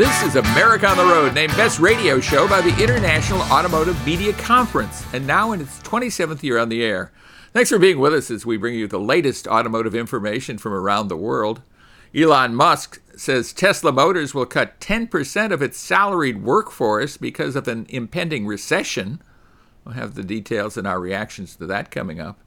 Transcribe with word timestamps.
This 0.00 0.22
is 0.22 0.36
America 0.36 0.86
on 0.86 0.96
the 0.96 1.04
Road, 1.04 1.34
named 1.34 1.54
Best 1.58 1.78
Radio 1.78 2.20
Show 2.20 2.48
by 2.48 2.62
the 2.62 2.74
International 2.82 3.42
Automotive 3.52 4.06
Media 4.06 4.32
Conference, 4.32 5.04
and 5.12 5.26
now 5.26 5.52
in 5.52 5.60
its 5.60 5.78
27th 5.80 6.42
year 6.42 6.56
on 6.56 6.70
the 6.70 6.82
air. 6.82 7.12
Thanks 7.52 7.68
for 7.68 7.78
being 7.78 7.98
with 7.98 8.14
us 8.14 8.30
as 8.30 8.46
we 8.46 8.56
bring 8.56 8.74
you 8.74 8.86
the 8.86 8.98
latest 8.98 9.46
automotive 9.46 9.94
information 9.94 10.56
from 10.56 10.72
around 10.72 11.08
the 11.08 11.18
world. 11.18 11.60
Elon 12.14 12.54
Musk 12.54 13.02
says 13.14 13.52
Tesla 13.52 13.92
Motors 13.92 14.32
will 14.32 14.46
cut 14.46 14.80
10% 14.80 15.52
of 15.52 15.60
its 15.60 15.76
salaried 15.76 16.42
workforce 16.42 17.18
because 17.18 17.54
of 17.54 17.68
an 17.68 17.84
impending 17.90 18.46
recession. 18.46 19.20
We'll 19.84 19.96
have 19.96 20.14
the 20.14 20.24
details 20.24 20.78
and 20.78 20.86
our 20.86 20.98
reactions 20.98 21.56
to 21.56 21.66
that 21.66 21.90
coming 21.90 22.18
up. 22.18 22.40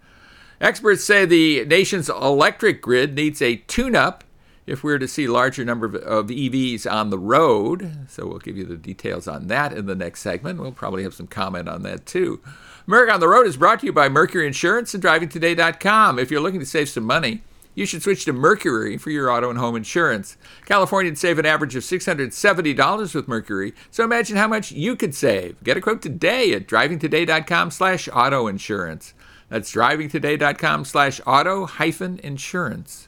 Experts 0.60 1.04
say 1.04 1.28
the 1.28 1.66
nation's 1.66 2.10
electric 2.10 2.82
grid 2.82 3.14
needs 3.14 3.44
a 3.44 3.58
tune 3.58 3.96
up 3.96 4.24
if 4.66 4.84
we're 4.84 4.98
to 4.98 5.08
see 5.08 5.28
larger 5.28 5.66
number 5.66 5.86
of, 5.86 5.96
of, 5.96 6.28
EVs 6.28 6.90
on 6.90 7.10
the 7.10 7.20
road. 7.20 8.08
So 8.08 8.28
we'll 8.28 8.40
give 8.40 8.58
you 8.58 8.64
the 8.64 8.78
details 8.78 9.28
on 9.28 9.48
that 9.48 9.74
in 9.74 9.86
the 9.86 9.96
next 9.96 10.22
segment. 10.22 10.60
We'll 10.60 10.72
probably 10.72 11.04
have 11.04 11.14
some 11.14 11.28
comment 11.28 11.68
on 11.68 11.84
that 11.84 12.06
too. 12.06 12.42
America 12.88 13.14
on 13.14 13.20
the 13.20 13.28
Road 13.28 13.48
is 13.48 13.58
brought 13.58 13.80
to 13.80 13.86
you 13.86 13.94
by 13.94 14.10
Mercury 14.10 14.46
Insurance 14.46 14.94
and 14.94 15.02
DrivingToday.com. 15.02 16.20
If 16.20 16.30
you're 16.30 16.42
looking 16.42 16.60
to 16.60 16.66
save 16.66 16.90
some 16.90 17.06
money, 17.06 17.42
you 17.76 17.86
should 17.86 18.04
switch 18.04 18.26
to 18.26 18.34
Mercury 18.34 18.98
for 18.98 19.10
your 19.10 19.32
auto 19.32 19.50
and 19.50 19.58
home 19.58 19.76
insurance. 19.76 20.38
Californians 20.66 21.20
save 21.20 21.40
an 21.40 21.46
average 21.46 21.76
of 21.76 21.84
$670 21.84 23.16
with 23.16 23.28
Mercury, 23.28 23.74
so 23.90 24.04
imagine 24.04 24.38
how 24.38 24.48
much 24.48 24.72
you 24.72 24.96
could 24.96 25.16
save. 25.16 25.64
Get 25.64 25.78
a 25.78 25.82
quote 25.82 26.02
today 26.02 26.54
at 26.54 26.68
drivingtoday.com 26.68 27.72
slash 27.72 28.10
auto 28.12 28.48
insurance. 28.48 29.14
That's 29.50 29.72
drivingtoday.com 29.74 30.86
slash 30.86 31.22
auto 31.26 31.66
hyphen 31.66 32.20
insurance. 32.20 33.08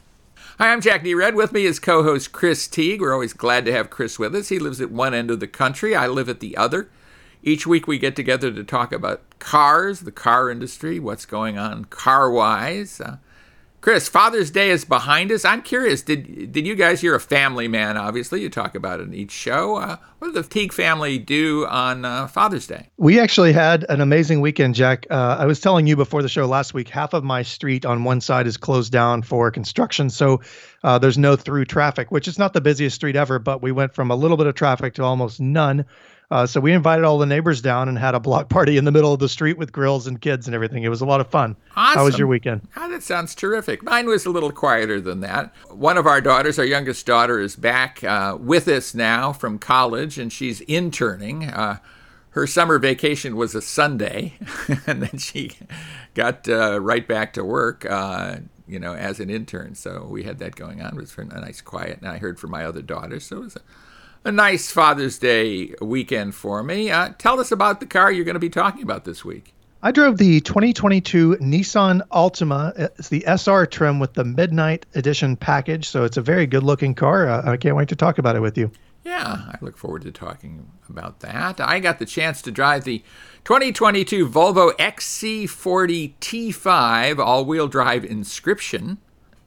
Hi, 0.58 0.72
I'm 0.72 0.80
Jack 0.80 1.04
Nerad. 1.04 1.36
With 1.36 1.52
me 1.52 1.66
is 1.66 1.80
co 1.80 2.02
host 2.04 2.32
Chris 2.32 2.66
Teague. 2.66 3.02
We're 3.02 3.12
always 3.12 3.34
glad 3.34 3.66
to 3.66 3.74
have 3.74 3.90
Chris 3.90 4.18
with 4.18 4.34
us. 4.34 4.48
He 4.48 4.58
lives 4.58 4.80
at 4.80 4.90
one 4.90 5.14
end 5.14 5.30
of 5.30 5.42
the 5.42 5.50
country, 5.50 5.94
I 5.94 6.08
live 6.08 6.30
at 6.30 6.40
the 6.40 6.56
other. 6.56 6.90
Each 7.44 7.68
week 7.68 7.88
we 7.88 8.00
get 8.00 8.16
together 8.16 8.50
to 8.54 8.64
talk 8.64 8.94
about 8.94 9.38
cars, 9.40 10.00
the 10.00 10.14
car 10.14 10.50
industry, 10.50 10.98
what's 10.98 11.26
going 11.26 11.58
on 11.58 11.84
car 11.84 12.32
wise. 12.32 13.02
Uh, 13.02 13.18
Chris, 13.86 14.10
Father's 14.10 14.50
Day 14.50 14.72
is 14.72 14.84
behind 14.84 15.32
us. 15.32 15.46
I'm 15.46 15.62
curious, 15.62 16.02
did 16.02 16.52
did 16.52 16.66
you 16.66 16.74
guys? 16.74 17.04
You're 17.04 17.14
a 17.14 17.20
family 17.20 17.68
man, 17.68 17.98
obviously. 17.98 18.42
You 18.42 18.50
talk 18.50 18.74
about 18.74 19.00
it 19.00 19.04
in 19.04 19.14
each 19.14 19.30
show. 19.30 19.76
Uh, 19.76 19.98
what 20.18 20.34
did 20.34 20.44
the 20.44 20.50
Teague 20.50 20.74
family 20.74 21.20
do 21.20 21.68
on 21.68 22.04
uh, 22.04 22.26
Father's 22.26 22.66
Day? 22.66 22.90
We 22.98 23.20
actually 23.20 23.54
had 23.54 23.86
an 23.88 24.02
amazing 24.02 24.42
weekend, 24.42 24.74
Jack. 24.74 25.06
Uh, 25.12 25.38
I 25.38 25.46
was 25.46 25.60
telling 25.60 25.86
you 25.86 25.96
before 25.96 26.24
the 26.24 26.30
show 26.30 26.48
last 26.48 26.74
week. 26.74 26.90
Half 26.90 27.14
of 27.14 27.24
my 27.24 27.44
street 27.44 27.86
on 27.86 28.04
one 28.04 28.22
side 28.22 28.48
is 28.48 28.58
closed 28.58 28.92
down 28.92 29.22
for 29.22 29.52
construction, 29.52 30.10
so 30.10 30.42
uh, 30.84 30.98
there's 30.98 31.20
no 31.20 31.36
through 31.36 31.66
traffic, 31.66 32.10
which 32.10 32.28
is 32.28 32.40
not 32.40 32.54
the 32.54 32.62
busiest 32.62 32.96
street 32.96 33.16
ever. 33.16 33.38
But 33.38 33.62
we 33.62 33.72
went 33.72 33.94
from 33.94 34.10
a 34.10 34.16
little 34.16 34.38
bit 34.38 34.48
of 34.48 34.56
traffic 34.56 34.96
to 34.96 35.04
almost 35.04 35.40
none 35.40 35.86
uh, 36.32 36.46
so 36.46 36.60
we 36.60 36.74
invited 36.74 37.06
all 37.06 37.18
the 37.18 37.26
neighbors 37.26 37.62
down 37.62 37.90
and 37.90 37.98
had 37.98 38.16
a 38.16 38.20
block 38.20 38.50
party 38.56 38.78
in 38.78 38.86
the 38.86 38.92
middle 38.92 39.14
of 39.14 39.20
the 39.20 39.30
street 39.30 39.58
with 39.58 39.72
grills 39.72 40.08
and 40.08 40.22
kids 40.22 40.48
and 40.48 40.56
everything. 40.56 40.84
It 40.84 40.90
was 40.90 41.02
a 41.02 41.06
lot 41.06 41.22
of 41.22 41.28
fun. 41.28 41.56
Awesome. 41.76 42.00
How 42.00 42.06
was 42.06 42.18
your 42.18 42.28
weekend? 42.28 42.68
Oh, 42.76 42.90
that 42.90 43.04
sounds 43.04 43.36
terrific. 43.36 43.84
Mine 43.84 44.08
was 44.08 44.26
a 44.26 44.30
little 44.30 44.52
quieter 44.52 45.00
than 45.02 45.22
that. 45.22 45.54
One 45.70 45.98
of 45.98 46.08
our 46.08 46.22
daughters, 46.22 46.60
our 46.60 46.66
youngest 46.66 47.06
daughter, 47.06 47.40
is 47.40 47.56
back 47.56 48.04
uh, 48.04 48.38
with 48.40 48.68
us 48.68 48.94
now 48.94 49.34
from 49.34 49.60
college, 49.60 50.18
and 50.18 50.32
she's 50.32 50.62
interning. 50.62 51.46
Uh, 51.46 51.78
her 52.32 52.46
summer 52.48 52.80
vacation 52.80 53.38
was 53.38 53.56
a 53.56 53.62
Sunday, 53.62 54.34
and 54.88 55.02
then 55.04 55.18
she 55.18 55.52
got 56.14 56.50
uh, 56.50 56.82
right 56.82 57.08
back 57.08 57.34
to 57.34 57.46
work 57.46 57.86
uh, 57.86 58.38
you 58.68 58.80
know, 58.80 58.94
as 58.94 59.20
an 59.20 59.30
intern. 59.30 59.76
So 59.76 60.08
we 60.10 60.24
had 60.24 60.40
that 60.40 60.56
going 60.56 60.82
on. 60.82 60.96
It 60.96 61.00
was 61.00 61.16
a 61.18 61.24
nice 61.24 61.62
quiet. 61.62 62.00
And 62.00 62.10
I 62.10 62.18
heard 62.18 62.40
from 62.40 62.52
my 62.52 62.66
other 62.66 62.82
daughters. 62.82 63.26
So 63.26 63.38
it 63.38 63.42
was 63.42 63.56
a 63.56 63.62
a 64.26 64.32
nice 64.32 64.72
Father's 64.72 65.20
Day 65.20 65.74
weekend 65.80 66.34
for 66.34 66.64
me. 66.64 66.90
Uh, 66.90 67.14
tell 67.20 67.40
us 67.40 67.52
about 67.52 67.80
the 67.80 67.86
car 67.86 68.12
you're 68.12 68.26
going 68.26 68.34
to 68.34 68.40
be 68.40 68.50
talking 68.50 68.82
about 68.82 69.06
this 69.06 69.24
week. 69.24 69.54
I 69.84 69.92
drove 69.92 70.18
the 70.18 70.42
2022 70.42 71.38
Nissan 71.38 72.02
Altima. 72.08 72.74
It's 72.98 73.10
the 73.10 73.24
SR 73.28 73.68
trim 73.68 74.00
with 74.00 74.16
the 74.16 74.26
Midnight 74.26 74.88
Edition 74.96 75.36
package. 75.36 75.88
So 75.88 76.04
it's 76.04 76.18
a 76.18 76.24
very 76.24 76.48
good 76.48 76.64
looking 76.64 76.96
car. 76.96 77.30
Uh, 77.30 77.52
I 77.52 77.58
can't 77.58 77.76
wait 77.76 77.88
to 77.90 77.96
talk 77.96 78.18
about 78.18 78.36
it 78.36 78.40
with 78.40 78.58
you. 78.58 78.72
Yeah, 79.04 79.44
I 79.48 79.58
look 79.62 79.78
forward 79.78 80.02
to 80.02 80.12
talking 80.12 80.72
about 80.90 81.20
that. 81.20 81.62
I 81.62 81.80
got 81.80 82.00
the 82.00 82.08
chance 82.08 82.42
to 82.42 82.52
drive 82.52 82.84
the 82.84 83.04
2022 83.44 84.28
Volvo 84.28 84.72
XC40 84.78 86.14
T5 86.20 87.20
all 87.20 87.46
wheel 87.46 87.68
drive 87.68 88.04
inscription 88.04 88.98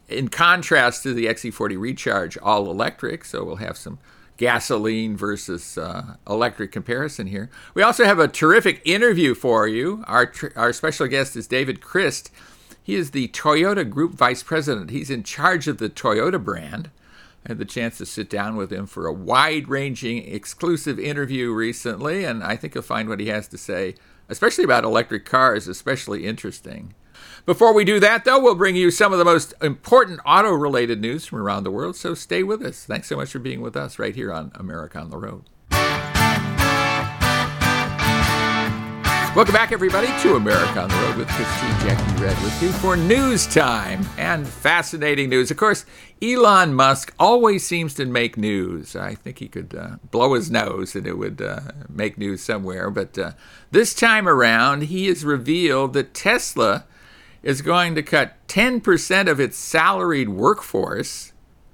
in 0.08 0.28
contrast 0.28 1.02
to 1.02 1.12
the 1.12 1.26
XC40 1.26 1.80
Recharge 1.80 2.38
all 2.38 2.70
electric. 2.70 3.24
So 3.24 3.42
we'll 3.42 3.56
have 3.56 3.76
some 3.76 3.98
gasoline 4.38 5.16
versus 5.16 5.76
uh, 5.76 6.16
electric 6.26 6.72
comparison 6.72 7.26
here. 7.26 7.50
We 7.74 7.82
also 7.82 8.04
have 8.04 8.18
a 8.18 8.28
terrific 8.28 8.80
interview 8.86 9.34
for 9.34 9.68
you. 9.68 10.02
Our, 10.06 10.26
tr- 10.26 10.46
our 10.56 10.72
special 10.72 11.06
guest 11.08 11.36
is 11.36 11.46
David 11.46 11.82
Christ. 11.82 12.30
He 12.82 12.94
is 12.94 13.10
the 13.10 13.28
Toyota 13.28 13.88
Group 13.88 14.14
Vice 14.14 14.42
President. 14.42 14.90
He's 14.90 15.10
in 15.10 15.22
charge 15.22 15.68
of 15.68 15.76
the 15.76 15.90
Toyota 15.90 16.42
brand. 16.42 16.90
I 17.44 17.50
had 17.50 17.58
the 17.58 17.64
chance 17.64 17.98
to 17.98 18.06
sit 18.06 18.30
down 18.30 18.56
with 18.56 18.72
him 18.72 18.86
for 18.86 19.06
a 19.06 19.12
wide 19.12 19.68
ranging, 19.68 20.18
exclusive 20.26 20.98
interview 20.98 21.52
recently, 21.52 22.24
and 22.24 22.42
I 22.42 22.56
think 22.56 22.74
you'll 22.74 22.82
find 22.82 23.08
what 23.08 23.20
he 23.20 23.28
has 23.28 23.48
to 23.48 23.58
say, 23.58 23.94
especially 24.28 24.64
about 24.64 24.84
electric 24.84 25.24
cars, 25.24 25.68
especially 25.68 26.24
interesting. 26.24 26.94
Before 27.48 27.72
we 27.72 27.82
do 27.82 27.98
that, 28.00 28.26
though, 28.26 28.38
we'll 28.38 28.54
bring 28.54 28.76
you 28.76 28.90
some 28.90 29.10
of 29.10 29.18
the 29.18 29.24
most 29.24 29.54
important 29.62 30.20
auto 30.26 30.50
related 30.50 31.00
news 31.00 31.24
from 31.24 31.38
around 31.38 31.64
the 31.64 31.70
world, 31.70 31.96
so 31.96 32.12
stay 32.12 32.42
with 32.42 32.62
us. 32.62 32.84
Thanks 32.84 33.08
so 33.08 33.16
much 33.16 33.30
for 33.30 33.38
being 33.38 33.62
with 33.62 33.74
us 33.74 33.98
right 33.98 34.14
here 34.14 34.30
on 34.30 34.52
America 34.54 34.98
on 35.00 35.08
the 35.08 35.16
Road. 35.16 35.44
Welcome 39.34 39.54
back, 39.54 39.72
everybody, 39.72 40.08
to 40.20 40.36
America 40.36 40.78
on 40.78 40.90
the 40.90 40.96
Road 40.96 41.16
with 41.16 41.28
Christine 41.28 41.70
Jack 41.80 41.96
Nerad 42.08 42.44
with 42.44 42.62
you 42.62 42.68
for 42.68 42.98
news 42.98 43.46
time 43.46 44.04
and 44.18 44.46
fascinating 44.46 45.30
news. 45.30 45.50
Of 45.50 45.56
course, 45.56 45.86
Elon 46.20 46.74
Musk 46.74 47.14
always 47.18 47.66
seems 47.66 47.94
to 47.94 48.04
make 48.04 48.36
news. 48.36 48.94
I 48.94 49.14
think 49.14 49.38
he 49.38 49.48
could 49.48 49.74
uh, 49.74 49.96
blow 50.10 50.34
his 50.34 50.50
nose 50.50 50.94
and 50.94 51.06
it 51.06 51.16
would 51.16 51.40
uh, 51.40 51.60
make 51.88 52.18
news 52.18 52.42
somewhere. 52.42 52.90
But 52.90 53.18
uh, 53.18 53.32
this 53.70 53.94
time 53.94 54.28
around, 54.28 54.82
he 54.82 55.06
has 55.06 55.24
revealed 55.24 55.94
that 55.94 56.12
Tesla 56.12 56.84
is 57.48 57.62
going 57.62 57.94
to 57.94 58.02
cut 58.02 58.34
10% 58.48 59.26
of 59.26 59.40
its 59.40 59.56
salaried 59.56 60.28
workforce 60.28 61.32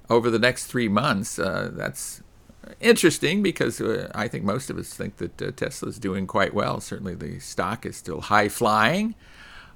over 0.09 0.31
the 0.31 0.39
next 0.39 0.67
three 0.67 0.87
months. 0.87 1.37
Uh, 1.37 1.69
that's 1.73 2.21
interesting 2.79 3.43
because 3.43 3.81
uh, 3.81 4.09
I 4.15 4.29
think 4.29 4.45
most 4.45 4.69
of 4.69 4.77
us 4.77 4.93
think 4.93 5.17
that 5.17 5.41
uh, 5.41 5.51
Tesla 5.51 5.89
is 5.89 5.99
doing 5.99 6.27
quite 6.27 6.53
well. 6.53 6.79
Certainly, 6.79 7.15
the 7.15 7.39
stock 7.39 7.85
is 7.85 7.97
still 7.97 8.21
high 8.21 8.47
flying. 8.47 9.15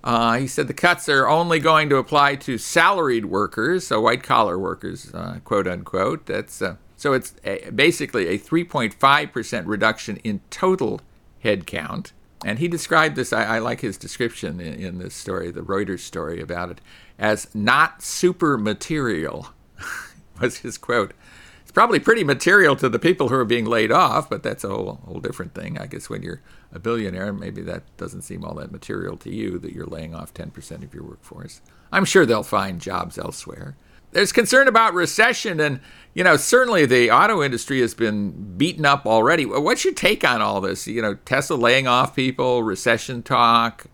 Uh, 0.02 0.38
he 0.38 0.48
said 0.48 0.70
the 0.70 0.74
cuts 0.74 1.10
are 1.10 1.28
only 1.28 1.60
going 1.60 1.90
to 1.90 1.98
apply 1.98 2.36
to 2.38 2.58
salaried 2.58 3.26
workers, 3.26 3.88
so 3.88 4.00
white 4.00 4.24
collar 4.24 4.58
workers, 4.58 5.14
uh, 5.14 5.40
quote 5.44 5.68
unquote. 5.68 6.28
That's 6.28 6.62
uh, 6.62 6.78
so 6.96 7.12
it's 7.12 7.36
a, 7.44 7.72
basically 7.72 8.28
a 8.28 8.40
3.5% 8.40 9.64
reduction 9.66 10.16
in 10.24 10.40
total 10.50 11.02
headcount. 11.44 12.14
And 12.46 12.60
he 12.60 12.68
described 12.68 13.16
this, 13.16 13.34
I, 13.34 13.58
I 13.58 13.60
like 13.60 13.82
his 13.82 13.98
description 13.98 14.62
in, 14.62 14.76
in, 14.76 14.98
this 15.00 15.14
story, 15.14 15.52
the 15.52 15.62
Reuters 15.62 16.00
story 16.00 16.40
about 16.40 16.72
it, 16.72 16.82
as 17.18 17.54
not 17.54 18.02
super 18.02 18.58
material, 18.58 19.50
was 20.42 20.60
his 20.60 20.78
quote. 20.78 21.14
It's 21.62 21.72
probably 21.72 22.00
pretty 22.00 22.24
material 22.24 22.76
to 22.78 22.90
the 22.90 22.98
people 22.98 23.28
who 23.28 23.36
are 23.36 23.46
being 23.46 23.66
laid 23.66 23.92
off, 23.92 24.30
but 24.30 24.42
that's 24.42 24.64
a 24.64 24.70
whole, 24.70 25.02
whole 25.06 25.20
different 25.20 25.54
thing. 25.54 25.78
I 25.78 25.86
guess 25.86 26.10
when 26.10 26.24
you're 26.24 26.42
a 26.74 26.80
billionaire, 26.80 27.34
maybe 27.34 27.62
that 27.64 27.84
doesn't 27.98 28.22
seem 28.22 28.46
all 28.46 28.56
that 28.56 28.72
material 28.72 29.18
to 29.18 29.30
you 29.30 29.60
that 29.60 29.74
you're 29.74 29.86
laying 29.86 30.16
off 30.16 30.34
10% 30.34 30.84
of 30.84 30.94
your 30.94 31.04
workforce. 31.04 31.62
I'm 31.92 32.06
sure 32.06 32.26
they'll 32.26 32.44
find 32.44 32.80
jobs 32.80 33.18
elsewhere 33.18 33.76
there's 34.12 34.32
concern 34.32 34.68
about 34.68 34.94
recession 34.94 35.60
and 35.60 35.80
you 36.14 36.24
know 36.24 36.36
certainly 36.36 36.86
the 36.86 37.12
auto 37.12 37.44
industry 37.44 37.82
has 37.82 37.94
been 37.94 38.32
beaten 38.58 38.86
up 38.86 39.06
already. 39.06 39.46
What's 39.46 39.84
your 39.84 39.94
take 39.94 40.24
on 40.24 40.42
all 40.42 40.62
this? 40.62 40.88
You 40.88 41.02
know 41.02 41.16
tesla 41.26 41.56
laying 41.56 41.88
off 41.88 42.16
people 42.16 42.64
recession 42.64 43.24
talk 43.24 43.86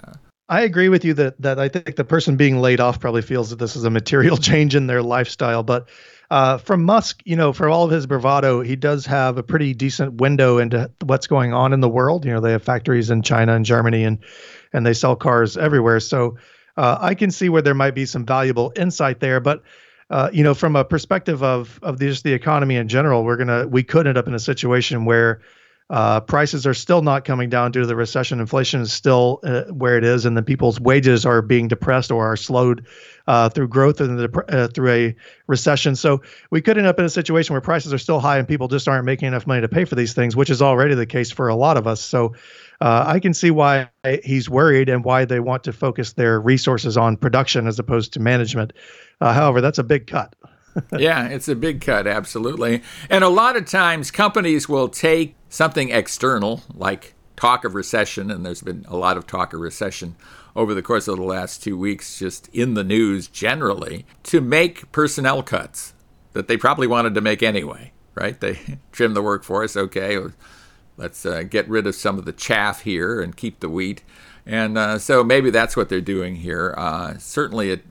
i 0.47 0.61
agree 0.61 0.89
with 0.89 1.03
you 1.03 1.13
that 1.13 1.39
that 1.41 1.59
i 1.59 1.67
think 1.67 1.95
the 1.95 2.03
person 2.03 2.35
being 2.35 2.59
laid 2.59 2.79
off 2.79 2.99
probably 2.99 3.21
feels 3.21 3.49
that 3.49 3.57
this 3.57 3.75
is 3.75 3.83
a 3.83 3.89
material 3.89 4.37
change 4.49 4.75
in 4.75 4.87
their 4.87 5.01
lifestyle 5.01 5.63
but 5.63 5.89
uh, 6.31 6.57
from 6.57 6.83
musk 6.83 7.21
you 7.25 7.35
know 7.35 7.53
for 7.53 7.69
all 7.69 7.83
of 7.83 7.91
his 7.91 8.07
bravado 8.07 8.61
he 8.61 8.75
does 8.75 9.05
have 9.05 9.37
a 9.37 9.43
pretty 9.43 9.73
decent 9.73 10.13
window 10.15 10.57
into 10.57 10.89
what's 11.03 11.27
going 11.27 11.53
on 11.53 11.71
in 11.71 11.81
the 11.81 11.89
world. 11.89 12.25
You 12.25 12.33
know 12.33 12.39
they 12.39 12.51
have 12.51 12.63
factories 12.63 13.09
in 13.09 13.21
china 13.21 13.53
and 13.53 13.65
germany 13.65 14.03
and 14.03 14.19
and 14.73 14.85
they 14.85 14.93
sell 14.93 15.15
cars 15.15 15.55
everywhere. 15.55 15.99
So 15.99 16.37
uh, 16.77 16.97
i 16.99 17.13
can 17.13 17.29
see 17.29 17.47
where 17.49 17.61
there 17.61 17.75
might 17.75 17.93
be 17.93 18.05
some 18.05 18.25
valuable 18.25 18.73
insight 18.75 19.19
there 19.19 19.39
but 19.39 19.61
uh, 20.09 20.29
you 20.31 20.43
know, 20.43 20.53
from 20.53 20.75
a 20.75 20.83
perspective 20.83 21.43
of 21.43 21.79
of 21.81 21.97
the, 21.97 22.07
just 22.07 22.23
the 22.23 22.33
economy 22.33 22.75
in 22.75 22.87
general, 22.87 23.23
we're 23.23 23.37
gonna 23.37 23.67
we 23.67 23.83
could 23.83 24.07
end 24.07 24.17
up 24.17 24.27
in 24.27 24.33
a 24.33 24.39
situation 24.39 25.05
where 25.05 25.41
Uh, 25.87 26.19
prices 26.19 26.65
are 26.65 26.73
still 26.73 27.03
not 27.03 27.25
coming 27.25 27.47
down 27.47 27.71
due 27.71 27.81
to 27.81 27.87
the 27.87 27.95
recession. 27.95 28.39
Inflation 28.39 28.81
is 28.81 28.91
still 28.91 29.39
uh, 29.43 29.65
where 29.69 29.99
it 29.99 30.03
is, 30.03 30.25
and 30.25 30.35
then 30.35 30.43
people's 30.43 30.79
wages 30.79 31.25
are 31.25 31.43
being 31.43 31.69
depressed 31.69 32.11
or 32.11 32.25
are 32.25 32.37
slowed 32.37 32.87
uh, 33.27 33.49
through 33.49 33.67
growth 33.67 34.01
and 34.01 34.19
uh, 34.19 34.67
through 34.73 34.89
a 34.89 35.15
recession. 35.45 35.95
So 35.95 36.21
we 36.49 36.61
could 36.61 36.79
end 36.79 36.87
up 36.87 36.97
in 36.97 37.05
a 37.05 37.09
situation 37.09 37.53
where 37.53 37.61
prices 37.61 37.93
are 37.93 37.99
still 37.99 38.19
high 38.19 38.39
and 38.39 38.47
people 38.47 38.67
just 38.67 38.87
aren't 38.87 39.05
making 39.05 39.27
enough 39.27 39.45
money 39.45 39.61
to 39.61 39.67
pay 39.67 39.85
for 39.85 39.95
these 39.95 40.13
things, 40.15 40.35
which 40.35 40.49
is 40.49 40.59
already 40.59 40.95
the 40.95 41.05
case 41.05 41.35
for 41.35 41.49
a 41.49 41.55
lot 41.55 41.77
of 41.77 41.85
us. 41.85 42.01
So 42.01 42.33
uh, 42.85 43.03
I 43.07 43.19
can 43.19 43.33
see 43.33 43.49
why 43.49 43.89
he's 44.23 44.47
worried 44.47 44.89
and 44.89 45.03
why 45.03 45.25
they 45.25 45.39
want 45.39 45.63
to 45.63 45.73
focus 45.73 46.13
their 46.13 46.39
resources 46.39 46.97
on 46.97 47.17
production 47.17 47.65
as 47.65 47.79
opposed 47.79 48.13
to 48.13 48.19
management. 48.19 48.73
Uh, 49.19 49.33
however, 49.33 49.59
that's 49.59 49.79
a 49.79 49.83
big 49.83 50.05
cut. 50.05 50.35
yeah, 50.95 51.27
it's 51.27 51.47
a 51.47 51.55
big 51.55 51.81
cut, 51.81 52.05
absolutely. 52.05 52.83
And 53.09 53.23
a 53.23 53.29
lot 53.29 53.55
of 53.55 53.65
times 53.65 54.11
companies 54.11 54.69
will 54.69 54.87
take 54.87 55.35
something 55.49 55.89
external, 55.89 56.61
like 56.75 57.15
talk 57.35 57.65
of 57.65 57.73
recession, 57.73 58.29
and 58.29 58.45
there's 58.45 58.61
been 58.61 58.85
a 58.87 58.95
lot 58.95 59.17
of 59.17 59.25
talk 59.25 59.51
of 59.53 59.61
recession 59.61 60.15
over 60.55 60.75
the 60.75 60.83
course 60.83 61.07
of 61.07 61.17
the 61.17 61.23
last 61.23 61.63
two 61.63 61.75
weeks, 61.75 62.19
just 62.19 62.49
in 62.49 62.75
the 62.75 62.83
news 62.83 63.27
generally, 63.27 64.05
to 64.25 64.41
make 64.41 64.91
personnel 64.91 65.41
cuts 65.41 65.95
that 66.33 66.47
they 66.47 66.55
probably 66.55 66.85
wanted 66.85 67.15
to 67.15 67.21
make 67.21 67.41
anyway, 67.41 67.93
right? 68.13 68.39
They 68.39 68.59
trim 68.91 69.15
the 69.15 69.23
workforce, 69.23 69.75
okay, 69.75 70.19
let's 70.97 71.25
uh, 71.25 71.43
get 71.43 71.67
rid 71.67 71.87
of 71.87 71.95
some 71.95 72.17
of 72.17 72.25
the 72.25 72.33
chaff 72.33 72.81
here 72.81 73.21
and 73.21 73.35
keep 73.35 73.59
the 73.59 73.69
wheat. 73.69 74.03
And 74.45 74.77
uh, 74.77 74.99
so 74.99 75.23
maybe 75.23 75.49
that's 75.49 75.75
what 75.75 75.89
they're 75.89 76.01
doing 76.01 76.37
here. 76.37 76.73
Uh, 76.77 77.17
certainly, 77.17 77.71
it, 77.71 77.83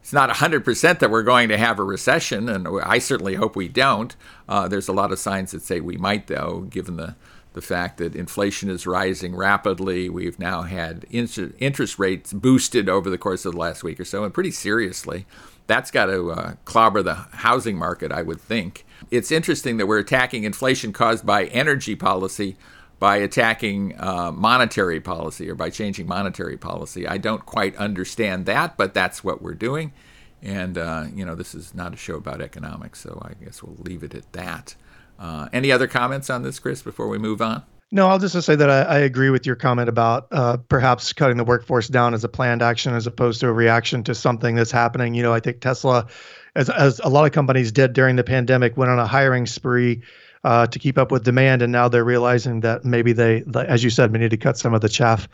it's 0.00 0.12
not 0.12 0.30
100% 0.30 0.98
that 0.98 1.10
we're 1.10 1.22
going 1.22 1.48
to 1.48 1.56
have 1.56 1.78
a 1.78 1.84
recession, 1.84 2.48
and 2.48 2.68
I 2.82 2.98
certainly 2.98 3.36
hope 3.36 3.56
we 3.56 3.68
don't. 3.68 4.14
Uh, 4.48 4.68
there's 4.68 4.88
a 4.88 4.92
lot 4.92 5.12
of 5.12 5.18
signs 5.18 5.52
that 5.52 5.62
say 5.62 5.80
we 5.80 5.96
might, 5.96 6.26
though, 6.26 6.66
given 6.68 6.96
the, 6.96 7.14
the 7.54 7.62
fact 7.62 7.98
that 7.98 8.14
inflation 8.14 8.68
is 8.68 8.86
rising 8.86 9.34
rapidly. 9.34 10.08
We've 10.08 10.38
now 10.38 10.62
had 10.62 11.06
interest 11.10 11.98
rates 11.98 12.32
boosted 12.32 12.88
over 12.88 13.08
the 13.08 13.18
course 13.18 13.44
of 13.44 13.52
the 13.52 13.58
last 13.58 13.82
week 13.84 14.00
or 14.00 14.04
so, 14.04 14.24
and 14.24 14.34
pretty 14.34 14.50
seriously. 14.50 15.24
That's 15.68 15.92
got 15.92 16.06
to 16.06 16.32
uh, 16.32 16.54
clobber 16.64 17.02
the 17.02 17.14
housing 17.14 17.78
market, 17.78 18.10
I 18.10 18.22
would 18.22 18.40
think. 18.40 18.84
It's 19.10 19.30
interesting 19.30 19.76
that 19.76 19.86
we're 19.86 19.98
attacking 19.98 20.44
inflation 20.44 20.92
caused 20.92 21.26
by 21.26 21.44
energy 21.46 21.96
policy 21.96 22.56
by 23.02 23.16
attacking 23.16 23.98
uh, 23.98 24.30
monetary 24.30 25.00
policy 25.00 25.50
or 25.50 25.56
by 25.56 25.68
changing 25.70 26.06
monetary 26.06 26.56
policy. 26.56 27.04
I 27.04 27.18
don't 27.18 27.44
quite 27.44 27.74
understand 27.74 28.46
that, 28.46 28.76
but 28.76 28.94
that's 28.94 29.24
what 29.24 29.42
we're 29.42 29.54
doing. 29.54 29.92
And, 30.40 30.78
uh, 30.78 31.06
you 31.12 31.24
know, 31.24 31.34
this 31.34 31.52
is 31.52 31.74
not 31.74 31.92
a 31.94 31.96
show 31.96 32.14
about 32.14 32.40
economics, 32.40 33.00
so 33.00 33.20
I 33.24 33.44
guess 33.44 33.60
we'll 33.60 33.76
leave 33.78 34.04
it 34.04 34.14
at 34.14 34.32
that. 34.34 34.76
Uh, 35.18 35.48
any 35.52 35.72
other 35.72 35.88
comments 35.88 36.30
on 36.30 36.44
this, 36.44 36.60
Chris, 36.60 36.80
before 36.80 37.08
we 37.08 37.18
move 37.18 37.42
on? 37.42 37.64
No, 37.90 38.06
I'll 38.06 38.20
just 38.20 38.40
say 38.40 38.54
that 38.54 38.70
I, 38.70 38.82
I 38.82 38.98
agree 38.98 39.30
with 39.30 39.46
your 39.46 39.56
comment 39.56 39.88
about 39.88 40.28
uh, 40.30 40.58
perhaps 40.68 41.12
cutting 41.12 41.36
the 41.36 41.44
workforce 41.44 41.88
down 41.88 42.14
as 42.14 42.22
a 42.22 42.28
planned 42.28 42.62
action 42.62 42.94
as 42.94 43.08
opposed 43.08 43.40
to 43.40 43.48
a 43.48 43.52
reaction 43.52 44.04
to 44.04 44.14
something 44.14 44.54
that's 44.54 44.70
happening. 44.70 45.14
You 45.14 45.24
know, 45.24 45.32
I 45.32 45.40
think 45.40 45.60
Tesla, 45.60 46.06
as, 46.54 46.68
as 46.70 47.00
a 47.00 47.08
lot 47.08 47.24
of 47.24 47.32
companies 47.32 47.72
did 47.72 47.92
during 47.92 48.16
the 48.16 48.24
pandemic, 48.24 48.76
went 48.76 48.90
on 48.90 48.98
a 48.98 49.06
hiring 49.06 49.46
spree 49.46 50.02
uh, 50.44 50.66
to 50.66 50.78
keep 50.78 50.98
up 50.98 51.10
with 51.10 51.24
demand, 51.24 51.62
and 51.62 51.72
now 51.72 51.88
they're 51.88 52.04
realizing 52.04 52.60
that 52.60 52.84
maybe 52.84 53.12
they, 53.12 53.44
as 53.54 53.84
you 53.84 53.90
said, 53.90 54.12
we 54.12 54.18
need 54.18 54.30
to 54.30 54.36
cut 54.36 54.58
some 54.58 54.74
of 54.74 54.80
the 54.80 54.88
chaff 54.88 55.28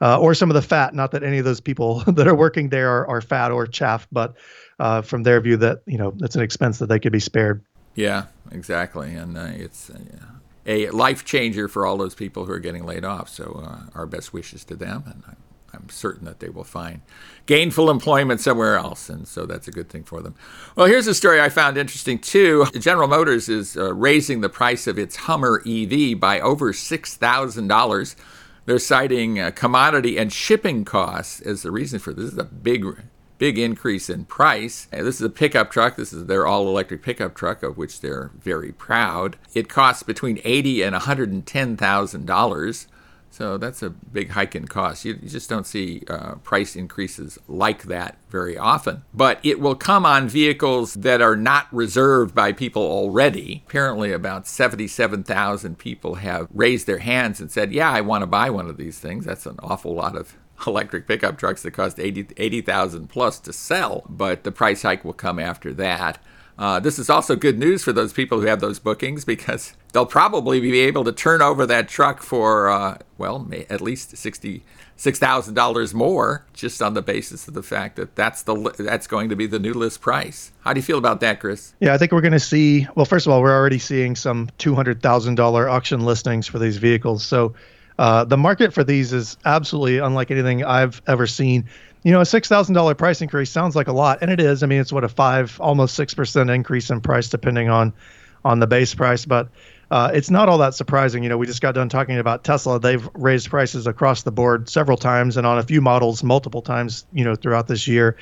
uh, 0.00 0.18
or 0.18 0.34
some 0.34 0.50
of 0.50 0.54
the 0.54 0.62
fat. 0.62 0.94
Not 0.94 1.12
that 1.12 1.22
any 1.22 1.38
of 1.38 1.44
those 1.44 1.60
people 1.60 2.00
that 2.06 2.28
are 2.28 2.34
working 2.34 2.68
there 2.68 2.90
are, 2.90 3.08
are 3.08 3.20
fat 3.20 3.50
or 3.50 3.66
chaff, 3.66 4.06
but 4.12 4.36
uh, 4.78 5.02
from 5.02 5.22
their 5.22 5.40
view, 5.40 5.56
that 5.58 5.82
you 5.86 5.98
know 5.98 6.14
it's 6.20 6.36
an 6.36 6.42
expense 6.42 6.78
that 6.78 6.86
they 6.86 6.98
could 6.98 7.12
be 7.12 7.20
spared. 7.20 7.62
Yeah, 7.94 8.26
exactly, 8.52 9.14
and 9.14 9.36
uh, 9.36 9.48
it's 9.52 9.90
uh, 9.90 9.98
a 10.66 10.90
life 10.90 11.24
changer 11.24 11.66
for 11.66 11.86
all 11.86 11.96
those 11.96 12.14
people 12.14 12.44
who 12.44 12.52
are 12.52 12.60
getting 12.60 12.84
laid 12.84 13.04
off. 13.04 13.28
So 13.28 13.62
uh, 13.64 13.90
our 13.94 14.06
best 14.06 14.32
wishes 14.32 14.64
to 14.66 14.76
them, 14.76 15.04
and 15.06 15.36
I'm 15.72 15.88
certain 15.88 16.24
that 16.24 16.40
they 16.40 16.48
will 16.48 16.64
find 16.64 17.00
gainful 17.46 17.90
employment 17.90 18.40
somewhere 18.40 18.76
else, 18.76 19.08
and 19.08 19.26
so 19.26 19.46
that's 19.46 19.68
a 19.68 19.72
good 19.72 19.88
thing 19.88 20.04
for 20.04 20.20
them. 20.20 20.34
Well, 20.76 20.86
here's 20.86 21.06
a 21.06 21.14
story 21.14 21.40
I 21.40 21.48
found 21.48 21.76
interesting 21.76 22.18
too. 22.18 22.66
General 22.78 23.08
Motors 23.08 23.48
is 23.48 23.76
uh, 23.76 23.94
raising 23.94 24.40
the 24.40 24.48
price 24.48 24.86
of 24.86 24.98
its 24.98 25.16
Hummer 25.16 25.62
EV 25.66 26.18
by 26.18 26.40
over 26.40 26.72
six 26.72 27.16
thousand 27.16 27.68
dollars. 27.68 28.16
They're 28.66 28.78
citing 28.78 29.40
uh, 29.40 29.50
commodity 29.52 30.18
and 30.18 30.32
shipping 30.32 30.84
costs 30.84 31.40
as 31.40 31.62
the 31.62 31.70
reason 31.70 31.98
for 31.98 32.12
this. 32.12 32.26
this 32.26 32.32
is 32.34 32.38
a 32.38 32.44
big 32.44 32.84
big 33.38 33.58
increase 33.58 34.10
in 34.10 34.26
price. 34.26 34.86
This 34.92 35.16
is 35.16 35.22
a 35.22 35.30
pickup 35.30 35.70
truck. 35.70 35.96
This 35.96 36.12
is 36.12 36.26
their 36.26 36.46
all 36.46 36.68
electric 36.68 37.02
pickup 37.02 37.34
truck, 37.34 37.62
of 37.62 37.78
which 37.78 38.00
they're 38.00 38.30
very 38.38 38.70
proud. 38.70 39.38
It 39.54 39.68
costs 39.68 40.02
between 40.02 40.40
eighty 40.44 40.82
and 40.82 40.92
one 40.92 41.02
hundred 41.02 41.30
and 41.32 41.44
ten 41.46 41.76
thousand 41.76 42.26
dollars. 42.26 42.86
So 43.30 43.58
that's 43.58 43.82
a 43.82 43.90
big 43.90 44.30
hike 44.30 44.56
in 44.56 44.66
cost. 44.66 45.04
You, 45.04 45.18
you 45.22 45.28
just 45.28 45.48
don't 45.48 45.66
see 45.66 46.02
uh, 46.08 46.34
price 46.36 46.74
increases 46.74 47.38
like 47.48 47.84
that 47.84 48.18
very 48.28 48.58
often. 48.58 49.04
But 49.14 49.38
it 49.44 49.60
will 49.60 49.76
come 49.76 50.04
on 50.04 50.28
vehicles 50.28 50.94
that 50.94 51.22
are 51.22 51.36
not 51.36 51.72
reserved 51.72 52.34
by 52.34 52.52
people 52.52 52.82
already. 52.82 53.62
Apparently, 53.66 54.12
about 54.12 54.46
77,000 54.48 55.78
people 55.78 56.16
have 56.16 56.48
raised 56.52 56.86
their 56.86 56.98
hands 56.98 57.40
and 57.40 57.50
said, 57.50 57.72
Yeah, 57.72 57.90
I 57.90 58.00
want 58.00 58.22
to 58.22 58.26
buy 58.26 58.50
one 58.50 58.68
of 58.68 58.76
these 58.76 58.98
things. 58.98 59.24
That's 59.24 59.46
an 59.46 59.60
awful 59.62 59.94
lot 59.94 60.16
of 60.16 60.36
electric 60.66 61.06
pickup 61.06 61.38
trucks 61.38 61.62
that 61.62 61.70
cost 61.70 61.98
80,000 61.98 62.34
80, 62.36 63.06
plus 63.06 63.38
to 63.40 63.52
sell, 63.52 64.04
but 64.08 64.44
the 64.44 64.52
price 64.52 64.82
hike 64.82 65.04
will 65.04 65.12
come 65.12 65.38
after 65.38 65.72
that. 65.74 66.18
Uh, 66.60 66.78
this 66.78 66.98
is 66.98 67.08
also 67.08 67.34
good 67.34 67.58
news 67.58 67.82
for 67.82 67.90
those 67.90 68.12
people 68.12 68.38
who 68.38 68.46
have 68.46 68.60
those 68.60 68.78
bookings 68.78 69.24
because 69.24 69.72
they'll 69.92 70.04
probably 70.04 70.60
be 70.60 70.78
able 70.80 71.02
to 71.02 71.10
turn 71.10 71.40
over 71.40 71.64
that 71.64 71.88
truck 71.88 72.22
for, 72.22 72.68
uh, 72.68 72.98
well, 73.16 73.48
at 73.70 73.80
least 73.80 74.14
sixty 74.16 74.62
six 74.94 75.18
thousand 75.18 75.54
dollars 75.54 75.94
more, 75.94 76.44
just 76.52 76.82
on 76.82 76.92
the 76.92 77.00
basis 77.00 77.48
of 77.48 77.54
the 77.54 77.62
fact 77.62 77.96
that 77.96 78.14
that's 78.14 78.42
the 78.42 78.74
that's 78.78 79.06
going 79.06 79.30
to 79.30 79.36
be 79.36 79.46
the 79.46 79.58
new 79.58 79.72
list 79.72 80.02
price. 80.02 80.52
How 80.60 80.74
do 80.74 80.78
you 80.78 80.84
feel 80.84 80.98
about 80.98 81.20
that, 81.20 81.40
Chris? 81.40 81.72
Yeah, 81.80 81.94
I 81.94 81.98
think 81.98 82.12
we're 82.12 82.20
going 82.20 82.32
to 82.32 82.38
see. 82.38 82.86
Well, 82.94 83.06
first 83.06 83.26
of 83.26 83.32
all, 83.32 83.40
we're 83.40 83.56
already 83.56 83.78
seeing 83.78 84.14
some 84.14 84.50
two 84.58 84.74
hundred 84.74 85.02
thousand 85.02 85.36
dollar 85.36 85.66
auction 85.66 86.04
listings 86.04 86.46
for 86.46 86.58
these 86.58 86.76
vehicles. 86.76 87.24
So 87.24 87.54
uh, 87.98 88.24
the 88.24 88.36
market 88.36 88.74
for 88.74 88.84
these 88.84 89.14
is 89.14 89.38
absolutely 89.46 89.98
unlike 89.98 90.30
anything 90.30 90.64
I've 90.64 91.00
ever 91.06 91.26
seen 91.26 91.68
you 92.02 92.12
know, 92.12 92.20
a 92.20 92.26
six 92.26 92.48
thousand 92.48 92.74
dollar 92.74 92.94
price 92.94 93.20
increase 93.20 93.50
sounds 93.50 93.76
like 93.76 93.88
a 93.88 93.92
lot, 93.92 94.18
and 94.22 94.30
it 94.30 94.40
is. 94.40 94.62
I 94.62 94.66
mean, 94.66 94.80
it's 94.80 94.92
what 94.92 95.04
a 95.04 95.08
five, 95.08 95.60
almost 95.60 95.94
six 95.94 96.14
percent 96.14 96.50
increase 96.50 96.90
in 96.90 97.00
price, 97.00 97.28
depending 97.28 97.68
on 97.68 97.92
on 98.44 98.58
the 98.58 98.66
base 98.66 98.94
price. 98.94 99.24
But 99.24 99.48
uh, 99.90 100.10
it's 100.12 100.30
not 100.30 100.48
all 100.48 100.58
that 100.58 100.74
surprising. 100.74 101.22
You 101.22 101.28
know, 101.28 101.38
we 101.38 101.46
just 101.46 101.62
got 101.62 101.74
done 101.74 101.88
talking 101.88 102.18
about 102.18 102.44
Tesla. 102.44 102.78
They've 102.78 103.08
raised 103.14 103.50
prices 103.50 103.86
across 103.86 104.22
the 104.22 104.32
board 104.32 104.68
several 104.68 104.96
times, 104.96 105.36
and 105.36 105.46
on 105.46 105.58
a 105.58 105.62
few 105.62 105.80
models 105.80 106.22
multiple 106.22 106.62
times. 106.62 107.06
You 107.12 107.24
know, 107.24 107.34
throughout 107.34 107.66
this 107.66 107.88
year. 107.88 108.16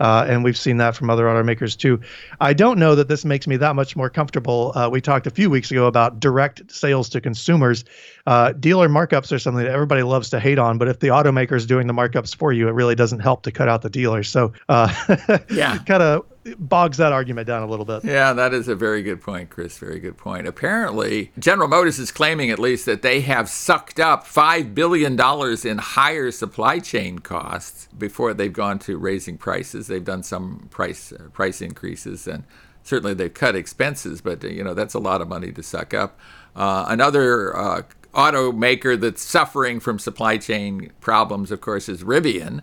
Uh, 0.00 0.26
and 0.28 0.42
we've 0.42 0.56
seen 0.56 0.78
that 0.78 0.96
from 0.96 1.10
other 1.10 1.26
automakers 1.26 1.76
too. 1.76 2.00
I 2.40 2.54
don't 2.54 2.80
know 2.80 2.96
that 2.96 3.06
this 3.06 3.24
makes 3.24 3.46
me 3.46 3.56
that 3.58 3.76
much 3.76 3.94
more 3.94 4.10
comfortable. 4.10 4.72
Uh, 4.74 4.88
we 4.90 5.00
talked 5.00 5.28
a 5.28 5.30
few 5.30 5.48
weeks 5.48 5.70
ago 5.70 5.86
about 5.86 6.18
direct 6.18 6.72
sales 6.72 7.08
to 7.10 7.20
consumers. 7.20 7.84
Uh, 8.26 8.50
dealer 8.52 8.88
markups 8.88 9.30
are 9.30 9.38
something 9.38 9.64
that 9.64 9.70
everybody 9.70 10.02
loves 10.02 10.30
to 10.30 10.40
hate 10.40 10.58
on, 10.58 10.76
but 10.76 10.88
if 10.88 10.98
the 10.98 11.08
automaker 11.08 11.52
is 11.52 11.66
doing 11.66 11.86
the 11.86 11.92
markups 11.92 12.34
for 12.34 12.52
you, 12.52 12.66
it 12.66 12.72
really 12.72 12.96
doesn't 12.96 13.20
help 13.20 13.44
to 13.44 13.52
cut 13.52 13.68
out 13.68 13.82
the 13.82 13.90
dealers. 13.90 14.28
So, 14.28 14.52
uh, 14.68 14.92
yeah, 15.50 15.78
kind 15.78 16.02
of 16.02 16.26
bogs 16.58 16.96
that 16.96 17.12
argument 17.12 17.46
down 17.46 17.62
a 17.62 17.66
little 17.66 17.84
bit. 17.84 18.04
Yeah, 18.04 18.32
that 18.32 18.52
is 18.52 18.66
a 18.68 18.74
very 18.74 19.02
good 19.02 19.20
point, 19.20 19.50
Chris. 19.50 19.78
Very 19.78 20.00
good 20.00 20.16
point. 20.16 20.46
Apparently, 20.46 21.30
General 21.38 21.68
Motors 21.68 21.98
is 21.98 22.10
claiming 22.10 22.50
at 22.50 22.58
least 22.58 22.86
that 22.86 23.02
they 23.02 23.20
have 23.20 23.48
sucked 23.48 24.00
up 24.00 24.26
$5 24.26 24.74
billion 24.74 25.12
in 25.64 25.78
higher 25.78 26.30
supply 26.30 26.78
chain 26.80 27.20
costs 27.20 27.88
before 27.96 28.34
they've 28.34 28.52
gone 28.52 28.78
to 28.80 28.96
raising 28.96 29.38
prices 29.38 29.86
they've 29.86 30.04
done 30.04 30.22
some 30.22 30.68
price 30.70 31.12
uh, 31.12 31.28
price 31.32 31.60
increases, 31.60 32.26
and 32.26 32.44
certainly 32.82 33.14
they've 33.14 33.34
cut 33.34 33.54
expenses. 33.54 34.20
But 34.20 34.44
uh, 34.44 34.48
you 34.48 34.64
know 34.64 34.74
that's 34.74 34.94
a 34.94 34.98
lot 34.98 35.20
of 35.20 35.28
money 35.28 35.52
to 35.52 35.62
suck 35.62 35.94
up. 35.94 36.18
Uh, 36.56 36.86
another 36.88 37.56
uh, 37.56 37.82
automaker 38.14 38.98
that's 38.98 39.22
suffering 39.22 39.80
from 39.80 39.98
supply 39.98 40.38
chain 40.38 40.92
problems, 41.00 41.50
of 41.50 41.60
course, 41.60 41.88
is 41.88 42.02
Rivian. 42.02 42.62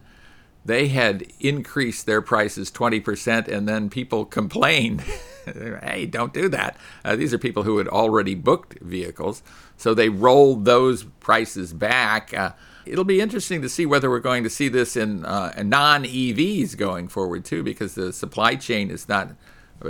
They 0.65 0.89
had 0.89 1.25
increased 1.39 2.05
their 2.05 2.21
prices 2.21 2.69
20%, 2.71 3.47
and 3.47 3.67
then 3.67 3.89
people 3.89 4.25
complained, 4.25 5.01
hey, 5.45 6.05
don't 6.05 6.33
do 6.33 6.49
that. 6.49 6.77
Uh, 7.03 7.15
these 7.15 7.33
are 7.33 7.37
people 7.37 7.63
who 7.63 7.77
had 7.77 7.87
already 7.87 8.35
booked 8.35 8.79
vehicles. 8.79 9.41
So 9.77 9.93
they 9.93 10.09
rolled 10.09 10.65
those 10.65 11.05
prices 11.21 11.73
back. 11.73 12.33
Uh, 12.33 12.51
it'll 12.85 13.05
be 13.05 13.21
interesting 13.21 13.61
to 13.61 13.69
see 13.69 13.85
whether 13.85 14.09
we're 14.09 14.19
going 14.19 14.43
to 14.43 14.49
see 14.49 14.67
this 14.67 14.97
in, 14.97 15.25
uh, 15.25 15.53
non 15.63 16.03
EVs 16.03 16.75
going 16.77 17.07
forward 17.07 17.45
too, 17.45 17.63
because 17.63 17.95
the 17.95 18.11
supply 18.11 18.55
chain 18.55 18.91
is 18.91 19.07
not 19.07 19.29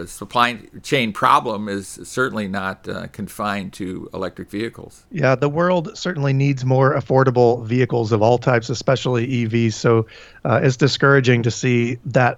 supply 0.06 0.60
chain 0.84 1.14
problem 1.14 1.68
is 1.68 2.00
certainly 2.04 2.48
not 2.48 2.88
uh, 2.88 3.08
confined 3.08 3.74
to 3.74 4.10
electric 4.14 4.50
vehicles. 4.50 5.06
Yeah, 5.12 5.36
the 5.36 5.50
world 5.50 5.98
certainly 5.98 6.34
needs 6.34 6.66
more 6.66 6.94
affordable 6.96 7.66
vehicles 7.66 8.12
of 8.12 8.22
all 8.22 8.38
types, 8.38 8.70
especially 8.70 9.28
EVs. 9.28 9.74
So 9.74 10.08
uh, 10.46 10.60
it's 10.64 10.78
discouraging 10.78 11.44
to 11.44 11.52
see 11.52 11.98
that 12.06 12.38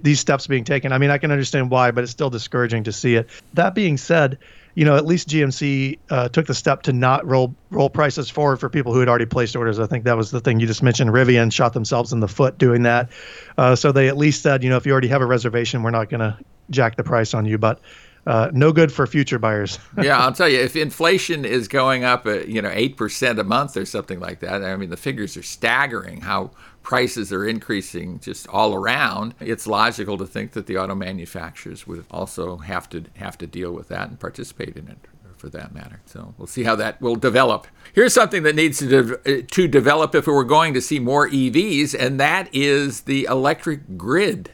these 0.02 0.20
steps 0.20 0.46
being 0.46 0.64
taken. 0.64 0.92
I 0.92 0.98
mean, 0.98 1.10
I 1.10 1.18
can 1.18 1.30
understand 1.30 1.70
why, 1.70 1.90
but 1.90 2.04
it's 2.04 2.12
still 2.12 2.30
discouraging 2.30 2.84
to 2.84 2.92
see 2.92 3.14
it. 3.14 3.28
That 3.54 3.74
being 3.74 3.96
said, 3.96 4.38
you 4.76 4.84
know, 4.84 4.94
at 4.94 5.06
least 5.06 5.28
GMC 5.28 5.98
uh, 6.10 6.28
took 6.28 6.46
the 6.46 6.54
step 6.54 6.82
to 6.82 6.92
not 6.92 7.26
roll 7.26 7.54
roll 7.70 7.88
prices 7.88 8.28
forward 8.28 8.58
for 8.58 8.68
people 8.68 8.92
who 8.92 9.00
had 9.00 9.08
already 9.08 9.24
placed 9.24 9.56
orders. 9.56 9.80
I 9.80 9.86
think 9.86 10.04
that 10.04 10.18
was 10.18 10.30
the 10.30 10.40
thing 10.40 10.60
you 10.60 10.66
just 10.66 10.82
mentioned. 10.82 11.10
Rivian 11.10 11.50
shot 11.50 11.72
themselves 11.72 12.12
in 12.12 12.20
the 12.20 12.28
foot 12.28 12.58
doing 12.58 12.82
that. 12.82 13.08
Uh, 13.56 13.74
so 13.74 13.90
they 13.90 14.08
at 14.08 14.18
least 14.18 14.42
said, 14.42 14.62
you 14.62 14.68
know, 14.68 14.76
if 14.76 14.84
you 14.84 14.92
already 14.92 15.08
have 15.08 15.22
a 15.22 15.26
reservation, 15.26 15.82
we're 15.82 15.90
not 15.90 16.10
going 16.10 16.20
to 16.20 16.38
jack 16.70 16.96
the 16.96 17.04
price 17.04 17.34
on 17.34 17.44
you. 17.44 17.58
But 17.58 17.80
uh, 18.26 18.50
no 18.52 18.72
good 18.72 18.90
for 18.90 19.06
future 19.06 19.38
buyers. 19.38 19.78
yeah, 20.02 20.18
I'll 20.18 20.32
tell 20.32 20.48
you, 20.48 20.58
if 20.58 20.74
inflation 20.74 21.44
is 21.44 21.68
going 21.68 22.02
up, 22.02 22.26
at, 22.26 22.48
you 22.48 22.60
know, 22.60 22.70
eight 22.72 22.96
percent 22.96 23.38
a 23.38 23.44
month 23.44 23.76
or 23.76 23.84
something 23.84 24.18
like 24.18 24.40
that, 24.40 24.64
I 24.64 24.76
mean, 24.76 24.90
the 24.90 24.96
figures 24.96 25.36
are 25.36 25.42
staggering. 25.42 26.22
How 26.22 26.50
prices 26.82 27.32
are 27.32 27.44
increasing 27.44 28.20
just 28.20 28.46
all 28.48 28.74
around. 28.74 29.34
It's 29.40 29.66
logical 29.66 30.18
to 30.18 30.26
think 30.26 30.52
that 30.52 30.66
the 30.66 30.78
auto 30.78 30.94
manufacturers 30.94 31.86
would 31.86 32.04
also 32.10 32.58
have 32.58 32.88
to 32.90 33.04
have 33.16 33.36
to 33.38 33.46
deal 33.46 33.72
with 33.72 33.88
that 33.88 34.08
and 34.08 34.20
participate 34.20 34.76
in 34.76 34.88
it 34.88 34.98
for 35.36 35.48
that 35.50 35.74
matter. 35.74 36.00
So 36.06 36.34
we'll 36.38 36.46
see 36.46 36.62
how 36.62 36.76
that 36.76 37.00
will 37.00 37.16
develop. 37.16 37.66
Here's 37.92 38.14
something 38.14 38.42
that 38.44 38.54
needs 38.54 38.78
to, 38.78 39.18
de- 39.18 39.42
to 39.42 39.68
develop 39.68 40.14
if 40.14 40.26
we're 40.26 40.44
going 40.44 40.74
to 40.74 40.80
see 40.80 40.98
more 40.98 41.28
EVs, 41.28 41.94
and 41.98 42.18
that 42.20 42.48
is 42.52 43.02
the 43.02 43.24
electric 43.24 43.96
grid. 43.96 44.50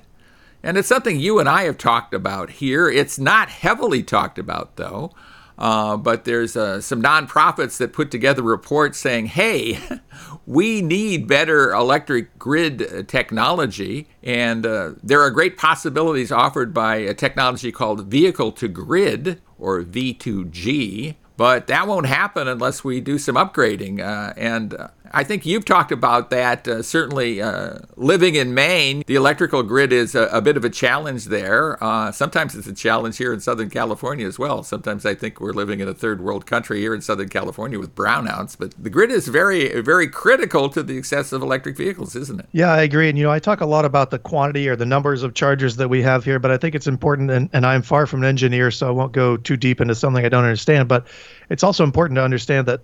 And 0.63 0.77
it's 0.77 0.89
something 0.89 1.19
you 1.19 1.39
and 1.39 1.49
I 1.49 1.65
have 1.65 1.79
talked 1.79 2.15
about 2.15 2.51
here. 2.51 2.89
It's 2.89 3.19
not 3.19 3.49
heavily 3.49 4.03
talked 4.03 4.39
about, 4.39 4.77
though. 4.77 5.13
Uh, 5.59 5.97
but 5.97 6.25
there's 6.25 6.57
uh, 6.57 6.81
some 6.81 7.03
nonprofits 7.03 7.77
that 7.79 7.93
put 7.93 8.11
together 8.11 8.43
reports 8.43 8.99
saying, 8.99 9.27
hey, 9.27 9.79
we 10.47 10.83
need 10.83 11.29
better 11.29 11.73
electric 11.73 12.39
grid 12.39 13.07
technology. 13.09 14.09
And 14.23 14.65
uh, 14.67 14.93
there 15.03 15.21
are 15.21 15.31
great 15.31 15.57
possibilities 15.57 16.33
offered 16.33 16.73
by 16.73 16.97
a 16.97 17.15
technology 17.15 17.71
called 17.71 18.07
vehicle 18.07 18.53
to 18.53 18.69
grid, 18.69 19.41
or 19.59 19.83
V2G. 19.83 21.17
But 21.37 21.67
that 21.69 21.87
won't 21.87 22.07
happen 22.07 22.49
unless 22.49 22.85
we 22.85 23.01
do 23.01 23.19
some 23.19 23.37
upgrading. 23.37 24.01
Uh, 24.01 24.33
and 24.37 24.75
uh, 24.75 24.89
I 25.13 25.25
think 25.25 25.45
you've 25.45 25.65
talked 25.65 25.93
about 25.93 26.31
that. 26.31 26.67
Uh, 26.67 26.83
certainly, 26.83 27.43
uh, 27.43 27.79
living 27.97 28.35
in 28.35 28.55
Maine, 28.55 29.03
the 29.07 29.15
electrical 29.15 29.63
grid 29.63 29.93
is 29.93 30.15
a, 30.15 30.23
a 30.29 30.41
bit 30.41 30.57
of 30.57 30.65
a 30.65 30.71
challenge 30.71 31.27
there. 31.27 31.83
Uh, 31.83 32.11
sometimes 32.13 32.55
it's 32.55 32.67
a 32.67 32.73
challenge 32.73 33.19
here 33.19 33.33
in 33.33 33.41
Southern 33.41 33.69
California 33.69 34.27
as 34.27 34.39
well. 34.39 34.63
Sometimes 34.63 35.05
I 35.05 35.15
think 35.15 35.41
we're 35.41 35.53
living 35.53 35.81
in 35.81 35.89
a 35.89 35.95
third 35.95 36.21
world 36.21 36.47
country 36.47 36.81
here 36.81 36.95
in 36.95 37.03
Southern 37.03 37.29
California 37.29 37.79
with 37.79 37.95
brownouts. 37.95 38.57
But 38.59 38.75
the 38.83 38.91
grid 38.91 39.11
is 39.11 39.29
very, 39.29 39.81
very 39.83 40.09
critical 40.09 40.69
to 40.71 40.83
the 40.83 40.97
success 40.97 41.33
of 41.33 41.43
electric 41.43 41.77
vehicles, 41.77 42.17
isn't 42.17 42.41
it? 42.41 42.47
Yeah, 42.53 42.73
I 42.73 42.83
agree. 42.83 43.09
And 43.09 43.19
you 43.19 43.25
know, 43.25 43.31
I 43.31 43.39
talk 43.39 43.61
a 43.61 43.67
lot 43.67 43.85
about 43.85 44.11
the 44.11 44.19
quantity 44.19 44.69
or 44.69 44.77
the 44.77 44.87
numbers 44.87 45.23
of 45.23 45.35
chargers 45.35 45.77
that 45.77 45.89
we 45.89 46.01
have 46.03 46.25
here, 46.25 46.39
but 46.39 46.51
I 46.51 46.57
think 46.57 46.75
it's 46.75 46.87
important. 46.87 47.31
And, 47.31 47.51
and 47.53 47.67
I'm 47.67 47.83
far 47.83 48.07
from 48.07 48.23
an 48.23 48.29
engineer, 48.29 48.71
so 48.71 48.89
I 48.89 48.91
won't 48.91 49.13
go 49.13 49.37
too 49.37 49.57
deep 49.57 49.81
into 49.81 49.95
something 49.95 50.25
I 50.25 50.29
don't 50.29 50.45
understand. 50.45 50.89
But 50.89 51.07
it's 51.51 51.63
also 51.63 51.85
important 51.85 52.17
to 52.17 52.25
understand 52.25 52.67
that 52.69 52.81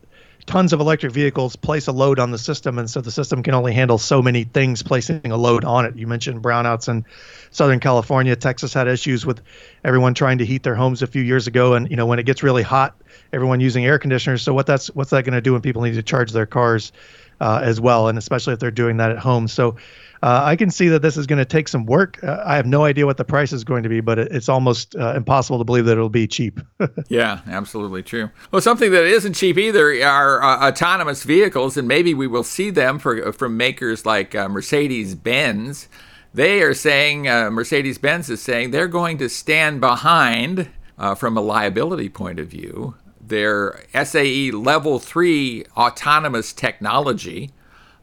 tons 0.46 0.72
of 0.72 0.80
electric 0.80 1.12
vehicles 1.12 1.56
place 1.56 1.86
a 1.86 1.92
load 1.92 2.18
on 2.18 2.30
the 2.30 2.38
system, 2.38 2.78
and 2.78 2.88
so 2.88 3.00
the 3.00 3.10
system 3.10 3.42
can 3.42 3.54
only 3.54 3.72
handle 3.72 3.98
so 3.98 4.22
many 4.22 4.44
things 4.44 4.82
placing 4.82 5.30
a 5.30 5.36
load 5.36 5.64
on 5.64 5.84
it. 5.84 5.96
You 5.96 6.06
mentioned 6.06 6.42
brownouts 6.42 6.88
in 6.88 7.04
Southern 7.50 7.80
California. 7.80 8.34
Texas 8.36 8.72
had 8.72 8.88
issues 8.88 9.26
with 9.26 9.40
everyone 9.84 10.14
trying 10.14 10.38
to 10.38 10.46
heat 10.46 10.62
their 10.62 10.74
homes 10.74 11.02
a 11.02 11.06
few 11.06 11.22
years 11.22 11.46
ago, 11.46 11.74
and 11.74 11.90
you 11.90 11.96
know 11.96 12.06
when 12.06 12.18
it 12.18 12.26
gets 12.26 12.42
really 12.42 12.62
hot, 12.62 12.96
everyone 13.32 13.60
using 13.60 13.84
air 13.84 13.98
conditioners. 13.98 14.42
So 14.42 14.54
what 14.54 14.66
that's 14.66 14.88
what's 14.88 15.10
that 15.10 15.24
going 15.24 15.34
to 15.34 15.40
do 15.40 15.52
when 15.52 15.62
people 15.62 15.82
need 15.82 15.94
to 15.94 16.02
charge 16.02 16.32
their 16.32 16.46
cars 16.46 16.92
uh, 17.40 17.60
as 17.62 17.80
well, 17.80 18.08
and 18.08 18.18
especially 18.18 18.54
if 18.54 18.58
they're 18.58 18.70
doing 18.70 18.96
that 18.98 19.10
at 19.10 19.18
home. 19.18 19.48
So 19.48 19.76
uh, 20.22 20.42
I 20.44 20.56
can 20.56 20.70
see 20.70 20.88
that 20.88 21.02
this 21.02 21.16
is 21.16 21.26
going 21.26 21.38
to 21.38 21.44
take 21.44 21.68
some 21.68 21.86
work. 21.86 22.22
Uh, 22.22 22.42
I 22.44 22.56
have 22.56 22.66
no 22.66 22.84
idea 22.84 23.06
what 23.06 23.16
the 23.16 23.24
price 23.24 23.52
is 23.52 23.64
going 23.64 23.82
to 23.82 23.88
be, 23.88 24.00
but 24.00 24.18
it, 24.18 24.32
it's 24.32 24.48
almost 24.48 24.96
uh, 24.96 25.14
impossible 25.14 25.58
to 25.58 25.64
believe 25.64 25.84
that 25.84 25.92
it'll 25.92 26.08
be 26.08 26.26
cheap. 26.26 26.60
yeah, 27.08 27.40
absolutely 27.46 28.02
true. 28.02 28.30
Well, 28.50 28.60
something 28.62 28.90
that 28.90 29.04
isn't 29.04 29.34
cheap 29.34 29.58
either 29.58 29.90
are 30.04 30.42
uh, 30.42 30.68
autonomous 30.68 31.22
vehicles, 31.22 31.76
and 31.76 31.86
maybe 31.86 32.14
we 32.14 32.26
will 32.26 32.44
see 32.44 32.70
them 32.70 32.98
for, 32.98 33.32
from 33.32 33.56
makers 33.56 34.04
like 34.04 34.34
uh, 34.34 34.48
Mercedes 34.48 35.14
Benz. 35.14 35.88
They 36.34 36.62
are 36.62 36.74
saying, 36.74 37.28
uh, 37.28 37.50
Mercedes 37.50 37.98
Benz 37.98 38.28
is 38.28 38.42
saying, 38.42 38.70
they're 38.70 38.88
going 38.88 39.18
to 39.18 39.28
stand 39.28 39.80
behind, 39.80 40.68
from 41.16 41.36
a 41.36 41.40
liability 41.40 42.08
point 42.08 42.40
of 42.40 42.48
view, 42.48 42.96
their 43.20 43.84
SAE 43.94 44.50
level 44.50 44.98
three 44.98 45.64
autonomous 45.76 46.52
technology 46.52 47.50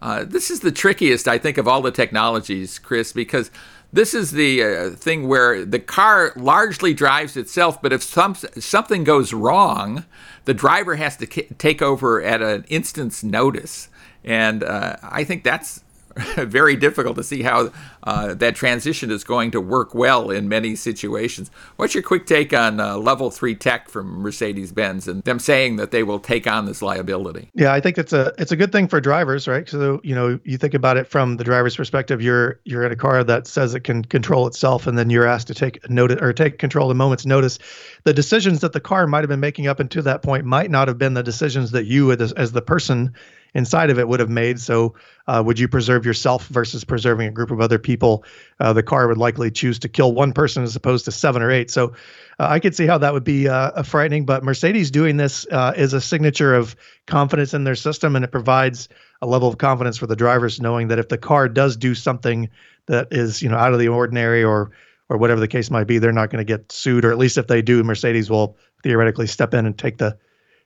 uh, 0.01 0.25
this 0.25 0.51
is 0.51 0.59
the 0.59 0.71
trickiest, 0.71 1.27
I 1.27 1.37
think, 1.37 1.57
of 1.57 1.67
all 1.67 1.81
the 1.81 1.91
technologies, 1.91 2.79
Chris, 2.79 3.13
because 3.13 3.49
this 3.93 4.13
is 4.13 4.31
the 4.31 4.63
uh, 4.63 4.89
thing 4.89 5.27
where 5.27 5.63
the 5.63 5.79
car 5.79 6.33
largely 6.35 6.93
drives 6.93 7.37
itself, 7.37 7.81
but 7.81 7.93
if 7.93 8.03
some, 8.03 8.35
something 8.35 9.05
goes 9.05 9.31
wrong, 9.31 10.03
the 10.43 10.53
driver 10.53 10.95
has 10.95 11.15
to 11.17 11.25
k- 11.25 11.47
take 11.57 11.81
over 11.81 12.21
at 12.21 12.41
an 12.41 12.65
instant's 12.67 13.23
notice. 13.23 13.87
And 14.23 14.63
uh, 14.63 14.97
I 15.01 15.23
think 15.23 15.43
that's 15.43 15.84
very 16.37 16.75
difficult 16.75 17.17
to 17.17 17.23
see 17.23 17.41
how 17.41 17.71
uh, 18.03 18.33
that 18.35 18.55
transition 18.55 19.11
is 19.11 19.23
going 19.23 19.51
to 19.51 19.59
work 19.59 19.93
well 19.93 20.29
in 20.29 20.47
many 20.47 20.75
situations. 20.75 21.51
What's 21.75 21.93
your 21.93 22.03
quick 22.03 22.25
take 22.25 22.53
on 22.53 22.79
uh, 22.79 22.97
level 22.97 23.29
three 23.29 23.55
tech 23.55 23.89
from 23.89 24.21
Mercedes 24.21 24.71
Benz 24.71 25.07
and 25.07 25.23
them 25.23 25.39
saying 25.39 25.75
that 25.75 25.91
they 25.91 26.03
will 26.03 26.19
take 26.19 26.47
on 26.47 26.65
this 26.65 26.81
liability? 26.81 27.49
Yeah, 27.53 27.73
I 27.73 27.81
think 27.81 27.97
it's 27.97 28.13
a 28.13 28.33
it's 28.37 28.51
a 28.51 28.55
good 28.55 28.71
thing 28.71 28.87
for 28.87 29.01
drivers, 29.01 29.47
right? 29.47 29.67
So 29.67 29.99
you 30.03 30.15
know, 30.15 30.39
you 30.45 30.57
think 30.57 30.73
about 30.73 30.95
it 30.95 31.07
from 31.07 31.35
the 31.35 31.43
driver's 31.43 31.75
perspective. 31.75 32.21
You're 32.21 32.59
you're 32.63 32.85
in 32.85 32.91
a 32.91 32.97
car 32.97 33.23
that 33.23 33.45
says 33.45 33.75
it 33.75 33.81
can 33.81 34.05
control 34.05 34.47
itself, 34.47 34.87
and 34.87 34.97
then 34.97 35.09
you're 35.09 35.27
asked 35.27 35.47
to 35.47 35.53
take 35.53 35.89
notice 35.89 36.21
or 36.21 36.31
take 36.31 36.59
control 36.59 36.89
a 36.91 36.93
moment's 36.93 37.25
notice. 37.25 37.59
The 38.05 38.13
decisions 38.13 38.61
that 38.61 38.71
the 38.71 38.79
car 38.79 39.05
might 39.05 39.21
have 39.21 39.29
been 39.29 39.39
making 39.39 39.67
up 39.67 39.79
until 39.81 40.03
that 40.03 40.21
point 40.21 40.45
might 40.45 40.71
not 40.71 40.87
have 40.87 40.97
been 40.97 41.13
the 41.13 41.23
decisions 41.23 41.71
that 41.71 41.85
you, 41.85 42.11
as, 42.11 42.31
as 42.33 42.53
the 42.53 42.61
person 42.61 43.13
inside 43.55 43.89
of 43.89 43.97
it 43.97 44.07
would 44.07 44.19
have 44.19 44.29
made. 44.29 44.59
So, 44.59 44.93
uh, 45.27 45.41
would 45.43 45.57
you 45.57 45.67
preserve 45.67 46.05
yourself 46.05 46.47
versus 46.49 46.83
preserving 46.83 47.27
a 47.27 47.31
group 47.31 47.49
of 47.49 47.59
other 47.59 47.79
people? 47.79 48.23
Uh, 48.59 48.73
the 48.73 48.83
car 48.83 49.07
would 49.07 49.17
likely 49.17 49.49
choose 49.49 49.79
to 49.79 49.89
kill 49.89 50.13
one 50.13 50.33
person 50.33 50.61
as 50.61 50.75
opposed 50.75 51.05
to 51.05 51.11
seven 51.11 51.41
or 51.41 51.49
eight. 51.49 51.71
So, 51.71 51.93
uh, 52.37 52.47
I 52.49 52.59
could 52.59 52.75
see 52.75 52.85
how 52.85 52.99
that 52.99 53.13
would 53.13 53.23
be 53.23 53.47
uh, 53.47 53.81
frightening. 53.81 54.25
But 54.25 54.43
Mercedes 54.43 54.91
doing 54.91 55.17
this 55.17 55.47
uh, 55.51 55.73
is 55.75 55.93
a 55.93 56.01
signature 56.01 56.53
of 56.53 56.75
confidence 57.07 57.55
in 57.55 57.63
their 57.63 57.75
system, 57.75 58.15
and 58.15 58.23
it 58.23 58.31
provides 58.31 58.89
a 59.21 59.25
level 59.25 59.47
of 59.47 59.57
confidence 59.57 59.97
for 59.97 60.05
the 60.05 60.15
drivers, 60.15 60.61
knowing 60.61 60.89
that 60.89 60.99
if 60.99 61.09
the 61.09 61.17
car 61.17 61.49
does 61.49 61.77
do 61.77 61.95
something 61.95 62.49
that 62.85 63.07
is, 63.11 63.41
you 63.41 63.49
know, 63.49 63.57
out 63.57 63.73
of 63.73 63.79
the 63.79 63.87
ordinary 63.87 64.43
or 64.43 64.71
or 65.07 65.17
whatever 65.17 65.39
the 65.39 65.47
case 65.47 65.69
might 65.69 65.83
be, 65.85 65.99
they're 65.99 66.11
not 66.11 66.31
going 66.31 66.43
to 66.43 66.57
get 66.57 66.71
sued, 66.71 67.05
or 67.05 67.11
at 67.11 67.17
least 67.19 67.37
if 67.37 67.45
they 67.45 67.61
do, 67.61 67.83
Mercedes 67.83 68.27
will 68.27 68.57
theoretically 68.81 69.27
step 69.27 69.53
in 69.53 69.67
and 69.67 69.77
take 69.77 69.99
the 69.99 70.17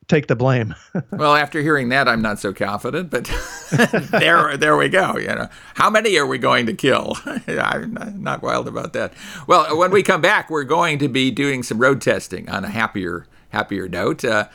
take 0.10 0.28
the 0.28 0.36
blame. 0.36 0.76
well, 1.12 1.36
after 1.36 1.62
hearing 1.62 1.90
that, 1.90 2.10
I'm 2.10 2.22
not 2.22 2.40
so 2.40 2.52
confident, 2.52 3.10
but 3.10 3.32
there, 4.12 4.58
there 4.58 4.76
we 4.76 4.90
go. 4.90 5.18
You 5.18 5.28
know, 5.28 5.48
how 5.76 5.90
many 5.90 6.18
are 6.18 6.28
we 6.28 6.38
going 6.38 6.66
to 6.66 6.74
kill? 6.74 7.16
I'm 7.48 8.22
not 8.22 8.42
wild 8.42 8.68
about 8.68 8.92
that. 8.94 9.14
Well, 9.48 9.78
when 9.78 9.92
we 9.92 10.04
come 10.04 10.22
back, 10.22 10.50
we're 10.50 10.66
going 10.66 11.00
to 11.00 11.08
be 11.08 11.32
doing 11.32 11.64
some 11.64 11.78
road 11.78 12.02
testing 12.02 12.50
on 12.50 12.66
a 12.66 12.70
happier, 12.70 13.28
happier 13.50 13.88
note. 13.88 14.26
Uh, 14.26 14.50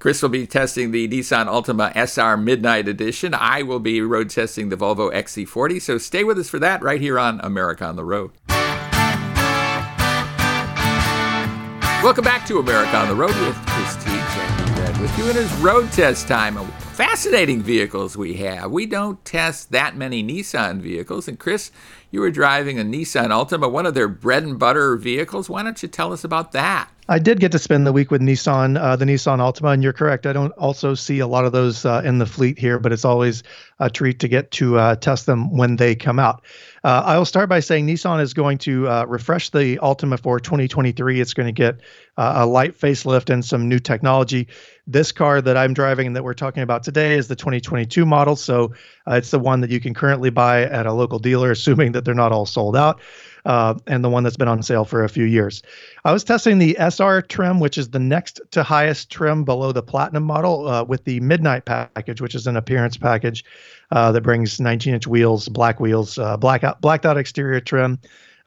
Chris 0.00 0.20
will 0.22 0.28
be 0.28 0.46
testing 0.46 0.90
the 0.90 1.08
Nissan 1.08 1.46
Altima 1.46 1.92
SR 1.96 2.36
Midnight 2.36 2.86
Edition. 2.86 3.34
I 3.34 3.62
will 3.62 3.80
be 3.80 4.00
road 4.00 4.30
testing 4.30 4.68
the 4.68 4.76
Volvo 4.76 5.12
XC40. 5.12 5.80
So 5.80 5.98
stay 5.98 6.22
with 6.22 6.38
us 6.38 6.48
for 6.48 6.60
that 6.60 6.82
right 6.82 7.00
here 7.00 7.18
on 7.18 7.40
America 7.40 7.84
on 7.84 7.96
the 7.96 8.04
Road. 8.04 8.30
Welcome 12.00 12.22
back 12.24 12.46
to 12.46 12.58
America 12.58 12.96
on 12.96 13.08
the 13.08 13.14
Road 13.16 13.34
with 13.40 13.56
Chris 13.66 14.07
with 15.00 15.16
you. 15.18 15.28
It 15.28 15.36
is 15.36 15.52
road 15.54 15.90
test 15.92 16.28
time. 16.28 16.58
Fascinating 16.98 17.62
vehicles 17.62 18.16
we 18.16 18.34
have. 18.38 18.72
We 18.72 18.84
don't 18.84 19.24
test 19.24 19.70
that 19.70 19.96
many 19.96 20.24
Nissan 20.24 20.80
vehicles. 20.80 21.28
And 21.28 21.38
Chris, 21.38 21.70
you 22.10 22.18
were 22.18 22.32
driving 22.32 22.80
a 22.80 22.82
Nissan 22.82 23.28
Altima, 23.28 23.70
one 23.70 23.86
of 23.86 23.94
their 23.94 24.08
bread 24.08 24.42
and 24.42 24.58
butter 24.58 24.96
vehicles. 24.96 25.48
Why 25.48 25.62
don't 25.62 25.80
you 25.80 25.88
tell 25.88 26.12
us 26.12 26.24
about 26.24 26.50
that? 26.52 26.90
I 27.10 27.18
did 27.18 27.40
get 27.40 27.52
to 27.52 27.58
spend 27.58 27.86
the 27.86 27.92
week 27.92 28.10
with 28.10 28.20
Nissan, 28.20 28.78
uh, 28.78 28.94
the 28.94 29.06
Nissan 29.06 29.38
Altima, 29.38 29.72
and 29.72 29.82
you're 29.82 29.94
correct. 29.94 30.26
I 30.26 30.34
don't 30.34 30.52
also 30.52 30.94
see 30.94 31.20
a 31.20 31.26
lot 31.26 31.46
of 31.46 31.52
those 31.52 31.86
uh, 31.86 32.02
in 32.04 32.18
the 32.18 32.26
fleet 32.26 32.58
here, 32.58 32.78
but 32.78 32.92
it's 32.92 33.04
always 33.04 33.42
a 33.78 33.88
treat 33.88 34.18
to 34.20 34.28
get 34.28 34.50
to 34.52 34.76
uh, 34.76 34.94
test 34.96 35.24
them 35.24 35.56
when 35.56 35.76
they 35.76 35.94
come 35.94 36.18
out. 36.18 36.42
Uh, 36.84 37.02
I 37.06 37.16
will 37.16 37.24
start 37.24 37.48
by 37.48 37.60
saying 37.60 37.86
Nissan 37.86 38.20
is 38.20 38.34
going 38.34 38.58
to 38.58 38.88
uh, 38.88 39.04
refresh 39.06 39.48
the 39.48 39.78
Altima 39.78 40.20
for 40.20 40.38
2023. 40.38 41.18
It's 41.18 41.32
going 41.32 41.46
to 41.46 41.52
get 41.52 41.80
uh, 42.18 42.34
a 42.36 42.46
light 42.46 42.78
facelift 42.78 43.30
and 43.30 43.42
some 43.42 43.70
new 43.70 43.78
technology. 43.78 44.46
This 44.86 45.10
car 45.10 45.40
that 45.40 45.56
I'm 45.56 45.72
driving 45.72 46.08
and 46.08 46.16
that 46.16 46.24
we're 46.24 46.34
talking 46.34 46.62
about 46.62 46.84
today 46.88 47.18
is 47.18 47.28
the 47.28 47.36
2022 47.36 48.06
model, 48.06 48.34
so 48.34 48.72
it's 49.06 49.30
the 49.30 49.38
one 49.38 49.60
that 49.60 49.68
you 49.68 49.78
can 49.78 49.92
currently 49.92 50.30
buy 50.30 50.62
at 50.62 50.86
a 50.86 50.92
local 50.94 51.18
dealer, 51.18 51.50
assuming 51.58 51.92
that 51.92 52.06
they're 52.06 52.14
not 52.14 52.32
all 52.32 52.46
sold 52.46 52.74
out 52.74 52.98
uh, 53.44 53.74
and 53.86 54.02
the 54.02 54.08
one 54.08 54.22
that's 54.22 54.38
been 54.38 54.48
on 54.48 54.62
sale 54.62 54.86
for 54.86 55.04
a 55.04 55.08
few 55.08 55.24
years. 55.24 55.62
I 56.06 56.12
was 56.12 56.24
testing 56.24 56.58
the 56.58 56.78
SR 56.78 57.20
trim, 57.20 57.60
which 57.60 57.76
is 57.76 57.90
the 57.90 57.98
next 57.98 58.40
to 58.52 58.62
highest 58.62 59.10
trim 59.10 59.44
below 59.44 59.70
the 59.70 59.82
Platinum 59.82 60.22
model, 60.22 60.66
uh, 60.66 60.82
with 60.82 61.04
the 61.04 61.20
Midnight 61.20 61.66
package, 61.66 62.22
which 62.22 62.34
is 62.34 62.46
an 62.46 62.56
appearance 62.56 62.96
package 62.96 63.44
uh, 63.90 64.10
that 64.12 64.22
brings 64.22 64.58
19 64.58 64.94
inch 64.94 65.06
wheels, 65.06 65.46
black 65.50 65.80
wheels, 65.80 66.16
uh, 66.16 66.38
black 66.38 66.64
blacked 66.80 67.04
out 67.04 67.18
exterior 67.18 67.60
trim. 67.60 67.98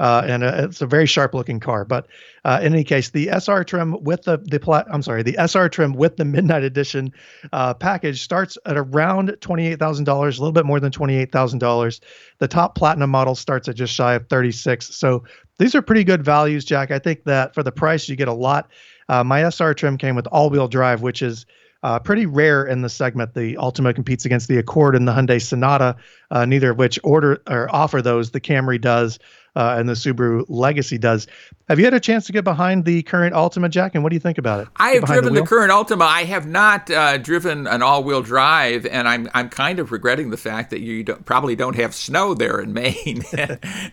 Uh, 0.02 0.24
and 0.26 0.44
uh, 0.44 0.52
it's 0.58 0.82
a 0.82 0.88
very 0.88 1.06
sharp 1.06 1.36
looking 1.36 1.60
car. 1.60 1.86
But 1.86 2.08
uh, 2.44 2.60
in 2.64 2.74
any 2.74 2.84
case, 2.84 3.12
the 3.12 3.30
SR 3.30 3.64
trim 3.64 3.96
with 4.02 4.24
the 4.24 4.40
the 4.40 4.60
plat 4.60 4.88
I'm 4.92 5.04
sorry, 5.04 5.22
the 5.22 5.36
SR 5.38 5.70
trim 5.70 5.94
with 5.94 6.18
the 6.18 6.26
Midnight 6.26 6.64
Edition 6.64 7.14
uh, 7.54 7.76
package 7.76 8.24
starts 8.24 8.58
at 8.66 8.78
around 8.78 9.38
twenty 9.42 9.68
eight 9.68 9.78
thousand 9.78 10.06
dollars, 10.06 10.40
a 10.40 10.42
little 10.42 10.54
bit 10.54 10.66
more 10.66 10.80
than 10.80 10.92
twenty 10.92 11.16
eight 11.16 11.32
thousand 11.32 11.60
dollars. 11.60 12.02
The 12.40 12.48
top 12.48 12.74
Platinum 12.74 13.12
model 13.12 13.36
starts 13.36 13.70
at 13.70 13.76
just 13.76 13.94
shy 13.94 14.16
of 14.16 14.28
thirty 14.28 14.52
six. 14.52 14.96
So 14.96 15.24
these 15.60 15.76
are 15.76 15.84
pretty 15.84 16.04
good 16.04 16.26
values, 16.26 16.66
Jack. 16.66 16.90
I 16.90 16.98
think 16.98 17.26
that 17.26 17.54
for 17.54 17.62
the 17.62 17.72
price, 17.72 18.10
you 18.10 18.16
get 18.16 18.28
a 18.28 18.34
lot. 18.34 18.72
Uh, 19.08 19.24
my 19.24 19.48
SR 19.48 19.76
trim 19.76 20.00
came 20.00 20.16
with 20.16 20.26
all 20.28 20.50
wheel 20.50 20.68
drive, 20.68 21.04
which 21.04 21.22
is 21.22 21.46
uh, 21.84 22.00
pretty 22.00 22.26
rare 22.26 22.66
in 22.66 22.82
the 22.82 22.90
segment. 22.90 23.34
The 23.34 23.56
Altima 23.56 23.94
competes 23.94 24.26
against 24.26 24.48
the 24.48 24.58
Accord 24.58 24.96
and 24.96 25.08
the 25.08 25.12
Hyundai 25.12 25.42
Sonata, 25.42 25.96
uh, 26.30 26.46
neither 26.46 26.72
of 26.72 26.78
which 26.78 27.00
order 27.04 27.42
or 27.48 27.74
offer 27.74 28.02
those. 28.02 28.32
The 28.32 28.42
Camry 28.42 28.80
does 28.80 29.20
uh, 29.56 29.76
and 29.78 29.90
the 29.90 29.94
Subaru 29.94 30.46
Legacy 30.48 30.98
does. 30.98 31.28
Have 31.68 31.80
you 31.80 31.86
had 31.86 31.94
a 31.94 32.00
chance 32.00 32.26
to 32.26 32.32
get 32.32 32.44
behind 32.44 32.86
the 32.86 33.04
current 33.04 33.34
Altima, 33.34 33.70
Jack? 33.70 33.96
And 33.96 34.04
what 34.04 34.10
do 34.10 34.16
you 34.16 34.20
think 34.20 34.38
about 34.38 34.62
it? 34.62 34.68
I 34.78 34.92
have 34.92 35.06
driven 35.06 35.34
the, 35.34 35.42
the, 35.42 35.48
current 35.48 35.72
Altima. 35.72 36.04
I 36.04 36.24
have 36.24 36.48
not 36.48 36.90
uh, 36.90 37.18
driven 37.18 37.68
an 37.68 37.82
all-wheel 37.82 38.22
drive, 38.22 38.86
and 38.86 39.08
I'm 39.08 39.30
I'm 39.34 39.50
kind 39.50 39.80
of 39.80 39.92
regretting 39.92 40.30
the 40.30 40.38
fact 40.38 40.70
that 40.70 40.80
you 40.80 41.04
don't, 41.04 41.26
probably 41.26 41.56
don't 41.56 41.76
have 41.76 41.94
snow 41.94 42.34
there 42.34 42.60
in 42.60 42.74
Maine 42.74 43.24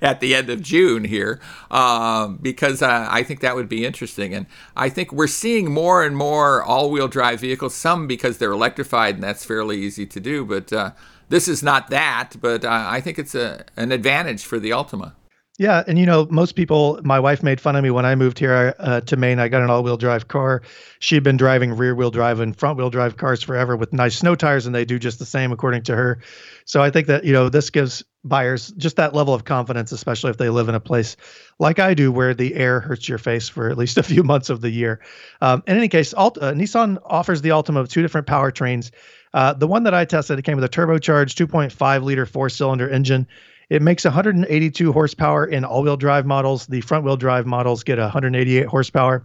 at 0.00 0.20
the 0.20 0.34
end 0.34 0.50
of 0.50 0.62
June 0.62 1.04
here, 1.04 1.40
um, 1.70 2.38
because 2.40 2.82
uh, 2.82 3.08
I 3.10 3.22
think 3.22 3.40
that 3.40 3.56
would 3.56 3.68
be 3.68 3.84
interesting. 3.84 4.34
And 4.34 4.46
I 4.76 4.88
think 4.88 5.12
we're 5.12 5.26
seeing 5.26 5.72
more 5.72 6.04
and 6.04 6.16
more 6.16 6.62
all-wheel 6.62 7.08
drive 7.08 7.40
vehicles. 7.40 7.74
Some 7.74 8.06
because 8.06 8.38
they're 8.38 8.52
electrified, 8.52 9.16
and 9.16 9.24
that's 9.24 9.44
fairly 9.44 9.78
easy 9.78 10.06
to 10.06 10.20
do, 10.20 10.44
but 10.44 10.72
uh, 10.72 10.92
this 11.28 11.48
is 11.48 11.62
not 11.62 11.90
that, 11.90 12.34
but 12.40 12.64
uh, 12.64 12.86
I 12.88 13.00
think 13.00 13.18
it's 13.18 13.34
a, 13.34 13.64
an 13.76 13.92
advantage 13.92 14.44
for 14.44 14.58
the 14.58 14.70
Altima. 14.70 15.12
Yeah, 15.58 15.82
and 15.88 15.98
you 15.98 16.06
know, 16.06 16.28
most 16.30 16.52
people. 16.52 17.00
My 17.02 17.18
wife 17.18 17.42
made 17.42 17.60
fun 17.60 17.74
of 17.74 17.82
me 17.82 17.90
when 17.90 18.06
I 18.06 18.14
moved 18.14 18.38
here 18.38 18.76
uh, 18.78 19.00
to 19.00 19.16
Maine. 19.16 19.40
I 19.40 19.48
got 19.48 19.60
an 19.60 19.70
all-wheel 19.70 19.96
drive 19.96 20.28
car. 20.28 20.62
She'd 21.00 21.24
been 21.24 21.36
driving 21.36 21.76
rear-wheel 21.76 22.12
drive 22.12 22.38
and 22.38 22.56
front-wheel 22.56 22.90
drive 22.90 23.16
cars 23.16 23.42
forever 23.42 23.76
with 23.76 23.92
nice 23.92 24.16
snow 24.16 24.36
tires, 24.36 24.66
and 24.66 24.74
they 24.74 24.84
do 24.84 25.00
just 25.00 25.18
the 25.18 25.26
same, 25.26 25.50
according 25.50 25.82
to 25.84 25.96
her. 25.96 26.20
So 26.64 26.80
I 26.80 26.90
think 26.90 27.08
that 27.08 27.24
you 27.24 27.32
know 27.32 27.48
this 27.48 27.70
gives 27.70 28.04
buyers 28.22 28.68
just 28.76 28.96
that 28.96 29.14
level 29.14 29.34
of 29.34 29.44
confidence, 29.44 29.90
especially 29.90 30.30
if 30.30 30.36
they 30.36 30.48
live 30.48 30.68
in 30.68 30.76
a 30.76 30.80
place 30.80 31.16
like 31.58 31.80
I 31.80 31.92
do, 31.92 32.12
where 32.12 32.34
the 32.34 32.54
air 32.54 32.78
hurts 32.78 33.08
your 33.08 33.18
face 33.18 33.48
for 33.48 33.68
at 33.68 33.76
least 33.76 33.98
a 33.98 34.04
few 34.04 34.22
months 34.32 34.50
of 34.50 34.60
the 34.60 34.70
year. 34.70 35.00
Um, 35.40 35.64
in 35.66 35.76
any 35.76 35.88
case, 35.88 36.14
Alt, 36.14 36.38
uh, 36.40 36.52
Nissan 36.52 36.98
offers 37.04 37.42
the 37.42 37.48
Altima 37.48 37.78
of 37.78 37.88
two 37.88 38.02
different 38.02 38.28
powertrains. 38.28 38.92
Uh, 39.34 39.54
the 39.54 39.66
one 39.66 39.82
that 39.82 39.94
I 39.94 40.04
tested, 40.04 40.38
it 40.38 40.42
came 40.42 40.54
with 40.54 40.64
a 40.64 40.68
turbocharged 40.68 41.34
2.5 41.46 42.02
liter 42.04 42.26
four-cylinder 42.26 42.88
engine 42.88 43.26
it 43.70 43.82
makes 43.82 44.04
182 44.04 44.92
horsepower 44.92 45.46
in 45.46 45.64
all-wheel 45.64 45.96
drive 45.96 46.26
models. 46.26 46.66
The 46.66 46.80
front-wheel 46.80 47.16
drive 47.16 47.46
models 47.46 47.82
get 47.82 47.98
188 47.98 48.66
horsepower. 48.66 49.24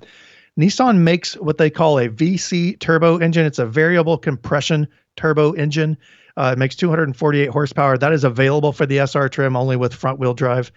Nissan 0.59 0.99
makes 0.99 1.35
what 1.35 1.57
they 1.57 1.69
call 1.69 1.97
a 1.97 2.09
VC 2.09 2.79
turbo 2.79 3.17
engine. 3.17 3.45
It's 3.45 3.59
a 3.59 3.65
variable 3.65 4.17
compression 4.17 4.87
turbo 5.15 5.53
engine. 5.53 5.97
Uh, 6.35 6.51
it 6.53 6.59
makes 6.59 6.75
248 6.75 7.49
horsepower. 7.49 7.97
That 7.97 8.11
is 8.11 8.23
available 8.23 8.73
for 8.73 8.85
the 8.85 8.99
SR 8.99 9.29
trim 9.29 9.55
only 9.55 9.77
with 9.77 9.93
front-wheel 9.93 10.33
drive. 10.33 10.71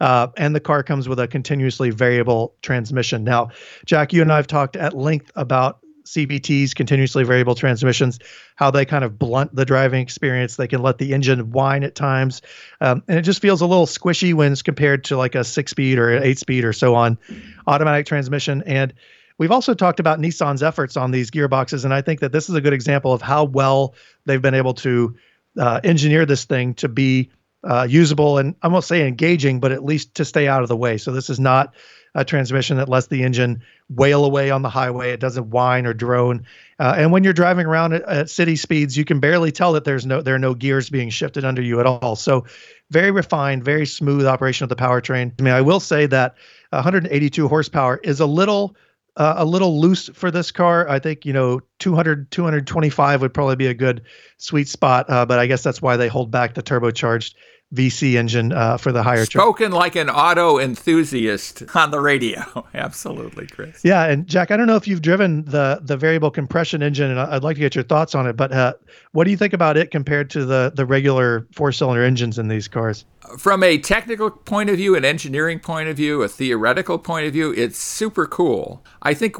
Uh, 0.00 0.28
and 0.38 0.54
the 0.54 0.60
car 0.60 0.82
comes 0.82 1.08
with 1.08 1.20
a 1.20 1.28
continuously 1.28 1.90
variable 1.90 2.54
transmission. 2.62 3.22
Now, 3.22 3.50
Jack, 3.84 4.12
you 4.12 4.22
and 4.22 4.32
I 4.32 4.36
have 4.36 4.46
talked 4.46 4.76
at 4.76 4.96
length 4.96 5.30
about 5.36 5.80
CVTs, 6.10 6.74
continuously 6.74 7.24
variable 7.24 7.54
transmissions, 7.54 8.18
how 8.56 8.70
they 8.70 8.84
kind 8.84 9.04
of 9.04 9.18
blunt 9.18 9.54
the 9.54 9.64
driving 9.64 10.02
experience. 10.02 10.56
They 10.56 10.66
can 10.66 10.82
let 10.82 10.98
the 10.98 11.14
engine 11.14 11.50
whine 11.50 11.84
at 11.84 11.94
times. 11.94 12.42
Um, 12.80 13.02
and 13.08 13.18
it 13.18 13.22
just 13.22 13.40
feels 13.40 13.60
a 13.60 13.66
little 13.66 13.86
squishy 13.86 14.34
when 14.34 14.52
it's 14.52 14.62
compared 14.62 15.04
to 15.04 15.16
like 15.16 15.34
a 15.34 15.44
six 15.44 15.70
speed 15.70 15.98
or 15.98 16.16
an 16.16 16.22
eight 16.22 16.38
speed 16.38 16.64
or 16.64 16.72
so 16.72 16.94
on 16.94 17.18
automatic 17.66 18.06
transmission. 18.06 18.62
And 18.66 18.92
we've 19.38 19.52
also 19.52 19.72
talked 19.72 20.00
about 20.00 20.18
Nissan's 20.18 20.62
efforts 20.62 20.96
on 20.96 21.12
these 21.12 21.30
gearboxes. 21.30 21.84
And 21.84 21.94
I 21.94 22.02
think 22.02 22.20
that 22.20 22.32
this 22.32 22.48
is 22.48 22.54
a 22.54 22.60
good 22.60 22.72
example 22.72 23.12
of 23.12 23.22
how 23.22 23.44
well 23.44 23.94
they've 24.26 24.42
been 24.42 24.54
able 24.54 24.74
to 24.74 25.16
uh, 25.58 25.80
engineer 25.84 26.26
this 26.26 26.44
thing 26.44 26.74
to 26.74 26.88
be 26.88 27.30
uh, 27.62 27.86
usable 27.88 28.38
and 28.38 28.54
I 28.62 28.68
won't 28.68 28.84
say 28.84 29.06
engaging, 29.06 29.60
but 29.60 29.72
at 29.72 29.84
least 29.84 30.14
to 30.14 30.24
stay 30.24 30.48
out 30.48 30.62
of 30.62 30.68
the 30.68 30.76
way. 30.76 30.96
So 30.98 31.12
this 31.12 31.28
is 31.30 31.38
not 31.38 31.74
a 32.14 32.24
transmission 32.24 32.76
that 32.76 32.88
lets 32.88 33.06
the 33.06 33.22
engine 33.22 33.62
wail 33.88 34.24
away 34.24 34.50
on 34.50 34.62
the 34.62 34.68
highway. 34.68 35.12
It 35.12 35.20
doesn't 35.20 35.50
whine 35.50 35.86
or 35.86 35.94
drone. 35.94 36.44
Uh, 36.78 36.94
and 36.96 37.12
when 37.12 37.24
you're 37.24 37.32
driving 37.32 37.66
around 37.66 37.92
at, 37.92 38.02
at, 38.02 38.30
city 38.30 38.56
speeds, 38.56 38.96
you 38.96 39.04
can 39.04 39.20
barely 39.20 39.52
tell 39.52 39.72
that 39.72 39.84
there's 39.84 40.06
no 40.06 40.20
there 40.22 40.34
are 40.34 40.38
no 40.38 40.54
gears 40.54 40.90
being 40.90 41.10
shifted 41.10 41.44
under 41.44 41.62
you 41.62 41.80
at 41.80 41.86
all. 41.86 42.16
So 42.16 42.46
very 42.90 43.10
refined, 43.10 43.64
very 43.64 43.86
smooth 43.86 44.26
operation 44.26 44.64
of 44.64 44.68
the 44.68 44.76
powertrain. 44.76 45.32
I 45.38 45.42
mean, 45.42 45.54
I 45.54 45.60
will 45.60 45.80
say 45.80 46.06
that 46.06 46.34
182 46.70 47.48
horsepower 47.48 48.00
is 48.02 48.20
a 48.20 48.26
little 48.26 48.76
uh, 49.16 49.34
a 49.38 49.44
little 49.44 49.80
loose 49.80 50.08
for 50.14 50.30
this 50.30 50.50
car. 50.50 50.88
I 50.88 50.98
think, 50.98 51.26
you 51.26 51.32
know, 51.32 51.60
200, 51.78 52.30
225 52.30 53.20
would 53.20 53.34
probably 53.34 53.56
be 53.56 53.66
a 53.66 53.74
good 53.74 54.02
sweet 54.38 54.68
spot. 54.68 55.10
Uh, 55.10 55.26
but 55.26 55.38
I 55.38 55.46
guess 55.46 55.62
that's 55.62 55.82
why 55.82 55.96
they 55.96 56.08
hold 56.08 56.30
back 56.30 56.54
the 56.54 56.62
turbocharged 56.62 57.34
VC 57.74 58.14
engine 58.14 58.52
uh, 58.52 58.76
for 58.76 58.90
the 58.90 59.02
higher. 59.02 59.24
Spoken 59.24 59.70
like 59.70 59.94
an 59.94 60.10
auto 60.10 60.58
enthusiast 60.58 61.62
on 61.74 61.92
the 61.92 62.00
radio. 62.00 62.66
Absolutely, 62.74 63.46
Chris. 63.46 63.84
Yeah, 63.84 64.06
and 64.06 64.26
Jack, 64.26 64.50
I 64.50 64.56
don't 64.56 64.66
know 64.66 64.76
if 64.76 64.88
you've 64.88 65.02
driven 65.02 65.44
the 65.44 65.80
the 65.82 65.96
variable 65.96 66.32
compression 66.32 66.82
engine, 66.82 67.10
and 67.10 67.20
I'd 67.20 67.44
like 67.44 67.56
to 67.56 67.60
get 67.60 67.76
your 67.76 67.84
thoughts 67.84 68.14
on 68.14 68.26
it. 68.26 68.36
But 68.36 68.50
uh, 68.52 68.74
what 69.12 69.24
do 69.24 69.30
you 69.30 69.36
think 69.36 69.52
about 69.52 69.76
it 69.76 69.92
compared 69.92 70.30
to 70.30 70.44
the 70.44 70.72
the 70.74 70.84
regular 70.84 71.46
four 71.52 71.70
cylinder 71.70 72.02
engines 72.02 72.38
in 72.38 72.48
these 72.48 72.66
cars? 72.66 73.04
From 73.38 73.62
a 73.62 73.78
technical 73.78 74.30
point 74.30 74.70
of 74.70 74.76
view, 74.76 74.96
an 74.96 75.04
engineering 75.04 75.60
point 75.60 75.88
of 75.88 75.96
view, 75.96 76.22
a 76.22 76.28
theoretical 76.28 76.98
point 76.98 77.26
of 77.26 77.32
view, 77.32 77.52
it's 77.52 77.78
super 77.78 78.26
cool. 78.26 78.82
I 79.02 79.14
think 79.14 79.36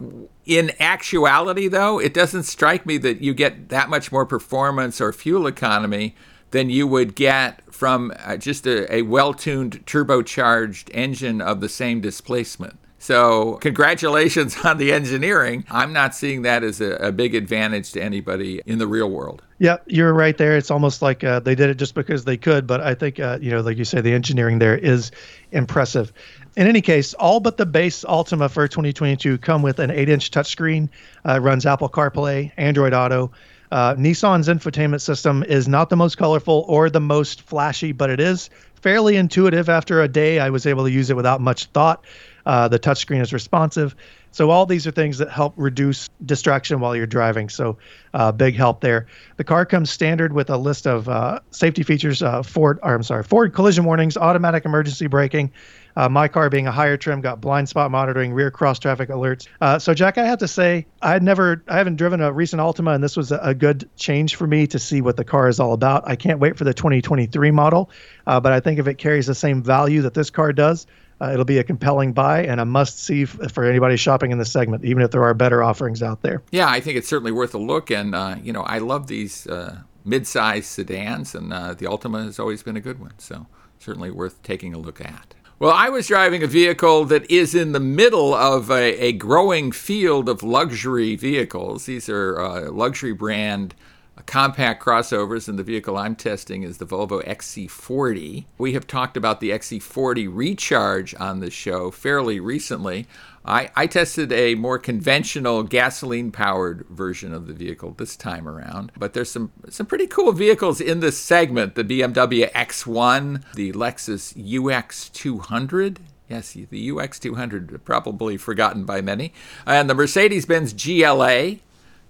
in 0.46 0.70
actuality, 0.78 1.66
though, 1.66 1.98
it 1.98 2.14
doesn't 2.14 2.44
strike 2.44 2.86
me 2.86 2.98
that 2.98 3.22
you 3.22 3.34
get 3.34 3.70
that 3.70 3.88
much 3.88 4.12
more 4.12 4.24
performance 4.24 5.00
or 5.00 5.12
fuel 5.12 5.48
economy 5.48 6.14
than 6.50 6.70
you 6.70 6.86
would 6.86 7.14
get 7.14 7.62
from 7.72 8.12
uh, 8.24 8.36
just 8.36 8.66
a, 8.66 8.92
a 8.92 9.02
well 9.02 9.32
tuned 9.34 9.84
turbocharged 9.86 10.90
engine 10.92 11.40
of 11.40 11.60
the 11.60 11.68
same 11.68 12.00
displacement. 12.00 12.78
So, 13.02 13.54
congratulations 13.62 14.58
on 14.64 14.76
the 14.76 14.92
engineering. 14.92 15.64
I'm 15.70 15.94
not 15.94 16.14
seeing 16.14 16.42
that 16.42 16.62
as 16.62 16.82
a, 16.82 16.96
a, 16.96 17.10
big 17.12 17.34
advantage 17.34 17.92
to 17.92 18.02
anybody 18.02 18.60
in 18.66 18.78
the 18.78 18.86
real 18.86 19.10
world. 19.10 19.42
Yeah, 19.58 19.78
you're 19.86 20.12
right 20.12 20.36
there. 20.36 20.54
It's 20.54 20.70
almost 20.70 21.00
like 21.00 21.24
uh, 21.24 21.40
they 21.40 21.54
did 21.54 21.70
it 21.70 21.78
just 21.78 21.94
because 21.94 22.26
they 22.26 22.36
could, 22.36 22.66
but 22.66 22.82
I 22.82 22.94
think, 22.94 23.18
uh, 23.18 23.38
you 23.40 23.50
know, 23.50 23.62
like 23.62 23.78
you 23.78 23.86
say, 23.86 24.02
the 24.02 24.12
engineering 24.12 24.58
there 24.58 24.76
is 24.76 25.12
impressive. 25.50 26.12
In 26.56 26.66
any 26.66 26.82
case, 26.82 27.14
all 27.14 27.40
but 27.40 27.56
the 27.56 27.64
base 27.64 28.04
Altima 28.04 28.50
for 28.50 28.68
2022 28.68 29.38
come 29.38 29.62
with 29.62 29.78
an 29.78 29.90
8 29.90 30.10
inch 30.10 30.30
touchscreen, 30.30 30.90
uh, 31.26 31.40
runs 31.40 31.64
Apple 31.64 31.88
CarPlay, 31.88 32.52
Android 32.58 32.92
Auto, 32.92 33.30
uh, 33.70 33.94
Nissan's 33.94 34.48
infotainment 34.48 35.00
system 35.00 35.42
is 35.42 35.68
not 35.68 35.90
the 35.90 35.96
most 35.96 36.18
colorful 36.18 36.64
or 36.68 36.90
the 36.90 37.00
most 37.00 37.42
flashy, 37.42 37.92
but 37.92 38.10
it 38.10 38.20
is 38.20 38.50
fairly 38.74 39.16
intuitive. 39.16 39.68
After 39.68 40.02
a 40.02 40.08
day, 40.08 40.40
I 40.40 40.50
was 40.50 40.66
able 40.66 40.84
to 40.84 40.90
use 40.90 41.10
it 41.10 41.16
without 41.16 41.40
much 41.40 41.66
thought. 41.66 42.04
Uh, 42.46 42.68
the 42.68 42.78
touchscreen 42.78 43.20
is 43.20 43.32
responsive. 43.32 43.94
So 44.32 44.50
all 44.50 44.64
these 44.64 44.86
are 44.86 44.90
things 44.90 45.18
that 45.18 45.28
help 45.28 45.54
reduce 45.56 46.08
distraction 46.24 46.80
while 46.80 46.94
you're 46.94 47.06
driving. 47.06 47.48
So 47.48 47.78
uh, 48.14 48.32
big 48.32 48.54
help 48.54 48.80
there. 48.80 49.06
The 49.36 49.44
car 49.44 49.66
comes 49.66 49.90
standard 49.90 50.32
with 50.32 50.50
a 50.50 50.56
list 50.56 50.86
of 50.86 51.08
uh, 51.08 51.40
safety 51.50 51.82
features: 51.82 52.22
uh, 52.22 52.42
Ford, 52.42 52.78
or 52.82 52.94
I'm 52.94 53.02
sorry, 53.02 53.24
Ford 53.24 53.52
collision 53.52 53.84
warnings, 53.84 54.16
automatic 54.16 54.64
emergency 54.64 55.08
braking, 55.08 55.50
uh, 55.96 56.08
my 56.08 56.28
car 56.28 56.50
being 56.50 56.66
a 56.66 56.72
higher 56.72 56.96
trim 56.96 57.20
got 57.20 57.40
blind 57.40 57.68
spot 57.68 57.90
monitoring, 57.90 58.32
rear 58.32 58.50
cross 58.50 58.78
traffic 58.78 59.08
alerts. 59.08 59.46
Uh, 59.60 59.78
so 59.78 59.94
Jack, 59.94 60.18
I 60.18 60.26
have 60.26 60.38
to 60.38 60.48
say, 60.48 60.86
I 61.02 61.12
had 61.12 61.22
never, 61.22 61.62
I 61.68 61.76
haven't 61.76 61.96
driven 61.96 62.20
a 62.20 62.32
recent 62.32 62.60
Altima, 62.60 62.94
and 62.94 63.02
this 63.02 63.16
was 63.16 63.32
a, 63.32 63.38
a, 63.38 63.54
good 63.54 63.88
change 63.96 64.36
for 64.36 64.46
me 64.46 64.66
to 64.68 64.78
see 64.78 65.00
what 65.00 65.16
the 65.16 65.24
car 65.24 65.48
is 65.48 65.60
all 65.60 65.72
about. 65.72 66.06
I 66.06 66.16
can't 66.16 66.38
wait 66.38 66.56
for 66.56 66.64
the 66.64 66.74
2023 66.74 67.50
model, 67.50 67.90
uh, 68.26 68.40
but 68.40 68.52
I 68.52 68.60
think 68.60 68.78
if 68.78 68.86
it 68.86 68.98
carries 68.98 69.26
the 69.26 69.34
same 69.34 69.62
value 69.62 70.02
that 70.02 70.14
this 70.14 70.30
car 70.30 70.52
does, 70.52 70.86
uh, 71.20 71.30
it'll 71.32 71.44
be 71.44 71.58
a 71.58 71.64
compelling 71.64 72.12
buy 72.12 72.44
and 72.44 72.60
a 72.60 72.64
must 72.64 72.98
see 72.98 73.24
f- 73.24 73.52
for 73.52 73.64
anybody 73.64 73.96
shopping 73.96 74.30
in 74.30 74.38
the 74.38 74.44
segment, 74.44 74.84
even 74.84 75.02
if 75.02 75.10
there 75.10 75.22
are 75.22 75.34
better 75.34 75.62
offerings 75.62 76.02
out 76.02 76.22
there. 76.22 76.42
Yeah, 76.50 76.68
I 76.68 76.80
think 76.80 76.96
it's 76.96 77.08
certainly 77.08 77.32
worth 77.32 77.54
a 77.54 77.58
look. 77.58 77.90
And, 77.90 78.14
uh, 78.14 78.36
you 78.42 78.52
know, 78.52 78.62
I 78.62 78.78
love 78.78 79.06
these 79.06 79.46
uh, 79.46 79.80
mid 80.04 80.26
sized 80.26 80.66
sedans, 80.66 81.34
and 81.34 81.52
uh, 81.52 81.74
the 81.74 81.86
Altima 81.86 82.24
has 82.24 82.38
always 82.38 82.62
been 82.62 82.76
a 82.76 82.80
good 82.80 82.98
one. 82.98 83.12
So 83.18 83.46
certainly 83.78 84.10
worth 84.10 84.42
taking 84.42 84.74
a 84.74 84.78
look 84.78 85.00
at. 85.00 85.34
Well, 85.60 85.72
I 85.72 85.90
was 85.90 86.06
driving 86.06 86.42
a 86.42 86.46
vehicle 86.46 87.04
that 87.04 87.30
is 87.30 87.54
in 87.54 87.72
the 87.72 87.80
middle 87.80 88.32
of 88.32 88.70
a, 88.70 88.98
a 88.98 89.12
growing 89.12 89.72
field 89.72 90.26
of 90.26 90.42
luxury 90.42 91.16
vehicles. 91.16 91.84
These 91.84 92.08
are 92.08 92.40
uh, 92.40 92.70
luxury 92.70 93.12
brand 93.12 93.74
uh, 94.16 94.22
compact 94.24 94.82
crossovers, 94.82 95.50
and 95.50 95.58
the 95.58 95.62
vehicle 95.62 95.98
I'm 95.98 96.16
testing 96.16 96.62
is 96.62 96.78
the 96.78 96.86
Volvo 96.86 97.22
XC40. 97.28 98.46
We 98.56 98.72
have 98.72 98.86
talked 98.86 99.18
about 99.18 99.40
the 99.40 99.50
XC40 99.50 100.30
Recharge 100.32 101.14
on 101.16 101.40
the 101.40 101.50
show 101.50 101.90
fairly 101.90 102.40
recently. 102.40 103.06
I, 103.44 103.70
I 103.74 103.86
tested 103.86 104.32
a 104.32 104.54
more 104.54 104.78
conventional 104.78 105.62
gasoline 105.62 106.30
powered 106.30 106.86
version 106.88 107.32
of 107.32 107.46
the 107.46 107.54
vehicle 107.54 107.92
this 107.92 108.16
time 108.16 108.46
around, 108.46 108.92
but 108.96 109.14
there's 109.14 109.30
some, 109.30 109.52
some 109.68 109.86
pretty 109.86 110.06
cool 110.06 110.32
vehicles 110.32 110.80
in 110.80 111.00
this 111.00 111.18
segment 111.18 111.74
the 111.74 111.84
BMW 111.84 112.50
X1, 112.52 113.42
the 113.54 113.72
Lexus 113.72 114.34
UX200. 114.34 115.98
Yes, 116.28 116.52
the 116.52 116.90
UX200, 116.90 117.82
probably 117.84 118.36
forgotten 118.36 118.84
by 118.84 119.00
many, 119.00 119.32
and 119.66 119.90
the 119.90 119.94
Mercedes 119.94 120.46
Benz 120.46 120.72
GLA, 120.72 121.56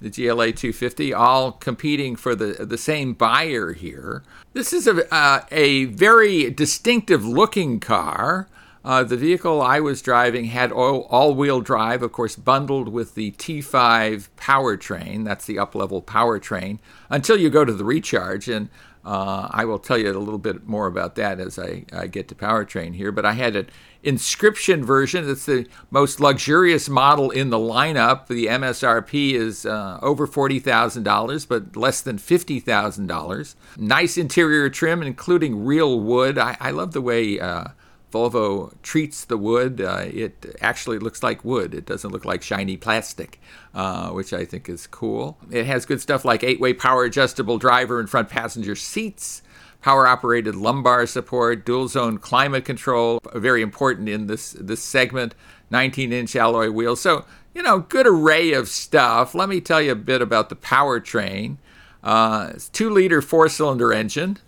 the 0.00 0.10
GLA 0.10 0.52
250, 0.52 1.14
all 1.14 1.52
competing 1.52 2.16
for 2.16 2.34
the, 2.34 2.66
the 2.66 2.76
same 2.76 3.14
buyer 3.14 3.72
here. 3.72 4.22
This 4.52 4.72
is 4.72 4.86
a, 4.86 5.14
uh, 5.14 5.44
a 5.50 5.86
very 5.86 6.50
distinctive 6.50 7.24
looking 7.24 7.80
car. 7.80 8.48
Uh, 8.82 9.04
the 9.04 9.16
vehicle 9.16 9.60
I 9.60 9.80
was 9.80 10.00
driving 10.00 10.46
had 10.46 10.72
all 10.72 11.34
wheel 11.34 11.60
drive, 11.60 12.02
of 12.02 12.12
course, 12.12 12.36
bundled 12.36 12.88
with 12.88 13.14
the 13.14 13.32
T5 13.32 14.28
powertrain. 14.38 15.24
That's 15.24 15.44
the 15.44 15.58
up 15.58 15.74
level 15.74 16.00
powertrain 16.00 16.78
until 17.10 17.36
you 17.36 17.50
go 17.50 17.64
to 17.64 17.74
the 17.74 17.84
recharge. 17.84 18.48
And 18.48 18.70
uh, 19.04 19.48
I 19.50 19.66
will 19.66 19.78
tell 19.78 19.98
you 19.98 20.10
a 20.10 20.18
little 20.18 20.38
bit 20.38 20.66
more 20.66 20.86
about 20.86 21.14
that 21.16 21.40
as 21.40 21.58
I, 21.58 21.84
I 21.92 22.06
get 22.06 22.28
to 22.28 22.34
powertrain 22.34 22.94
here. 22.94 23.12
But 23.12 23.26
I 23.26 23.32
had 23.32 23.54
an 23.54 23.68
inscription 24.02 24.82
version. 24.82 25.28
It's 25.28 25.44
the 25.44 25.66
most 25.90 26.18
luxurious 26.18 26.88
model 26.88 27.30
in 27.30 27.50
the 27.50 27.58
lineup. 27.58 28.28
The 28.28 28.46
MSRP 28.46 29.34
is 29.34 29.66
uh, 29.66 29.98
over 30.00 30.26
$40,000, 30.26 31.46
but 31.46 31.76
less 31.76 32.00
than 32.00 32.16
$50,000. 32.16 33.54
Nice 33.76 34.16
interior 34.16 34.70
trim, 34.70 35.02
including 35.02 35.66
real 35.66 36.00
wood. 36.00 36.38
I, 36.38 36.56
I 36.60 36.70
love 36.70 36.92
the 36.92 37.02
way 37.02 37.38
uh, 37.38 37.64
Volvo 38.10 38.74
treats 38.82 39.24
the 39.24 39.36
wood. 39.36 39.80
Uh, 39.80 40.04
it 40.06 40.56
actually 40.60 40.98
looks 40.98 41.22
like 41.22 41.44
wood. 41.44 41.74
It 41.74 41.86
doesn't 41.86 42.10
look 42.10 42.24
like 42.24 42.42
shiny 42.42 42.76
plastic, 42.76 43.40
uh, 43.74 44.10
which 44.10 44.32
I 44.32 44.44
think 44.44 44.68
is 44.68 44.86
cool. 44.86 45.38
It 45.50 45.66
has 45.66 45.86
good 45.86 46.00
stuff 46.00 46.24
like 46.24 46.42
eight 46.42 46.60
way 46.60 46.72
power 46.72 47.04
adjustable 47.04 47.58
driver 47.58 48.00
and 48.00 48.08
front 48.08 48.28
passenger 48.28 48.74
seats, 48.74 49.42
power 49.80 50.06
operated 50.06 50.54
lumbar 50.54 51.06
support, 51.06 51.64
dual 51.64 51.88
zone 51.88 52.18
climate 52.18 52.64
control, 52.64 53.20
very 53.34 53.62
important 53.62 54.08
in 54.08 54.26
this, 54.26 54.52
this 54.52 54.82
segment, 54.82 55.34
19 55.70 56.12
inch 56.12 56.36
alloy 56.36 56.70
wheels. 56.70 57.00
So, 57.00 57.24
you 57.54 57.62
know, 57.62 57.80
good 57.80 58.06
array 58.06 58.52
of 58.52 58.68
stuff. 58.68 59.34
Let 59.34 59.48
me 59.48 59.60
tell 59.60 59.80
you 59.80 59.92
a 59.92 59.96
bit 59.96 60.20
about 60.22 60.48
the 60.48 60.56
powertrain. 60.56 61.56
Uh, 62.02 62.52
it's 62.54 62.68
two 62.68 62.90
liter 62.90 63.20
four 63.20 63.48
cylinder 63.48 63.92
engine, 63.92 64.38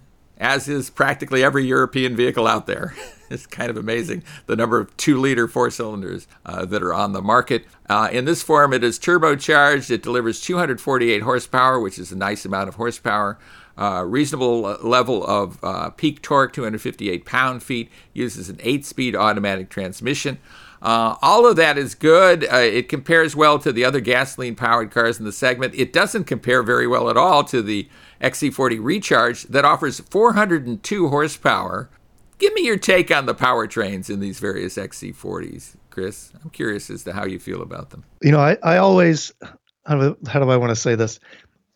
as 0.42 0.68
is 0.68 0.90
practically 0.90 1.44
every 1.44 1.64
European 1.64 2.16
vehicle 2.16 2.48
out 2.48 2.66
there. 2.66 2.94
it's 3.30 3.46
kind 3.46 3.70
of 3.70 3.76
amazing 3.76 4.24
the 4.46 4.56
number 4.56 4.78
of 4.80 4.94
two 4.96 5.18
liter 5.18 5.46
four 5.46 5.70
cylinders 5.70 6.26
uh, 6.44 6.66
that 6.66 6.82
are 6.82 6.92
on 6.92 7.12
the 7.12 7.22
market. 7.22 7.64
Uh, 7.88 8.08
in 8.10 8.24
this 8.24 8.42
form, 8.42 8.72
it 8.72 8.82
is 8.82 8.98
turbocharged. 8.98 9.88
It 9.88 10.02
delivers 10.02 10.40
248 10.40 11.22
horsepower, 11.22 11.78
which 11.78 11.96
is 11.96 12.10
a 12.10 12.16
nice 12.16 12.44
amount 12.44 12.68
of 12.68 12.74
horsepower. 12.74 13.38
Uh, 13.78 14.04
reasonable 14.04 14.62
level 14.82 15.24
of 15.24 15.62
uh, 15.62 15.90
peak 15.90 16.20
torque, 16.20 16.52
258 16.52 17.24
pound 17.24 17.62
feet, 17.62 17.88
uses 18.12 18.50
an 18.50 18.58
eight 18.62 18.84
speed 18.84 19.14
automatic 19.14 19.70
transmission. 19.70 20.38
Uh, 20.82 21.16
all 21.22 21.46
of 21.46 21.56
that 21.56 21.78
is 21.78 21.94
good. 21.94 22.44
Uh, 22.52 22.56
it 22.56 22.88
compares 22.88 23.36
well 23.36 23.58
to 23.60 23.72
the 23.72 23.84
other 23.84 24.00
gasoline 24.00 24.56
powered 24.56 24.90
cars 24.90 25.18
in 25.18 25.24
the 25.24 25.32
segment. 25.32 25.74
It 25.76 25.92
doesn't 25.92 26.24
compare 26.24 26.62
very 26.62 26.88
well 26.88 27.08
at 27.08 27.16
all 27.16 27.44
to 27.44 27.62
the 27.62 27.88
XC40 28.20 28.82
Recharge 28.82 29.44
that 29.44 29.64
offers 29.64 30.00
402 30.00 31.08
horsepower 31.08 31.88
Give 32.42 32.52
me 32.54 32.62
your 32.62 32.76
take 32.76 33.12
on 33.12 33.26
the 33.26 33.36
powertrains 33.36 34.10
in 34.10 34.18
these 34.18 34.40
various 34.40 34.76
XC40s, 34.76 35.76
Chris. 35.90 36.32
I'm 36.42 36.50
curious 36.50 36.90
as 36.90 37.04
to 37.04 37.12
how 37.12 37.24
you 37.24 37.38
feel 37.38 37.62
about 37.62 37.90
them. 37.90 38.02
You 38.20 38.32
know, 38.32 38.40
I, 38.40 38.56
I 38.64 38.78
always, 38.78 39.32
how 39.86 39.96
do, 39.96 40.18
how 40.26 40.40
do 40.40 40.50
I 40.50 40.56
want 40.56 40.70
to 40.70 40.74
say 40.74 40.96
this? 40.96 41.20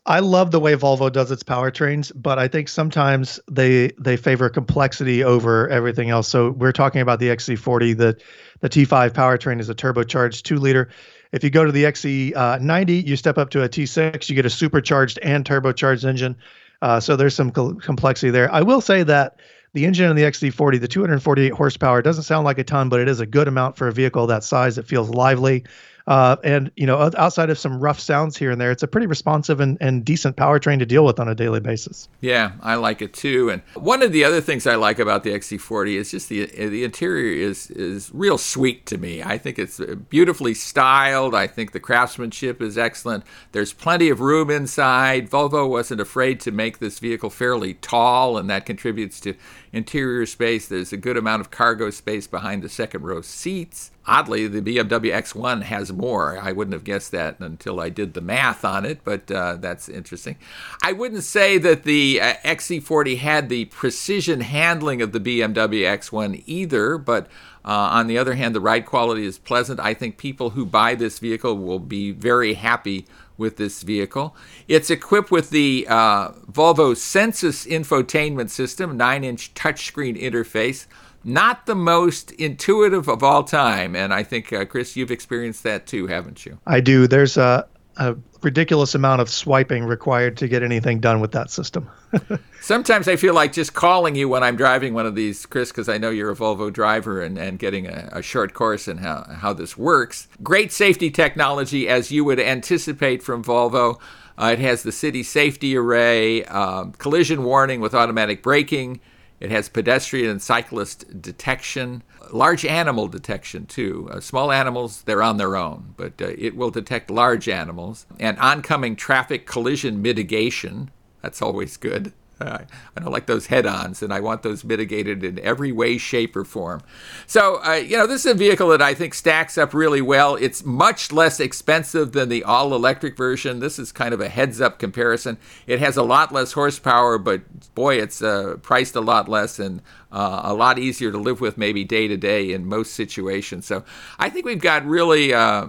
I 0.07 0.19
love 0.19 0.51
the 0.51 0.59
way 0.61 0.73
Volvo 0.73 1.11
does 1.11 1.31
its 1.31 1.43
powertrains, 1.43 2.13
but 2.15 2.39
I 2.39 2.47
think 2.47 2.69
sometimes 2.69 3.41
they 3.51 3.91
they 3.99 4.15
favor 4.15 4.49
complexity 4.49 5.21
over 5.21 5.67
everything 5.67 6.09
else. 6.09 6.29
So 6.29 6.51
we're 6.51 6.71
talking 6.71 7.01
about 7.01 7.19
the 7.19 7.27
XC40. 7.27 7.97
The 7.97 8.17
the 8.61 8.69
T5 8.69 9.11
powertrain 9.11 9.59
is 9.59 9.69
a 9.69 9.75
turbocharged 9.75 10.43
two 10.43 10.59
liter. 10.59 10.89
If 11.33 11.43
you 11.43 11.49
go 11.49 11.65
to 11.65 11.73
the 11.73 11.83
XC90, 11.83 13.05
you 13.05 13.17
step 13.17 13.37
up 13.37 13.49
to 13.49 13.63
a 13.63 13.69
T6, 13.69 14.29
you 14.29 14.35
get 14.35 14.45
a 14.45 14.49
supercharged 14.49 15.19
and 15.21 15.43
turbocharged 15.43 16.05
engine. 16.05 16.37
Uh, 16.81 17.01
so 17.01 17.17
there's 17.17 17.35
some 17.35 17.51
complexity 17.51 18.29
there. 18.29 18.51
I 18.51 18.61
will 18.61 18.81
say 18.81 19.03
that 19.03 19.41
the 19.73 19.85
engine 19.85 20.09
in 20.09 20.15
the 20.15 20.23
XC40, 20.23 20.79
the 20.79 20.87
248 20.87 21.51
horsepower, 21.51 22.01
doesn't 22.01 22.23
sound 22.23 22.45
like 22.45 22.59
a 22.59 22.63
ton, 22.63 22.87
but 22.87 23.01
it 23.01 23.09
is 23.09 23.19
a 23.19 23.25
good 23.25 23.49
amount 23.49 23.77
for 23.77 23.89
a 23.89 23.91
vehicle 23.91 24.27
that 24.27 24.45
size. 24.45 24.77
It 24.77 24.87
feels 24.87 25.09
lively. 25.09 25.65
Uh, 26.07 26.37
and 26.43 26.71
you 26.77 26.87
know, 26.87 27.11
outside 27.17 27.49
of 27.49 27.59
some 27.59 27.79
rough 27.79 27.99
sounds 27.99 28.37
here 28.37 28.49
and 28.49 28.61
there, 28.61 28.71
it's 28.71 28.83
a 28.83 28.87
pretty 28.87 29.07
responsive 29.07 29.59
and, 29.59 29.77
and 29.81 30.05
decent 30.05 30.37
powertrain 30.37 30.79
to 30.79 30.85
deal 30.85 31.03
with 31.03 31.19
on 31.19 31.27
a 31.27 31.35
daily 31.35 31.59
basis. 31.59 32.07
Yeah, 32.21 32.53
I 32.61 32.75
like 32.75 33.01
it 33.01 33.13
too. 33.13 33.49
And 33.49 33.61
one 33.75 34.01
of 34.01 34.13
the 34.13 34.23
other 34.23 34.39
things 34.39 34.65
I 34.65 34.75
like 34.75 34.99
about 34.99 35.23
the 35.23 35.31
XC40 35.31 35.95
is 35.95 36.11
just 36.11 36.29
the 36.29 36.45
the 36.45 36.85
interior 36.85 37.45
is 37.45 37.69
is 37.71 38.09
real 38.13 38.37
sweet 38.37 38.85
to 38.85 38.97
me. 38.97 39.21
I 39.21 39.37
think 39.37 39.59
it's 39.59 39.81
beautifully 40.09 40.53
styled. 40.53 41.35
I 41.35 41.45
think 41.45 41.73
the 41.73 41.79
craftsmanship 41.81 42.61
is 42.61 42.77
excellent. 42.77 43.25
There's 43.51 43.73
plenty 43.73 44.09
of 44.09 44.21
room 44.21 44.49
inside. 44.49 45.29
Volvo 45.29 45.69
wasn't 45.69 45.99
afraid 45.99 46.39
to 46.41 46.51
make 46.51 46.79
this 46.79 46.99
vehicle 46.99 47.29
fairly 47.29 47.73
tall, 47.75 48.37
and 48.37 48.49
that 48.49 48.65
contributes 48.65 49.19
to 49.21 49.35
interior 49.73 50.25
space. 50.25 50.67
There's 50.67 50.93
a 50.93 50.97
good 50.97 51.17
amount 51.17 51.41
of 51.41 51.51
cargo 51.51 51.89
space 51.89 52.27
behind 52.27 52.61
the 52.61 52.69
second 52.69 53.03
row 53.03 53.21
seats. 53.21 53.91
Oddly, 54.05 54.47
the 54.47 54.61
BMW 54.61 55.13
X1 55.13 55.63
has 55.63 55.91
more. 55.91 56.39
I 56.39 56.53
wouldn't 56.53 56.73
have 56.73 56.85
guessed 56.85 57.11
that 57.11 57.39
until 57.39 57.79
I 57.81 57.89
did 57.89 58.13
the 58.13 58.21
math 58.21 58.63
on 58.63 58.85
it, 58.85 59.01
but 59.03 59.29
uh, 59.29 59.57
that's 59.57 59.89
interesting. 59.89 60.37
I 60.81 60.93
wouldn't 60.93 61.23
say 61.23 61.57
that 61.57 61.83
the 61.83 62.21
uh, 62.21 62.33
XC40 62.45 63.17
had 63.17 63.49
the 63.49 63.65
precision 63.65 64.41
handling 64.41 65.01
of 65.01 65.11
the 65.11 65.19
BMW 65.19 65.81
X1 65.81 66.43
either, 66.45 66.97
but 66.97 67.27
uh, 67.65 67.89
on 67.91 68.07
the 68.07 68.17
other 68.17 68.35
hand, 68.35 68.55
the 68.55 68.61
ride 68.61 68.85
quality 68.85 69.25
is 69.25 69.37
pleasant. 69.37 69.81
I 69.81 69.93
think 69.93 70.17
people 70.17 70.51
who 70.51 70.65
buy 70.65 70.95
this 70.95 71.19
vehicle 71.19 71.57
will 71.57 71.79
be 71.79 72.11
very 72.11 72.53
happy 72.53 73.05
with 73.37 73.57
this 73.57 73.83
vehicle. 73.83 74.35
It's 74.67 74.89
equipped 74.89 75.31
with 75.31 75.49
the 75.49 75.85
uh, 75.89 76.29
Volvo 76.51 76.95
Sensus 76.95 77.65
infotainment 77.65 78.49
system, 78.49 78.97
9 78.97 79.23
inch 79.23 79.53
touchscreen 79.53 80.19
interface 80.19 80.85
not 81.23 81.65
the 81.65 81.75
most 81.75 82.31
intuitive 82.31 83.09
of 83.09 83.21
all 83.21 83.43
time. 83.43 83.95
And 83.97 84.13
I 84.13 84.23
think, 84.23 84.53
uh, 84.53 84.63
Chris, 84.63 84.95
you've 84.95 85.11
experienced 85.11 85.61
that 85.63 85.85
too, 85.85 86.07
haven't 86.07 86.45
you? 86.45 86.57
I 86.65 86.79
do. 86.79 87.05
There's 87.05 87.35
a, 87.35 87.67
a 87.97 88.15
ridiculous 88.41 88.95
amount 88.95 89.21
of 89.21 89.29
swiping 89.29 89.83
required 89.83 90.37
to 90.37 90.47
get 90.47 90.63
anything 90.63 90.99
done 90.99 91.19
with 91.19 91.31
that 91.31 91.49
system. 91.49 91.89
Sometimes 92.61 93.07
I 93.07 93.15
feel 93.15 93.33
like 93.33 93.53
just 93.53 93.73
calling 93.73 94.15
you 94.15 94.29
when 94.29 94.43
I'm 94.43 94.55
driving 94.55 94.93
one 94.93 95.05
of 95.05 95.15
these, 95.15 95.45
Chris, 95.45 95.71
because 95.71 95.89
I 95.89 95.97
know 95.97 96.09
you're 96.09 96.31
a 96.31 96.35
Volvo 96.35 96.71
driver 96.71 97.21
and, 97.21 97.37
and 97.37 97.59
getting 97.59 97.87
a, 97.87 98.09
a 98.11 98.21
short 98.21 98.53
course 98.53 98.87
in 98.87 98.97
how, 98.97 99.23
how 99.23 99.53
this 99.53 99.77
works. 99.77 100.27
Great 100.43 100.71
safety 100.71 101.09
technology, 101.09 101.87
as 101.87 102.11
you 102.11 102.23
would 102.23 102.39
anticipate 102.39 103.23
from 103.23 103.43
Volvo. 103.43 103.99
Uh, 104.39 104.51
it 104.53 104.59
has 104.59 104.83
the 104.83 104.91
city 104.91 105.23
safety 105.23 105.75
array, 105.75 106.43
um, 106.45 106.91
collision 106.93 107.43
warning 107.43 107.81
with 107.81 107.95
automatic 107.95 108.43
braking 108.43 108.99
it 109.39 109.51
has 109.51 109.69
pedestrian 109.69 110.29
and 110.29 110.41
cyclist 110.41 111.21
detection, 111.21 112.01
large 112.31 112.65
animal 112.65 113.07
detection 113.07 113.65
too. 113.65 114.09
Uh, 114.11 114.19
small 114.19 114.51
animals, 114.51 115.01
they're 115.03 115.23
on 115.23 115.37
their 115.37 115.55
own, 115.55 115.93
but 115.97 116.21
uh, 116.21 116.27
it 116.37 116.55
will 116.55 116.71
detect 116.71 117.09
large 117.09 117.47
animals. 117.49 118.05
And 118.19 118.37
oncoming 118.39 118.95
traffic 118.95 119.45
collision 119.45 120.01
mitigation, 120.01 120.91
that's 121.21 121.41
always 121.41 121.77
good. 121.77 122.13
Uh, 122.39 122.59
I 122.97 122.99
don't 122.99 123.11
like 123.11 123.25
those 123.25 123.47
head 123.47 123.65
ons, 123.65 124.01
and 124.01 124.13
I 124.13 124.19
want 124.19 124.43
those 124.43 124.63
mitigated 124.63 125.23
in 125.23 125.39
every 125.39 125.71
way, 125.71 125.97
shape, 125.97 126.35
or 126.35 126.45
form. 126.45 126.81
So, 127.25 127.63
uh, 127.63 127.73
you 127.73 127.97
know, 127.97 128.07
this 128.07 128.25
is 128.25 128.31
a 128.31 128.35
vehicle 128.35 128.69
that 128.69 128.81
I 128.81 128.93
think 128.93 129.13
stacks 129.13 129.57
up 129.57 129.73
really 129.73 130.01
well. 130.01 130.35
It's 130.35 130.63
much 130.63 131.11
less 131.11 131.39
expensive 131.39 132.11
than 132.11 132.29
the 132.29 132.43
all 132.43 132.73
electric 132.73 133.17
version. 133.17 133.59
This 133.59 133.79
is 133.79 133.91
kind 133.91 134.13
of 134.13 134.21
a 134.21 134.29
heads 134.29 134.61
up 134.61 134.79
comparison. 134.79 135.37
It 135.65 135.79
has 135.79 135.97
a 135.97 136.03
lot 136.03 136.31
less 136.31 136.53
horsepower, 136.53 137.17
but 137.17 137.41
boy, 137.75 137.95
it's 137.95 138.21
uh, 138.21 138.57
priced 138.61 138.95
a 138.95 139.01
lot 139.01 139.27
less 139.27 139.59
and 139.59 139.81
uh, 140.11 140.41
a 140.43 140.53
lot 140.53 140.79
easier 140.79 141.11
to 141.11 141.17
live 141.17 141.41
with, 141.41 141.57
maybe 141.57 141.83
day 141.83 142.07
to 142.07 142.17
day 142.17 142.51
in 142.51 142.65
most 142.65 142.93
situations. 142.93 143.65
So, 143.65 143.83
I 144.19 144.29
think 144.29 144.45
we've 144.45 144.61
got 144.61 144.85
really 144.85 145.33
uh, 145.33 145.67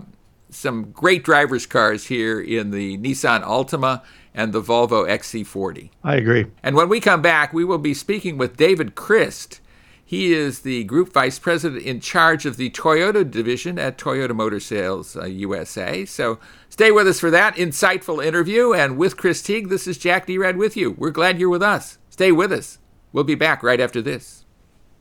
some 0.50 0.90
great 0.92 1.24
driver's 1.24 1.66
cars 1.66 2.06
here 2.06 2.40
in 2.40 2.70
the 2.70 2.98
Nissan 2.98 3.42
Altima 3.42 4.02
and 4.38 4.52
the 4.52 4.62
Volvo 4.62 5.04
XC40. 5.06 5.90
I 6.04 6.14
agree. 6.14 6.46
And 6.62 6.76
when 6.76 6.88
we 6.88 7.00
come 7.00 7.20
back, 7.20 7.52
we 7.52 7.64
will 7.64 7.78
be 7.78 7.92
speaking 7.92 8.38
with 8.38 8.56
David 8.56 8.94
Christ. 8.94 9.60
He 10.04 10.32
is 10.32 10.60
the 10.60 10.84
group 10.84 11.12
vice 11.12 11.40
president 11.40 11.82
in 11.82 11.98
charge 11.98 12.46
of 12.46 12.56
the 12.56 12.70
Toyota 12.70 13.28
division 13.28 13.80
at 13.80 13.98
Toyota 13.98 14.34
Motor 14.34 14.60
Sales 14.60 15.16
uh, 15.16 15.24
USA. 15.24 16.04
So 16.04 16.38
stay 16.70 16.92
with 16.92 17.08
us 17.08 17.18
for 17.18 17.32
that 17.32 17.56
insightful 17.56 18.24
interview. 18.24 18.72
And 18.72 18.96
with 18.96 19.16
Chris 19.16 19.42
Teague, 19.42 19.70
this 19.70 19.88
is 19.88 19.98
Jack 19.98 20.28
Nerad 20.28 20.56
with 20.56 20.76
you. 20.76 20.92
We're 20.92 21.10
glad 21.10 21.40
you're 21.40 21.48
with 21.48 21.62
us. 21.62 21.98
Stay 22.08 22.30
with 22.30 22.52
us. 22.52 22.78
We'll 23.12 23.24
be 23.24 23.34
back 23.34 23.64
right 23.64 23.80
after 23.80 24.00
this. 24.00 24.44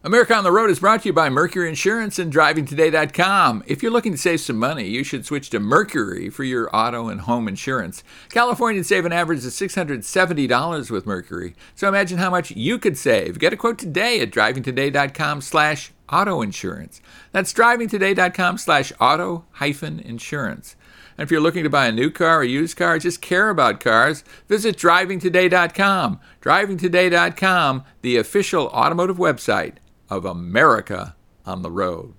America 0.08 0.34
on 0.34 0.46
the 0.46 0.54
Road 0.54 0.70
is 0.70 0.80
brought 0.80 1.02
to 1.02 1.10
you 1.10 1.12
by 1.12 1.28
Mercury 1.28 1.67
Insurance 1.67 2.17
and 2.17 2.32
DrivingToday.com. 2.32 3.65
If 3.67 3.84
you're 3.84 3.91
looking 3.91 4.13
to 4.13 4.17
save 4.17 4.39
some 4.39 4.56
money, 4.56 4.88
you 4.88 5.04
should 5.04 5.26
switch 5.26 5.50
to 5.50 5.60
Mercury 5.60 6.30
for 6.30 6.46
your 6.46 6.74
auto 6.74 7.10
and 7.10 7.20
home 7.20 7.46
insurance. 7.46 8.06
Californians 8.30 8.88
save 8.88 9.04
an 9.04 9.12
average 9.12 9.39
of 9.39 9.52
$670 9.52 10.89
with 10.89 11.06
Mercury. 11.06 11.56
So 11.76 11.89
imagine 11.89 12.20
how 12.20 12.30
much 12.30 12.52
you 12.52 12.80
could 12.80 12.98
save. 12.98 13.38
Get 13.38 13.52
a 13.52 13.58
quote 13.58 13.78
today 13.78 14.22
at 14.22 14.32
DrivingToday.com 14.32 15.41
slash 15.41 15.91
auto 16.08 16.41
insurance. 16.41 17.02
That's 17.34 17.52
DrivingToday.com 17.52 18.60
slash 18.60 18.93
auto 19.02 19.43
hyphen 19.52 20.00
insurance. 20.00 20.78
And 21.17 21.26
if 21.26 21.32
you're 21.32 21.41
looking 21.41 21.65
to 21.65 21.70
buy 21.70 21.88
a 21.88 21.91
new 21.91 22.12
car 22.12 22.38
or 22.38 22.43
used 22.46 22.78
car, 22.78 22.98
just 22.98 23.22
care 23.22 23.50
about 23.50 23.82
cars, 23.82 24.24
visit 24.48 24.78
drivingtoday.com. 24.78 26.22
Drivingtoday.com, 26.41 27.84
the 28.04 28.15
official 28.15 28.67
automotive 28.67 29.17
website 29.17 29.74
of 30.10 30.26
America 30.26 31.15
on 31.46 31.62
the 31.62 31.72
road. 31.72 32.13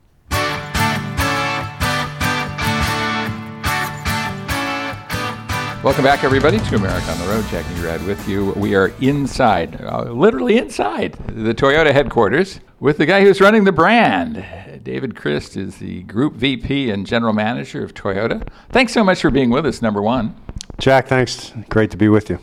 Welcome 5.84 6.02
back, 6.02 6.24
everybody, 6.24 6.58
to 6.58 6.74
America 6.74 7.08
on 7.08 7.18
the 7.20 7.26
Road. 7.28 7.44
Jack 7.50 7.64
Nerad 7.66 8.04
with 8.04 8.28
you. 8.28 8.50
We 8.56 8.74
are 8.74 8.88
inside, 9.00 9.80
uh, 9.80 10.10
literally 10.10 10.58
inside, 10.58 11.12
the 11.28 11.54
Toyota 11.54 11.92
headquarters 11.92 12.58
with 12.80 12.98
the 12.98 13.06
guy 13.06 13.20
who's 13.20 13.40
running 13.40 13.62
the 13.62 13.70
brand. 13.70 14.44
David 14.82 15.14
Christ 15.14 15.56
is 15.56 15.76
the 15.76 16.02
Group 16.02 16.34
VP 16.34 16.90
and 16.90 17.06
General 17.06 17.32
Manager 17.32 17.84
of 17.84 17.94
Toyota. 17.94 18.46
Thanks 18.70 18.92
so 18.92 19.04
much 19.04 19.20
for 19.20 19.30
being 19.30 19.50
with 19.50 19.64
us, 19.66 19.80
number 19.80 20.02
one. 20.02 20.34
Jack, 20.78 21.06
thanks. 21.06 21.52
Great 21.68 21.92
to 21.92 21.96
be 21.96 22.08
with 22.08 22.28
you. 22.28 22.40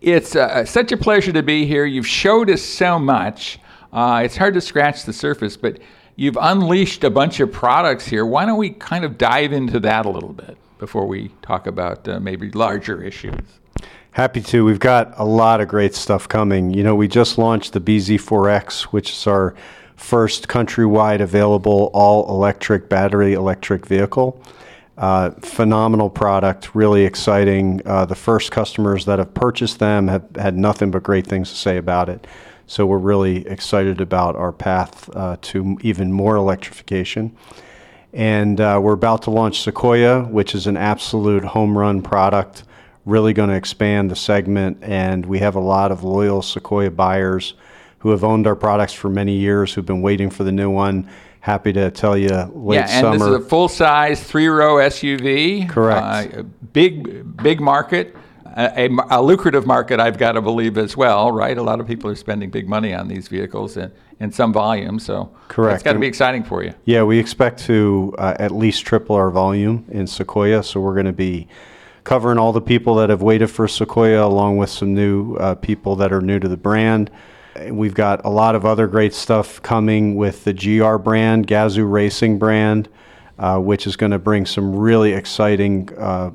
It's 0.00 0.36
uh, 0.36 0.64
such 0.64 0.92
a 0.92 0.96
pleasure 0.96 1.32
to 1.32 1.42
be 1.42 1.66
here. 1.66 1.86
You've 1.86 2.06
showed 2.06 2.48
us 2.50 2.62
so 2.62 3.00
much. 3.00 3.58
Uh, 3.92 4.22
it's 4.24 4.36
hard 4.36 4.54
to 4.54 4.60
scratch 4.60 5.04
the 5.04 5.12
surface, 5.12 5.56
but 5.56 5.78
you've 6.16 6.38
unleashed 6.40 7.04
a 7.04 7.10
bunch 7.10 7.40
of 7.40 7.52
products 7.52 8.06
here. 8.06 8.26
Why 8.26 8.46
don't 8.46 8.58
we 8.58 8.70
kind 8.70 9.04
of 9.04 9.18
dive 9.18 9.52
into 9.52 9.80
that 9.80 10.06
a 10.06 10.10
little 10.10 10.32
bit 10.32 10.56
before 10.78 11.06
we 11.06 11.30
talk 11.42 11.66
about 11.66 12.06
uh, 12.08 12.20
maybe 12.20 12.50
larger 12.50 13.02
issues? 13.02 13.40
Happy 14.12 14.40
to. 14.40 14.64
We've 14.64 14.80
got 14.80 15.12
a 15.18 15.24
lot 15.24 15.60
of 15.60 15.68
great 15.68 15.94
stuff 15.94 16.26
coming. 16.26 16.72
You 16.72 16.82
know, 16.82 16.94
we 16.94 17.06
just 17.06 17.36
launched 17.36 17.74
the 17.74 17.80
BZ4X, 17.80 18.84
which 18.84 19.10
is 19.10 19.26
our 19.26 19.54
first 19.96 20.48
countrywide 20.48 21.20
available 21.20 21.90
all 21.92 22.28
electric 22.30 22.88
battery 22.88 23.34
electric 23.34 23.86
vehicle. 23.86 24.40
Uh, 24.96 25.30
phenomenal 25.42 26.08
product, 26.08 26.74
really 26.74 27.04
exciting. 27.04 27.82
Uh, 27.84 28.06
the 28.06 28.14
first 28.14 28.50
customers 28.50 29.04
that 29.04 29.18
have 29.18 29.34
purchased 29.34 29.78
them 29.78 30.08
have 30.08 30.24
had 30.36 30.56
nothing 30.56 30.90
but 30.90 31.02
great 31.02 31.26
things 31.26 31.50
to 31.50 31.56
say 31.56 31.76
about 31.76 32.08
it. 32.08 32.26
So 32.66 32.84
we're 32.84 32.98
really 32.98 33.46
excited 33.46 34.00
about 34.00 34.34
our 34.34 34.52
path 34.52 35.08
uh, 35.14 35.36
to 35.42 35.78
even 35.82 36.12
more 36.12 36.34
electrification. 36.34 37.36
And 38.12 38.60
uh, 38.60 38.80
we're 38.82 38.94
about 38.94 39.22
to 39.22 39.30
launch 39.30 39.62
Sequoia, 39.62 40.24
which 40.24 40.54
is 40.54 40.66
an 40.66 40.76
absolute 40.76 41.44
home 41.44 41.78
run 41.78 42.02
product, 42.02 42.64
really 43.04 43.32
going 43.32 43.50
to 43.50 43.54
expand 43.54 44.10
the 44.10 44.16
segment. 44.16 44.78
And 44.82 45.24
we 45.26 45.38
have 45.38 45.54
a 45.54 45.60
lot 45.60 45.92
of 45.92 46.02
loyal 46.02 46.42
Sequoia 46.42 46.90
buyers 46.90 47.54
who 47.98 48.10
have 48.10 48.24
owned 48.24 48.46
our 48.46 48.56
products 48.56 48.92
for 48.92 49.10
many 49.10 49.34
years, 49.34 49.72
who've 49.72 49.86
been 49.86 50.02
waiting 50.02 50.30
for 50.30 50.42
the 50.42 50.52
new 50.52 50.70
one. 50.70 51.08
Happy 51.40 51.72
to 51.72 51.92
tell 51.92 52.18
you 52.18 52.30
late 52.54 52.76
yeah, 52.76 52.88
and 52.88 53.04
summer. 53.04 53.18
this 53.18 53.28
is 53.28 53.46
a 53.46 53.48
full 53.48 53.68
size 53.68 54.20
three 54.22 54.48
row 54.48 54.76
SUV. 54.76 55.68
Correct. 55.68 56.36
Uh, 56.36 56.42
big, 56.72 57.36
big 57.36 57.60
market 57.60 58.16
a, 58.56 58.88
a, 59.10 59.22
lucrative 59.22 59.66
market, 59.66 60.00
I've 60.00 60.16
got 60.16 60.32
to 60.32 60.42
believe 60.42 60.78
as 60.78 60.96
well, 60.96 61.30
right? 61.30 61.56
A 61.56 61.62
lot 61.62 61.78
of 61.78 61.86
people 61.86 62.10
are 62.10 62.14
spending 62.14 62.50
big 62.50 62.68
money 62.68 62.94
on 62.94 63.06
these 63.06 63.28
vehicles 63.28 63.76
in, 63.76 63.92
in 64.18 64.32
some 64.32 64.52
volume, 64.52 64.98
so 64.98 65.30
correct. 65.48 65.74
It's 65.76 65.82
got 65.82 65.92
to 65.92 65.98
be 65.98 66.06
exciting 66.06 66.42
for 66.42 66.64
you. 66.64 66.72
Yeah, 66.86 67.02
we 67.02 67.18
expect 67.18 67.60
to 67.66 68.14
uh, 68.16 68.34
at 68.38 68.52
least 68.52 68.86
triple 68.86 69.14
our 69.14 69.30
volume 69.30 69.84
in 69.90 70.06
Sequoia, 70.06 70.62
so 70.62 70.80
we're 70.80 70.94
going 70.94 71.06
to 71.06 71.12
be 71.12 71.48
covering 72.04 72.38
all 72.38 72.52
the 72.52 72.62
people 72.62 72.94
that 72.94 73.10
have 73.10 73.20
waited 73.20 73.48
for 73.48 73.68
Sequoia, 73.68 74.24
along 74.24 74.56
with 74.56 74.70
some 74.70 74.94
new 74.94 75.34
uh, 75.34 75.54
people 75.56 75.96
that 75.96 76.12
are 76.12 76.22
new 76.22 76.38
to 76.38 76.48
the 76.48 76.56
brand. 76.56 77.10
We've 77.70 77.94
got 77.94 78.24
a 78.24 78.30
lot 78.30 78.54
of 78.54 78.64
other 78.64 78.86
great 78.86 79.12
stuff 79.12 79.60
coming 79.62 80.14
with 80.14 80.44
the 80.44 80.54
GR 80.54 80.96
brand, 80.96 81.46
Gazoo 81.46 81.90
Racing 81.90 82.38
brand, 82.38 82.88
uh, 83.38 83.58
which 83.58 83.86
is 83.86 83.96
going 83.96 84.12
to 84.12 84.18
bring 84.18 84.46
some 84.46 84.74
really 84.74 85.12
exciting 85.12 85.90
uh, 85.98 86.30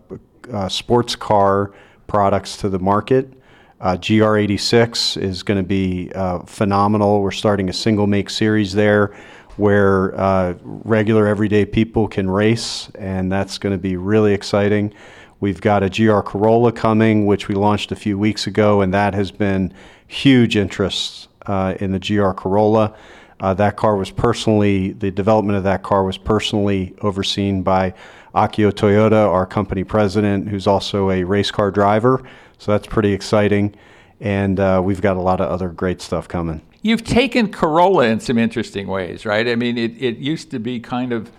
uh, 0.51 0.69
sports 0.69 1.15
car 1.15 1.71
products 2.11 2.57
to 2.57 2.67
the 2.67 2.77
market. 2.77 3.31
Uh, 3.79 3.95
GR86 3.95 5.15
is 5.15 5.43
going 5.43 5.57
to 5.57 5.65
be 5.65 6.11
uh, 6.13 6.39
phenomenal. 6.39 7.21
We're 7.21 7.31
starting 7.31 7.69
a 7.69 7.73
single 7.73 8.05
make 8.05 8.29
series 8.29 8.73
there 8.73 9.15
where 9.55 10.13
uh, 10.19 10.55
regular 10.61 11.25
everyday 11.25 11.63
people 11.63 12.09
can 12.09 12.29
race, 12.29 12.89
and 12.95 13.31
that's 13.31 13.57
going 13.57 13.71
to 13.71 13.81
be 13.81 13.95
really 13.95 14.33
exciting. 14.33 14.93
We've 15.39 15.61
got 15.61 15.83
a 15.83 15.89
GR 15.89 16.19
Corolla 16.19 16.73
coming, 16.73 17.27
which 17.27 17.47
we 17.47 17.55
launched 17.55 17.93
a 17.93 17.95
few 17.95 18.17
weeks 18.17 18.45
ago, 18.45 18.81
and 18.81 18.93
that 18.93 19.13
has 19.13 19.31
been 19.31 19.73
huge 20.05 20.57
interest 20.57 21.29
uh, 21.45 21.75
in 21.79 21.93
the 21.93 21.99
GR 21.99 22.31
Corolla. 22.31 22.93
Uh, 23.39 23.53
that 23.53 23.77
car 23.77 23.95
was 23.95 24.11
personally, 24.11 24.91
the 24.91 25.11
development 25.11 25.57
of 25.57 25.63
that 25.63 25.81
car 25.81 26.03
was 26.03 26.17
personally 26.17 26.93
overseen 27.03 27.63
by 27.63 27.93
Akio 28.33 28.71
Toyoda, 28.71 29.27
our 29.27 29.45
company 29.45 29.83
president, 29.83 30.47
who's 30.47 30.67
also 30.67 31.09
a 31.09 31.23
race 31.23 31.51
car 31.51 31.71
driver. 31.71 32.23
So 32.57 32.71
that's 32.71 32.87
pretty 32.87 33.11
exciting. 33.11 33.75
And 34.19 34.59
uh, 34.59 34.81
we've 34.83 35.01
got 35.01 35.17
a 35.17 35.21
lot 35.21 35.41
of 35.41 35.49
other 35.49 35.69
great 35.69 36.01
stuff 36.01 36.27
coming. 36.27 36.61
You've 36.83 37.03
taken 37.03 37.51
Corolla 37.51 38.05
in 38.05 38.19
some 38.19 38.37
interesting 38.37 38.87
ways, 38.87 39.25
right? 39.25 39.47
I 39.47 39.55
mean, 39.55 39.77
it, 39.77 40.01
it 40.01 40.17
used 40.17 40.51
to 40.51 40.59
be 40.59 40.79
kind 40.79 41.11
of 41.13 41.31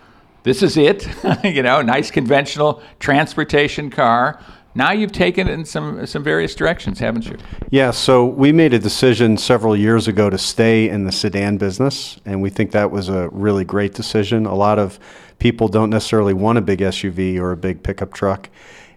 this 0.42 0.62
is 0.62 0.76
it, 0.76 1.06
you 1.44 1.62
know, 1.62 1.82
nice 1.82 2.10
conventional 2.10 2.82
transportation 2.98 3.90
car. 3.90 4.40
Now 4.74 4.92
you've 4.92 5.12
taken 5.12 5.48
it 5.48 5.52
in 5.52 5.64
some 5.64 6.06
some 6.06 6.24
various 6.24 6.54
directions, 6.54 6.98
haven't 6.98 7.26
you? 7.26 7.36
Yeah. 7.70 7.90
So 7.90 8.24
we 8.24 8.52
made 8.52 8.72
a 8.72 8.78
decision 8.78 9.36
several 9.36 9.76
years 9.76 10.08
ago 10.08 10.30
to 10.30 10.38
stay 10.38 10.88
in 10.88 11.04
the 11.04 11.12
sedan 11.12 11.58
business, 11.58 12.18
and 12.24 12.40
we 12.40 12.48
think 12.48 12.70
that 12.72 12.90
was 12.90 13.08
a 13.08 13.28
really 13.30 13.64
great 13.64 13.92
decision. 13.92 14.46
A 14.46 14.54
lot 14.54 14.78
of 14.78 14.98
people 15.42 15.66
don't 15.66 15.90
necessarily 15.90 16.32
want 16.32 16.56
a 16.56 16.60
big 16.60 16.78
SUV 16.78 17.36
or 17.36 17.50
a 17.50 17.56
big 17.56 17.82
pickup 17.82 18.14
truck. 18.14 18.48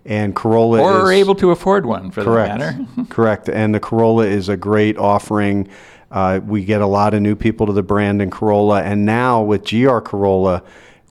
And 0.06 0.36
Corolla 0.36 0.80
or 0.80 0.92
is, 0.92 1.04
are 1.04 1.12
able 1.12 1.34
to 1.34 1.50
afford 1.50 1.88
one 1.88 2.12
for 2.12 2.24
correct, 2.24 2.60
that 2.60 2.80
matter. 2.80 3.06
correct. 3.10 3.50
And 3.50 3.74
the 3.74 3.80
Corolla 3.80 4.28
is 4.28 4.48
a 4.48 4.56
great 4.56 4.96
offering. 4.96 5.68
Uh, 6.12 6.40
we 6.46 6.64
get 6.64 6.82
a 6.82 6.86
lot 6.86 7.16
of 7.16 7.24
new 7.24 7.36
people 7.36 7.66
to 7.66 7.74
the 7.74 7.82
brand 7.82 8.22
in 8.22 8.30
Corolla, 8.30 8.84
and 8.84 9.08
now 9.08 9.42
with 9.42 9.68
GR 9.68 9.98
Corolla, 10.02 10.62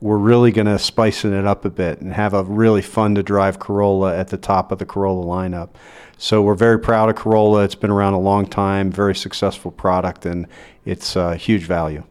we're 0.01 0.19
really 0.19 0.53
going 0.53 0.69
to 0.69 0.79
spicing 0.79 1.33
it 1.33 1.45
up 1.45 1.65
a 1.65 1.71
bit 1.71 2.01
and 2.01 2.13
have 2.13 2.33
a 2.33 2.45
really 2.45 2.81
fun 2.81 3.17
to 3.17 3.23
drive 3.25 3.59
Corolla 3.59 4.17
at 4.17 4.29
the 4.29 4.37
top 4.37 4.71
of 4.71 4.79
the 4.79 4.87
Corolla 4.87 5.25
lineup. 5.27 5.71
So 6.17 6.43
we're 6.43 6.55
very 6.55 6.79
proud 6.79 7.09
of 7.09 7.17
Corolla. 7.17 7.65
It's 7.65 7.75
been 7.75 7.91
around 7.91 8.13
a 8.13 8.21
long 8.21 8.47
time, 8.47 8.93
very 8.93 9.17
successful 9.17 9.73
product, 9.73 10.27
and 10.27 10.47
it's 10.85 11.17
a 11.17 11.35
huge 11.35 11.65
value. 11.65 12.05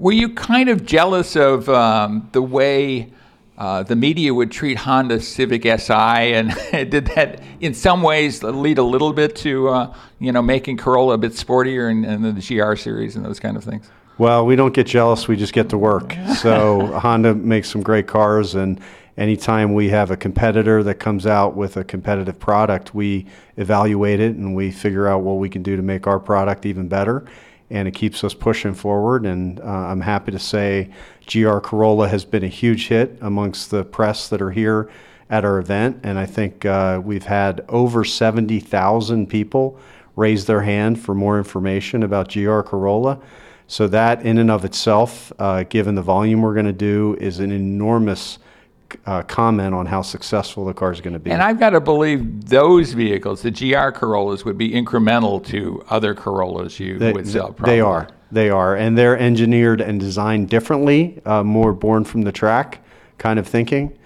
Were 0.00 0.12
you 0.12 0.30
kind 0.30 0.70
of 0.70 0.86
jealous 0.86 1.36
of 1.36 1.68
um, 1.68 2.26
the 2.32 2.40
way 2.40 3.12
uh, 3.58 3.82
the 3.82 3.94
media 3.94 4.32
would 4.32 4.50
treat 4.50 4.78
Honda 4.78 5.20
Civic 5.20 5.64
Si, 5.78 5.92
and 5.92 6.56
did 6.90 7.04
that 7.08 7.42
in 7.60 7.74
some 7.74 8.02
ways 8.02 8.42
lead 8.42 8.78
a 8.78 8.82
little 8.82 9.12
bit 9.12 9.36
to 9.36 9.68
uh, 9.68 9.94
you 10.18 10.32
know 10.32 10.40
making 10.40 10.78
Corolla 10.78 11.14
a 11.14 11.18
bit 11.18 11.32
sportier 11.32 11.90
and, 11.90 12.06
and 12.06 12.24
the 12.24 12.32
GR 12.32 12.76
series 12.76 13.14
and 13.14 13.26
those 13.26 13.38
kind 13.38 13.58
of 13.58 13.62
things? 13.62 13.90
Well, 14.16 14.46
we 14.46 14.56
don't 14.56 14.72
get 14.72 14.86
jealous; 14.86 15.28
we 15.28 15.36
just 15.36 15.52
get 15.52 15.68
to 15.68 15.76
work. 15.76 16.16
So 16.36 16.86
Honda 16.98 17.34
makes 17.34 17.68
some 17.68 17.82
great 17.82 18.06
cars, 18.06 18.54
and 18.54 18.80
anytime 19.18 19.74
we 19.74 19.90
have 19.90 20.10
a 20.10 20.16
competitor 20.16 20.82
that 20.82 20.94
comes 20.94 21.26
out 21.26 21.56
with 21.56 21.76
a 21.76 21.84
competitive 21.84 22.38
product, 22.38 22.94
we 22.94 23.26
evaluate 23.58 24.20
it 24.20 24.34
and 24.34 24.56
we 24.56 24.70
figure 24.70 25.06
out 25.08 25.20
what 25.20 25.34
we 25.34 25.50
can 25.50 25.62
do 25.62 25.76
to 25.76 25.82
make 25.82 26.06
our 26.06 26.18
product 26.18 26.64
even 26.64 26.88
better 26.88 27.26
and 27.70 27.86
it 27.86 27.92
keeps 27.92 28.22
us 28.24 28.34
pushing 28.34 28.74
forward. 28.74 29.24
And 29.24 29.60
uh, 29.60 29.64
I'm 29.64 30.00
happy 30.00 30.32
to 30.32 30.38
say 30.38 30.90
GR 31.30 31.58
Corolla 31.58 32.08
has 32.08 32.24
been 32.24 32.44
a 32.44 32.48
huge 32.48 32.88
hit 32.88 33.16
amongst 33.20 33.70
the 33.70 33.84
press 33.84 34.28
that 34.28 34.42
are 34.42 34.50
here 34.50 34.90
at 35.30 35.44
our 35.44 35.58
event. 35.58 36.00
And 36.02 36.18
I 36.18 36.26
think 36.26 36.66
uh, 36.66 37.00
we've 37.02 37.24
had 37.24 37.64
over 37.68 38.04
70,000 38.04 39.28
people 39.28 39.78
raise 40.16 40.46
their 40.46 40.62
hand 40.62 41.00
for 41.00 41.14
more 41.14 41.38
information 41.38 42.02
about 42.02 42.32
GR 42.32 42.60
Corolla. 42.62 43.20
So, 43.68 43.86
that 43.86 44.22
in 44.22 44.38
and 44.38 44.50
of 44.50 44.64
itself, 44.64 45.32
uh, 45.38 45.62
given 45.62 45.94
the 45.94 46.02
volume 46.02 46.42
we're 46.42 46.54
going 46.54 46.66
to 46.66 46.72
do, 46.72 47.16
is 47.20 47.38
an 47.38 47.52
enormous 47.52 48.40
uh, 49.06 49.22
comment 49.22 49.74
on 49.74 49.86
how 49.86 50.02
successful 50.02 50.64
the 50.64 50.74
car 50.74 50.92
is 50.92 51.00
going 51.00 51.12
to 51.12 51.18
be. 51.18 51.30
And 51.30 51.42
I've 51.42 51.58
got 51.58 51.70
to 51.70 51.80
believe 51.80 52.48
those 52.48 52.92
vehicles, 52.92 53.42
the 53.42 53.50
GR 53.50 53.90
Corollas, 53.90 54.44
would 54.44 54.58
be 54.58 54.70
incremental 54.70 55.44
to 55.46 55.84
other 55.88 56.14
Corollas 56.14 56.78
you 56.80 56.98
they, 56.98 57.12
would 57.12 57.26
sell. 57.26 57.52
Probably. 57.52 57.74
They 57.74 57.80
are. 57.80 58.08
They 58.32 58.50
are. 58.50 58.76
And 58.76 58.96
they're 58.96 59.18
engineered 59.18 59.80
and 59.80 59.98
designed 59.98 60.48
differently, 60.48 61.20
uh, 61.24 61.42
more 61.42 61.72
born 61.72 62.04
from 62.04 62.22
the 62.22 62.32
track 62.32 62.84
kind 63.18 63.38
of 63.38 63.46
thinking. 63.46 63.96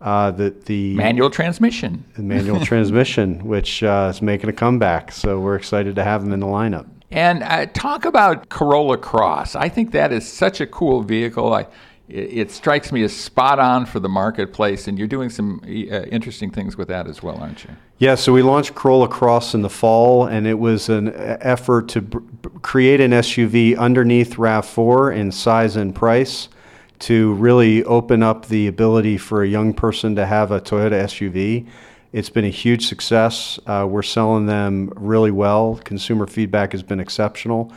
Uh, 0.00 0.30
the, 0.30 0.50
the 0.66 0.94
manual 0.94 1.30
transmission. 1.30 2.04
The 2.14 2.22
manual 2.22 2.60
transmission, 2.66 3.44
which 3.46 3.82
uh, 3.82 4.10
is 4.12 4.20
making 4.20 4.50
a 4.50 4.52
comeback. 4.52 5.10
So 5.12 5.40
we're 5.40 5.56
excited 5.56 5.96
to 5.96 6.04
have 6.04 6.22
them 6.22 6.32
in 6.32 6.40
the 6.40 6.46
lineup. 6.46 6.86
And 7.10 7.42
uh, 7.42 7.66
talk 7.66 8.04
about 8.04 8.48
Corolla 8.48 8.98
Cross. 8.98 9.54
I 9.54 9.68
think 9.68 9.92
that 9.92 10.12
is 10.12 10.30
such 10.30 10.60
a 10.60 10.66
cool 10.66 11.02
vehicle. 11.02 11.54
I, 11.54 11.66
it, 12.08 12.50
strikes 12.50 12.92
me 12.92 13.02
as 13.02 13.16
spot 13.16 13.58
on 13.58 13.86
for 13.86 13.98
the 13.98 14.08
marketplace, 14.08 14.88
and 14.88 14.98
you're 14.98 15.08
doing 15.08 15.30
some 15.30 15.60
uh, 15.64 15.66
interesting 15.66 16.50
things 16.50 16.76
with 16.76 16.88
that 16.88 17.06
as 17.06 17.22
well, 17.22 17.38
aren't 17.38 17.64
you? 17.64 17.70
Yeah, 17.98 18.14
so 18.14 18.32
we 18.32 18.42
launched 18.42 18.74
Corolla 18.74 19.08
Cross 19.08 19.54
in 19.54 19.62
the 19.62 19.70
fall, 19.70 20.26
and 20.26 20.46
it 20.46 20.58
was 20.58 20.88
an 20.88 21.12
effort 21.14 21.88
to 21.90 22.02
b- 22.02 22.18
create 22.62 23.00
an 23.00 23.12
SUV 23.12 23.78
underneath 23.78 24.34
RAV4 24.34 25.16
in 25.16 25.32
size 25.32 25.76
and 25.76 25.94
price 25.94 26.48
to 27.00 27.34
really 27.34 27.84
open 27.84 28.22
up 28.22 28.46
the 28.46 28.66
ability 28.66 29.16
for 29.18 29.42
a 29.42 29.48
young 29.48 29.72
person 29.72 30.14
to 30.16 30.26
have 30.26 30.50
a 30.50 30.60
Toyota 30.60 31.04
SUV. 31.04 31.66
It's 32.12 32.30
been 32.30 32.44
a 32.44 32.50
huge 32.50 32.86
success. 32.86 33.58
Uh, 33.66 33.86
we're 33.88 34.02
selling 34.02 34.46
them 34.46 34.92
really 34.94 35.30
well. 35.32 35.80
Consumer 35.84 36.26
feedback 36.26 36.72
has 36.72 36.82
been 36.82 37.00
exceptional. 37.00 37.72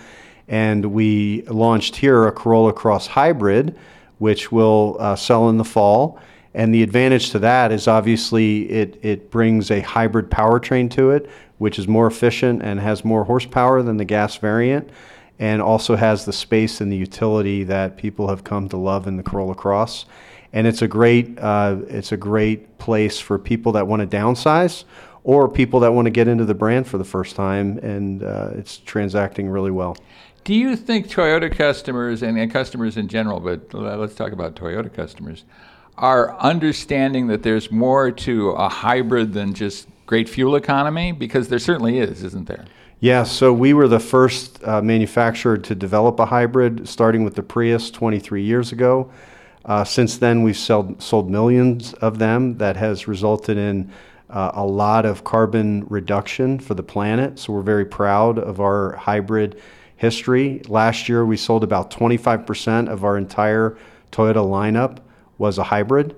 And 0.48 0.86
we 0.86 1.42
launched 1.44 1.96
here 1.96 2.28
a 2.28 2.32
Corolla 2.32 2.72
Cross 2.72 3.08
Hybrid, 3.08 3.78
which 4.19 4.51
will 4.51 4.97
uh, 4.99 5.15
sell 5.15 5.49
in 5.49 5.58
the 5.58 5.65
fall. 5.65 6.19
And 6.53 6.73
the 6.73 6.82
advantage 6.82 7.30
to 7.32 7.39
that 7.39 7.71
is 7.71 7.88
obviously 7.88 8.69
it, 8.69 8.97
it 9.03 9.30
brings 9.30 9.69
a 9.69 9.82
hybrid 9.82 10.32
powertrain 10.32 10.89
to 10.91 11.12
it, 11.12 11.30
which 11.60 11.77
is 11.77 11.88
more 11.88 12.08
efficient 12.08 12.63
and 12.63 12.80
has 12.80 13.06
more 13.06 13.23
horsepower 13.23 13.84
than 13.84 13.97
the 13.97 14.06
gas 14.06 14.38
variant, 14.38 14.89
and 15.38 15.62
also 15.62 15.95
has 15.95 16.25
the 16.25 16.34
space 16.34 16.82
and 16.82 16.91
the 16.91 16.97
utility 16.97 17.63
that 17.63 17.97
people 17.97 18.27
have 18.27 18.43
come 18.43 18.67
to 18.69 18.77
love 18.77 19.08
in 19.08 19.17
the 19.17 19.23
Corolla 19.23 19.56
Cross 19.56 20.06
and 20.53 20.65
it's 20.65 20.82
a 20.82 20.88
great 20.88 21.38
uh, 21.39 21.77
it's 21.88 22.12
a 22.12 22.17
great 22.17 22.77
place 22.77 23.19
for 23.19 23.38
people 23.38 23.73
that 23.73 23.86
want 23.86 23.99
to 24.01 24.08
downsize 24.17 24.86
or 25.23 25.49
people 25.49 25.82
that 25.82 25.91
want 25.91 26.06
to 26.06 26.10
get 26.10 26.27
into 26.27 26.45
the 26.45 26.53
brand 26.53 26.88
for 26.88 26.97
the 26.97 27.03
first 27.03 27.36
time, 27.36 27.77
and 27.80 28.23
uh, 28.23 28.49
it's 28.53 28.77
transacting 28.77 29.49
really 29.49 29.71
well. 29.71 29.97
Do 30.47 30.55
you 30.55 30.77
think 30.77 31.10
Toyota 31.10 31.53
customers 31.53 32.23
and, 32.23 32.39
and 32.39 32.49
customers 32.49 32.95
in 32.95 33.10
general, 33.10 33.41
but 33.41 33.73
let's 33.73 34.15
talk 34.15 34.31
about 34.31 34.55
Toyota 34.55 34.93
customers, 34.93 35.43
are 35.97 36.39
understanding 36.39 37.27
that 37.27 37.43
there's 37.43 37.69
more 37.69 38.12
to 38.12 38.51
a 38.51 38.69
hybrid 38.69 39.33
than 39.33 39.53
just 39.53 39.89
great 40.05 40.29
fuel 40.29 40.55
economy? 40.55 41.12
Because 41.12 41.49
there 41.49 41.60
certainly 41.60 41.99
is, 41.99 42.23
isn't 42.23 42.47
there? 42.47 42.63
Yeah, 43.01 43.23
so 43.23 43.51
we 43.51 43.73
were 43.73 43.89
the 43.89 43.99
first 43.99 44.63
uh, 44.63 44.81
manufacturer 44.81 45.57
to 45.57 45.75
develop 45.75 46.17
a 46.17 46.25
hybrid, 46.25 46.88
starting 46.88 47.25
with 47.25 47.36
the 47.36 47.43
Prius 47.43 47.91
23 47.91 48.41
years 48.41 48.71
ago. 48.71 49.12
Uh, 49.65 49.83
since 49.83 50.15
then, 50.15 50.43
we've 50.43 50.55
sold, 50.55 51.03
sold 51.03 51.29
millions 51.29 51.91
of 51.95 52.19
them. 52.19 52.57
That 52.57 52.77
has 52.77 53.05
resulted 53.05 53.57
in 53.57 53.91
uh, 54.29 54.51
a 54.53 54.65
lot 54.65 55.05
of 55.05 55.25
carbon 55.25 55.86
reduction 55.89 56.57
for 56.57 56.73
the 56.73 56.83
planet. 56.83 57.38
So 57.38 57.51
we're 57.51 57.63
very 57.63 57.86
proud 57.86 58.39
of 58.39 58.62
our 58.62 58.95
hybrid 58.95 59.62
history. 59.97 60.62
Last 60.67 61.10
year, 61.10 61.25
we 61.25 61.38
sold 61.38 61.63
about 61.63 61.91
25% 61.91 62.88
of 62.88 63.03
our 63.03 63.17
entire 63.17 63.77
Toyota 64.12 64.36
lineup 64.36 64.99
was 65.38 65.57
a 65.57 65.63
hybrid. 65.63 66.15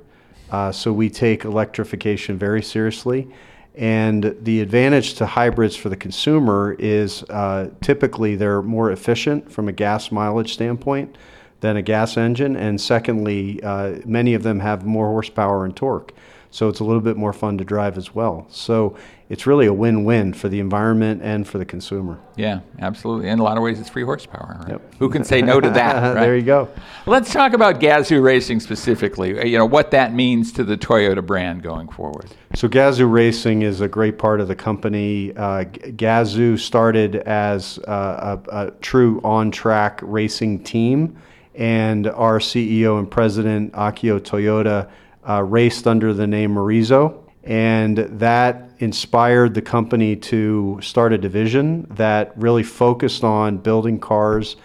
Uh, 0.52 0.72
so 0.72 0.92
we 0.94 1.10
take 1.10 1.46
electrification 1.46 2.38
very 2.38 2.62
seriously. 2.62 3.28
And 3.76 4.36
the 4.42 4.62
advantage 4.62 5.14
to 5.16 5.26
hybrids 5.26 5.76
for 5.76 5.90
the 5.90 5.96
consumer 5.96 6.76
is 6.80 7.24
uh, 7.24 7.70
typically 7.82 8.36
they're 8.36 8.62
more 8.62 8.92
efficient 8.92 9.52
from 9.52 9.68
a 9.68 9.72
gas 9.72 10.12
mileage 10.12 10.54
standpoint 10.54 11.18
than 11.62 11.78
a 11.78 11.82
gas 11.82 12.18
engine. 12.18 12.56
And 12.56 12.80
secondly, 12.80 13.62
uh, 13.64 14.00
many 14.06 14.34
of 14.34 14.44
them 14.44 14.60
have 14.60 14.86
more 14.86 15.08
horsepower 15.08 15.66
and 15.66 15.76
torque. 15.76 16.14
So 16.52 16.68
it's 16.68 16.80
a 16.80 16.84
little 16.84 17.02
bit 17.02 17.16
more 17.16 17.32
fun 17.32 17.58
to 17.60 17.64
drive 17.64 17.98
as 17.98 18.16
well. 18.16 18.48
So 18.50 18.98
it's 19.30 19.46
really 19.46 19.68
a 19.68 19.74
win 19.74 20.04
win 20.04 20.34
for 20.34 20.50
the 20.50 20.60
environment 20.60 21.22
and 21.24 21.48
for 21.48 21.60
the 21.60 21.66
consumer. 21.66 22.20
Yeah, 22.36 22.62
absolutely. 22.80 23.30
In 23.30 23.38
a 23.38 23.44
lot 23.44 23.58
of 23.58 23.64
ways, 23.64 23.80
it's 23.80 23.90
free 23.90 24.04
horsepower. 24.04 24.58
Right? 24.62 24.70
Yep. 24.72 24.96
Who 24.98 25.10
can 25.10 25.24
say 25.24 25.44
no 25.44 25.60
to 25.60 25.70
that? 25.70 26.00
Right? 26.10 26.22
there 26.22 26.36
you 26.36 26.44
go. 26.44 26.70
Let's 27.06 27.32
talk 27.32 27.54
about 27.54 27.80
Gazoo 27.80 28.24
Racing 28.24 28.62
specifically. 28.62 29.50
You 29.50 29.58
know, 29.60 29.66
what 29.66 29.92
that 29.92 30.14
means 30.14 30.52
to 30.54 30.64
the 30.64 30.78
Toyota 30.78 31.24
brand 31.24 31.62
going 31.62 31.90
forward. 31.90 32.28
So 32.56 32.68
Gazoo 32.68 33.12
Racing 33.12 33.62
is 33.62 33.82
a 33.82 33.88
great 33.88 34.18
part 34.18 34.40
of 34.40 34.48
the 34.48 34.56
company. 34.56 35.36
Uh, 35.36 35.66
Gazoo 35.66 36.58
started 36.58 37.18
as 37.18 37.80
uh, 37.80 38.40
a, 38.50 38.68
a 38.68 38.72
true 38.82 39.22
on 39.24 39.52
track 39.52 40.00
racing 40.02 40.64
team 40.64 41.18
and 41.54 42.08
our 42.08 42.40
CEO 42.40 42.98
and 42.98 43.12
president, 43.12 43.74
Akio 43.74 44.20
Toyoda, 44.20 44.90
uh, 45.30 45.44
raced 45.44 45.88
under 45.88 46.14
the 46.14 46.28
name 46.28 46.56
Morizo. 46.56 47.24
And 47.44 47.98
that 47.98 48.72
inspired 48.80 49.54
the 49.54 49.62
company 49.62 50.16
to 50.16 50.80
start 50.82 51.14
a 51.14 51.18
division 51.18 51.88
that 51.92 52.34
really 52.36 52.64
focused 52.64 53.24
on 53.24 53.58
building 53.58 54.00
cars 54.00 54.58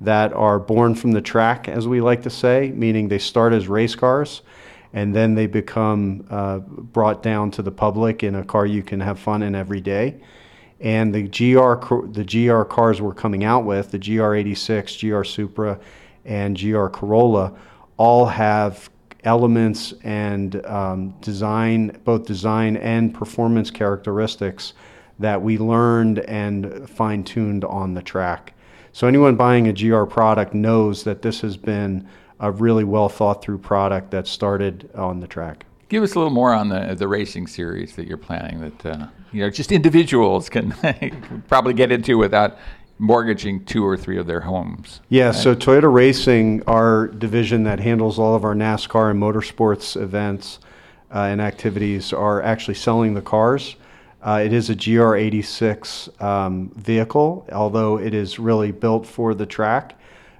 that 0.00 0.32
are 0.32 0.58
born 0.58 0.94
from 0.94 1.12
the 1.12 1.20
track, 1.20 1.68
as 1.68 1.86
we 1.86 2.00
like 2.00 2.22
to 2.22 2.30
say, 2.30 2.72
meaning 2.74 3.08
they 3.08 3.18
start 3.18 3.52
as 3.52 3.68
race 3.68 3.94
cars 3.94 4.42
and 4.92 5.14
then 5.14 5.34
they 5.34 5.46
become 5.46 6.26
uh, 6.30 6.58
brought 6.58 7.22
down 7.22 7.50
to 7.50 7.62
the 7.62 7.70
public 7.70 8.22
in 8.22 8.34
a 8.34 8.44
car 8.44 8.66
you 8.66 8.82
can 8.82 9.00
have 9.00 9.18
fun 9.18 9.42
in 9.42 9.54
every 9.54 9.80
day. 9.80 10.20
And 10.80 11.14
the 11.14 11.22
GR, 11.22 12.04
the 12.10 12.24
GR 12.24 12.62
cars 12.64 13.00
we're 13.00 13.14
coming 13.14 13.44
out 13.44 13.64
with, 13.64 13.90
the 13.92 13.98
GR86, 13.98 15.00
GR 15.00 15.24
Supra, 15.24 15.78
and 16.24 16.58
GR 16.58 16.86
Corolla 16.88 17.56
all 17.96 18.26
have 18.26 18.90
elements 19.24 19.94
and 20.02 20.64
um, 20.66 21.14
design, 21.20 21.96
both 22.04 22.26
design 22.26 22.76
and 22.76 23.14
performance 23.14 23.70
characteristics 23.70 24.74
that 25.18 25.40
we 25.40 25.58
learned 25.58 26.18
and 26.20 26.88
fine 26.88 27.22
tuned 27.22 27.64
on 27.64 27.94
the 27.94 28.02
track. 28.02 28.54
So, 28.92 29.06
anyone 29.06 29.36
buying 29.36 29.68
a 29.68 29.72
GR 29.72 30.04
product 30.04 30.52
knows 30.54 31.04
that 31.04 31.22
this 31.22 31.40
has 31.40 31.56
been 31.56 32.08
a 32.40 32.50
really 32.50 32.84
well 32.84 33.08
thought 33.08 33.42
through 33.42 33.58
product 33.58 34.10
that 34.10 34.26
started 34.26 34.90
on 34.94 35.20
the 35.20 35.26
track. 35.26 35.64
Give 35.88 36.02
us 36.02 36.14
a 36.14 36.18
little 36.18 36.32
more 36.32 36.52
on 36.52 36.68
the 36.68 36.94
the 36.94 37.08
racing 37.08 37.46
series 37.46 37.96
that 37.96 38.06
you're 38.06 38.18
planning. 38.18 38.60
That 38.60 38.86
uh, 38.86 39.06
you 39.32 39.40
know, 39.40 39.50
just 39.50 39.72
individuals 39.72 40.48
can 40.48 40.72
probably 41.48 41.74
get 41.74 41.90
into 41.90 42.18
without 42.18 42.58
mortgaging 43.02 43.64
two 43.64 43.84
or 43.84 43.96
three 43.96 44.16
of 44.16 44.28
their 44.28 44.40
homes. 44.40 45.00
Yeah, 45.08 45.26
right? 45.26 45.34
so 45.34 45.56
Toyota 45.56 45.92
Racing, 45.92 46.62
our 46.68 47.08
division 47.08 47.64
that 47.64 47.80
handles 47.80 48.16
all 48.16 48.36
of 48.36 48.44
our 48.44 48.54
NASCAR 48.54 49.10
and 49.10 49.20
motorsports 49.20 50.00
events 50.00 50.60
uh, 51.12 51.22
and 51.22 51.40
activities, 51.40 52.12
are 52.12 52.40
actually 52.40 52.74
selling 52.74 53.14
the 53.14 53.20
cars. 53.20 53.74
Uh, 54.22 54.40
it 54.44 54.52
is 54.52 54.70
a 54.70 54.76
GR86 54.76 56.22
um, 56.22 56.70
vehicle, 56.76 57.44
although 57.50 57.98
it 57.98 58.14
is 58.14 58.38
really 58.38 58.70
built 58.70 59.04
for 59.04 59.34
the 59.34 59.46
track. 59.46 59.98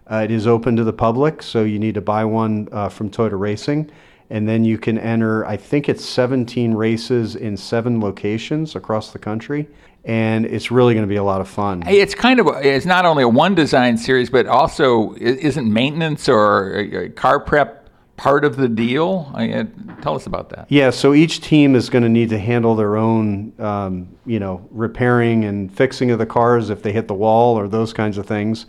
Uh, 0.08 0.18
it 0.18 0.30
is 0.30 0.46
open 0.46 0.76
to 0.76 0.84
the 0.84 0.92
public, 0.92 1.42
so 1.42 1.64
you 1.64 1.80
need 1.80 1.94
to 1.94 2.00
buy 2.00 2.24
one 2.24 2.68
uh, 2.70 2.88
from 2.88 3.10
Toyota 3.10 3.38
Racing. 3.38 3.90
And 4.30 4.48
then 4.48 4.64
you 4.64 4.78
can 4.78 4.98
enter, 4.98 5.44
I 5.46 5.56
think 5.56 5.88
it's 5.88 6.04
17 6.04 6.74
races 6.74 7.34
in 7.34 7.56
seven 7.56 8.00
locations 8.00 8.76
across 8.76 9.12
the 9.12 9.18
country 9.18 9.66
and 10.04 10.46
it's 10.46 10.70
really 10.70 10.94
going 10.94 11.06
to 11.06 11.08
be 11.08 11.16
a 11.16 11.24
lot 11.24 11.40
of 11.40 11.48
fun. 11.48 11.84
It's 11.86 12.14
kind 12.14 12.40
of 12.40 12.48
it's 12.64 12.86
not 12.86 13.04
only 13.04 13.22
a 13.22 13.28
one 13.28 13.54
design 13.54 13.96
series, 13.96 14.30
but 14.30 14.46
also 14.46 15.14
isn't 15.14 15.72
maintenance 15.72 16.28
or 16.28 17.10
car 17.14 17.40
prep 17.40 17.82
part 18.16 18.44
of 18.44 18.56
the 18.56 18.68
deal? 18.68 19.30
I, 19.34 19.66
tell 20.00 20.14
us 20.14 20.26
about 20.26 20.50
that. 20.50 20.66
Yeah, 20.68 20.90
so 20.90 21.12
each 21.14 21.40
team 21.40 21.74
is 21.74 21.90
going 21.90 22.04
to 22.04 22.08
need 22.08 22.28
to 22.30 22.38
handle 22.38 22.76
their 22.76 22.96
own, 22.96 23.52
um, 23.58 24.16
you 24.26 24.38
know, 24.38 24.66
repairing 24.70 25.44
and 25.44 25.74
fixing 25.74 26.10
of 26.10 26.18
the 26.18 26.26
cars 26.26 26.70
if 26.70 26.82
they 26.82 26.92
hit 26.92 27.08
the 27.08 27.14
wall 27.14 27.58
or 27.58 27.66
those 27.66 27.92
kinds 27.92 28.18
of 28.18 28.26
things. 28.26 28.66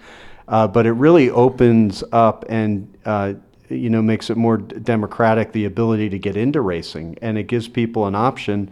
Uh, 0.47 0.67
but 0.67 0.85
it 0.85 0.93
really 0.93 1.29
opens 1.29 2.03
up 2.11 2.45
and 2.49 2.97
uh, 3.05 3.33
you 3.69 3.89
know 3.89 4.01
makes 4.01 4.29
it 4.29 4.37
more 4.37 4.57
democratic 4.57 5.51
the 5.51 5.65
ability 5.65 6.09
to 6.09 6.19
get 6.19 6.35
into 6.35 6.59
racing, 6.61 7.17
and 7.21 7.37
it 7.37 7.43
gives 7.43 7.67
people 7.67 8.07
an 8.07 8.15
option 8.15 8.71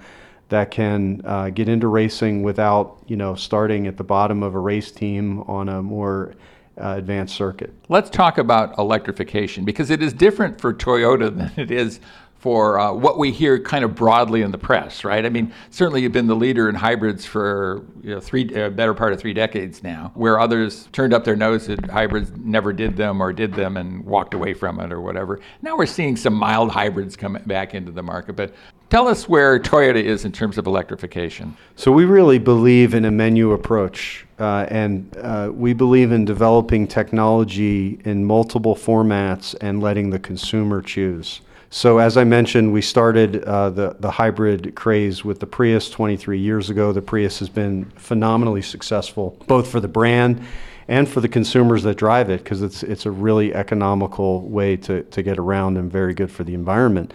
that 0.51 0.69
can 0.69 1.21
uh, 1.25 1.49
get 1.49 1.67
into 1.67 1.87
racing 1.87 2.43
without 2.43 2.97
you 3.07 3.15
know 3.15 3.33
starting 3.33 3.87
at 3.87 3.97
the 3.97 4.03
bottom 4.03 4.43
of 4.43 4.53
a 4.53 4.59
race 4.59 4.91
team 4.91 5.41
on 5.41 5.67
a 5.67 5.81
more 5.81 6.35
uh, 6.79 6.95
advanced 6.97 7.35
circuit. 7.35 7.73
Let's 7.89 8.09
talk 8.09 8.37
about 8.37 8.77
electrification 8.77 9.65
because 9.65 9.89
it 9.89 10.03
is 10.03 10.13
different 10.13 10.61
for 10.61 10.73
Toyota 10.73 11.35
than 11.37 11.51
it 11.57 11.71
is 11.71 11.99
for 12.37 12.79
uh, 12.79 12.91
what 12.91 13.19
we 13.19 13.31
hear 13.31 13.59
kind 13.59 13.85
of 13.85 13.93
broadly 13.93 14.41
in 14.41 14.51
the 14.51 14.57
press, 14.57 15.03
right? 15.03 15.27
I 15.27 15.29
mean, 15.29 15.53
certainly 15.69 16.01
you've 16.01 16.11
been 16.11 16.25
the 16.25 16.35
leader 16.35 16.67
in 16.69 16.73
hybrids 16.73 17.23
for 17.23 17.85
you 18.01 18.15
know, 18.15 18.19
three, 18.19 18.51
uh, 18.55 18.71
better 18.71 18.95
part 18.95 19.13
of 19.13 19.19
three 19.19 19.33
decades 19.33 19.83
now, 19.83 20.11
where 20.15 20.39
others 20.39 20.89
turned 20.91 21.13
up 21.13 21.23
their 21.23 21.35
nose 21.35 21.69
at 21.69 21.87
hybrids, 21.87 22.31
never 22.37 22.73
did 22.73 22.97
them 22.97 23.21
or 23.21 23.31
did 23.31 23.53
them 23.53 23.77
and 23.77 24.03
walked 24.03 24.33
away 24.33 24.55
from 24.55 24.79
it 24.79 24.91
or 24.91 24.99
whatever. 24.99 25.39
Now 25.61 25.77
we're 25.77 25.85
seeing 25.85 26.17
some 26.17 26.33
mild 26.33 26.71
hybrids 26.71 27.15
come 27.15 27.37
back 27.45 27.75
into 27.75 27.91
the 27.91 28.01
market, 28.01 28.35
but 28.35 28.55
tell 28.91 29.07
us 29.07 29.27
where 29.27 29.57
Toyota 29.57 30.03
is 30.03 30.25
in 30.25 30.31
terms 30.31 30.57
of 30.57 30.67
electrification. 30.67 31.57
So 31.77 31.91
we 31.91 32.03
really 32.05 32.37
believe 32.37 32.93
in 32.93 33.05
a 33.05 33.11
menu 33.11 33.53
approach. 33.53 34.27
Uh, 34.37 34.67
and 34.69 35.17
uh, 35.17 35.49
we 35.53 35.73
believe 35.73 36.11
in 36.11 36.25
developing 36.25 36.87
technology 36.87 37.99
in 38.03 38.25
multiple 38.25 38.75
formats 38.75 39.55
and 39.61 39.81
letting 39.81 40.09
the 40.09 40.19
consumer 40.19 40.81
choose. 40.81 41.41
So, 41.73 41.99
as 41.99 42.17
I 42.17 42.25
mentioned, 42.25 42.73
we 42.73 42.81
started 42.81 43.45
uh, 43.45 43.69
the, 43.69 43.95
the 43.97 44.11
hybrid 44.11 44.75
craze 44.75 45.23
with 45.23 45.39
the 45.39 45.45
Prius 45.45 45.89
23 45.89 46.37
years 46.37 46.69
ago. 46.69 46.91
The 46.91 47.01
Prius 47.01 47.39
has 47.39 47.47
been 47.47 47.85
phenomenally 47.91 48.61
successful, 48.61 49.37
both 49.47 49.69
for 49.69 49.79
the 49.79 49.87
brand 49.87 50.45
and 50.89 51.07
for 51.07 51.21
the 51.21 51.29
consumers 51.29 51.83
that 51.83 51.95
drive 51.95 52.29
it, 52.29 52.43
because 52.43 52.61
it's, 52.61 52.83
it's 52.83 53.05
a 53.05 53.11
really 53.11 53.53
economical 53.53 54.41
way 54.41 54.75
to, 54.75 55.03
to 55.03 55.23
get 55.23 55.37
around 55.37 55.77
and 55.77 55.89
very 55.89 56.13
good 56.13 56.29
for 56.29 56.43
the 56.43 56.53
environment. 56.53 57.13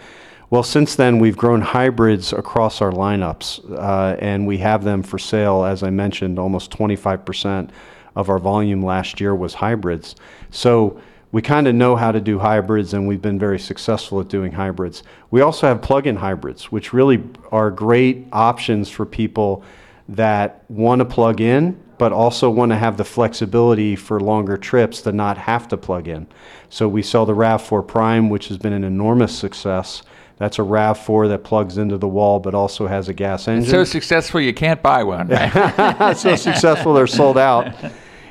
Well, 0.49 0.63
since 0.63 0.95
then, 0.95 1.19
we've 1.19 1.35
grown 1.35 1.59
hybrids 1.59 2.31
across 2.31 2.81
our 2.81 2.91
lineups, 2.91 3.69
uh, 3.77 4.15
and 4.19 4.47
we 4.47 4.59
have 4.59 4.85
them 4.85 5.03
for 5.03 5.19
sale. 5.19 5.65
As 5.65 5.83
I 5.83 5.89
mentioned, 5.89 6.39
almost 6.39 6.71
25% 6.71 7.69
of 8.15 8.29
our 8.29 8.39
volume 8.39 8.81
last 8.81 9.19
year 9.19 9.35
was 9.35 9.55
hybrids. 9.55 10.15
So, 10.49 11.01
we 11.33 11.41
kind 11.41 11.67
of 11.67 11.75
know 11.75 11.97
how 11.97 12.13
to 12.13 12.21
do 12.21 12.39
hybrids 12.39 12.93
and 12.93 13.05
we've 13.05 13.21
been 13.21 13.37
very 13.37 13.59
successful 13.59 14.21
at 14.21 14.29
doing 14.29 14.53
hybrids. 14.53 15.03
We 15.29 15.41
also 15.41 15.67
have 15.67 15.81
plug 15.81 16.07
in 16.07 16.15
hybrids, 16.15 16.71
which 16.71 16.93
really 16.93 17.21
are 17.51 17.69
great 17.69 18.27
options 18.31 18.89
for 18.89 19.05
people 19.05 19.61
that 20.07 20.63
want 20.69 20.99
to 20.99 21.05
plug 21.05 21.41
in 21.41 21.77
but 21.97 22.11
also 22.11 22.49
want 22.49 22.71
to 22.71 22.75
have 22.75 22.97
the 22.97 23.03
flexibility 23.03 23.95
for 23.95 24.19
longer 24.19 24.57
trips 24.57 25.01
to 25.01 25.11
not 25.11 25.37
have 25.37 25.67
to 25.67 25.77
plug 25.77 26.07
in. 26.07 26.27
So 26.69 26.87
we 26.87 27.01
sell 27.01 27.25
the 27.25 27.33
RAV4 27.33 27.87
Prime, 27.87 28.29
which 28.29 28.49
has 28.49 28.57
been 28.57 28.73
an 28.73 28.83
enormous 28.83 29.37
success. 29.37 30.03
That's 30.37 30.59
a 30.59 30.61
RAV4 30.61 31.29
that 31.29 31.43
plugs 31.43 31.77
into 31.77 31.97
the 31.97 32.07
wall 32.07 32.39
but 32.39 32.53
also 32.53 32.87
has 32.87 33.09
a 33.09 33.13
gas 33.13 33.47
engine. 33.47 33.63
It's 33.63 33.71
so 33.71 33.83
successful 33.83 34.39
you 34.39 34.53
can't 34.53 34.81
buy 34.81 35.03
one. 35.03 35.27
Right? 35.29 36.13
so 36.17 36.35
successful 36.35 36.93
they're 36.93 37.07
sold 37.07 37.37
out. 37.37 37.73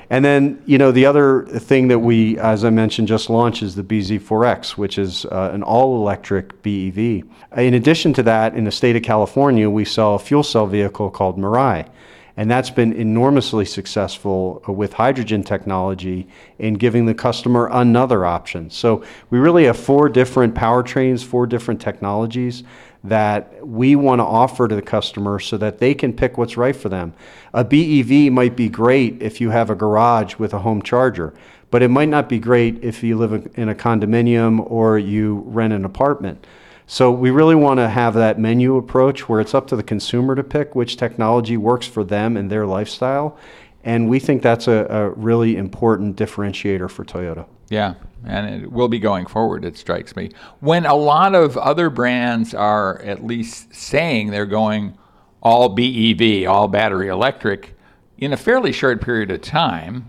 And 0.09 0.24
then, 0.24 0.62
you 0.66 0.78
know, 0.78 0.92
the 0.92 1.04
other 1.04 1.44
thing 1.46 1.88
that 1.88 1.98
we, 1.98 2.38
as 2.38 2.64
I 2.64 2.70
mentioned, 2.70 3.09
just 3.09 3.28
launched 3.28 3.62
is 3.62 3.74
the 3.74 3.82
BZ4X, 3.82 4.76
which 4.76 4.98
is 4.98 5.24
uh, 5.26 5.50
an 5.52 5.64
all 5.64 5.96
electric 5.96 6.62
BEV. 6.62 7.24
In 7.57 7.74
addition 7.74 8.12
to 8.12 8.22
that, 8.22 8.54
in 8.54 8.64
the 8.64 8.70
state 8.70 8.94
of 8.94 9.02
California, 9.02 9.68
we 9.68 9.84
sell 9.84 10.14
a 10.14 10.18
fuel 10.20 10.44
cell 10.44 10.66
vehicle 10.66 11.11
called 11.11 11.38
Mirai. 11.38 11.88
And 12.37 12.51
that's 12.51 12.68
been 12.68 12.93
enormously 12.93 13.64
successful 13.64 14.62
uh, 14.68 14.72
with 14.72 14.93
hydrogen 14.93 15.43
technology 15.43 16.28
in 16.59 16.74
giving 16.74 17.07
the 17.07 17.14
customer 17.14 17.68
another 17.72 18.26
option. 18.26 18.70
So 18.70 19.03
we 19.30 19.39
really 19.39 19.64
have 19.64 19.78
four 19.78 20.09
different 20.11 20.55
powertrains, 20.55 21.24
four 21.24 21.47
different 21.47 21.80
technologies 21.80 22.62
that 23.05 23.66
we 23.66 23.97
want 23.97 24.18
to 24.18 24.24
offer 24.24 24.68
to 24.68 24.74
the 24.74 24.82
customer 24.82 25.39
so 25.39 25.57
that 25.57 25.78
they 25.78 25.95
can 25.95 26.12
pick 26.12 26.37
what's 26.37 26.57
right 26.57 26.76
for 26.76 26.89
them. 26.89 27.14
A 27.55 27.64
BEV 27.64 28.32
might 28.32 28.57
be 28.57 28.68
great 28.68 29.22
if 29.22 29.41
you 29.41 29.51
have 29.51 29.70
a 29.70 29.74
garage 29.74 30.37
with 30.37 30.53
a 30.53 30.59
home 30.59 30.82
charger, 30.82 31.32
but 31.70 31.82
it 31.82 31.89
might 31.89 32.09
not 32.09 32.28
be 32.28 32.39
great 32.39 32.82
if 32.82 33.03
you 33.03 33.16
live 33.16 33.49
in 33.55 33.68
a 33.68 33.74
condominium 33.74 34.68
or 34.70 34.99
you 34.99 35.43
rent 35.47 35.72
an 35.72 35.84
apartment. 35.84 36.47
So 36.87 37.11
we 37.11 37.30
really 37.30 37.57
want 37.57 37.78
to 37.78 37.89
have 37.89 38.14
that 38.14 38.39
menu 38.39 38.76
approach 38.76 39.28
where 39.28 39.41
it's 39.41 39.55
up 39.55 39.66
to 39.68 39.76
the 39.76 39.82
consumer 39.82 40.37
to 40.37 40.45
pick 40.45 40.74
which 40.74 40.97
technology 40.97 41.57
works 41.57 41.87
for 41.87 42.05
them 42.05 42.37
and 42.37 42.51
their 42.51 42.64
lifestyle. 42.64 43.37
And 43.82 44.09
we 44.09 44.18
think 44.20 44.43
that's 44.43 44.68
a, 44.68 44.87
a 44.89 45.11
really 45.11 45.57
important 45.57 46.16
differentiator 46.16 46.89
for 46.91 47.05
Toyota. 47.05 47.47
Yeah, 47.68 47.95
and 48.24 48.62
it 48.62 48.70
will 48.70 48.89
be 48.89 49.01
going 49.01 49.26
forward, 49.26 49.64
it 49.64 49.76
strikes 49.76 50.14
me. 50.14 50.30
When 50.61 50.87
a 50.87 50.95
lot 50.95 51.34
of 51.34 51.57
other 51.57 51.91
brands 51.91 52.55
are 52.55 53.01
at 53.03 53.24
least 53.24 53.74
saying 53.74 54.30
they're 54.30 54.47
going 54.47 54.97
all 55.43 55.68
BEV, 55.68 56.49
all 56.49 56.68
battery 56.68 57.09
electric, 57.09 57.76
in 58.18 58.32
a 58.32 58.37
fairly 58.37 58.72
short 58.72 59.01
period 59.01 59.30
of 59.30 59.43
time, 59.43 60.09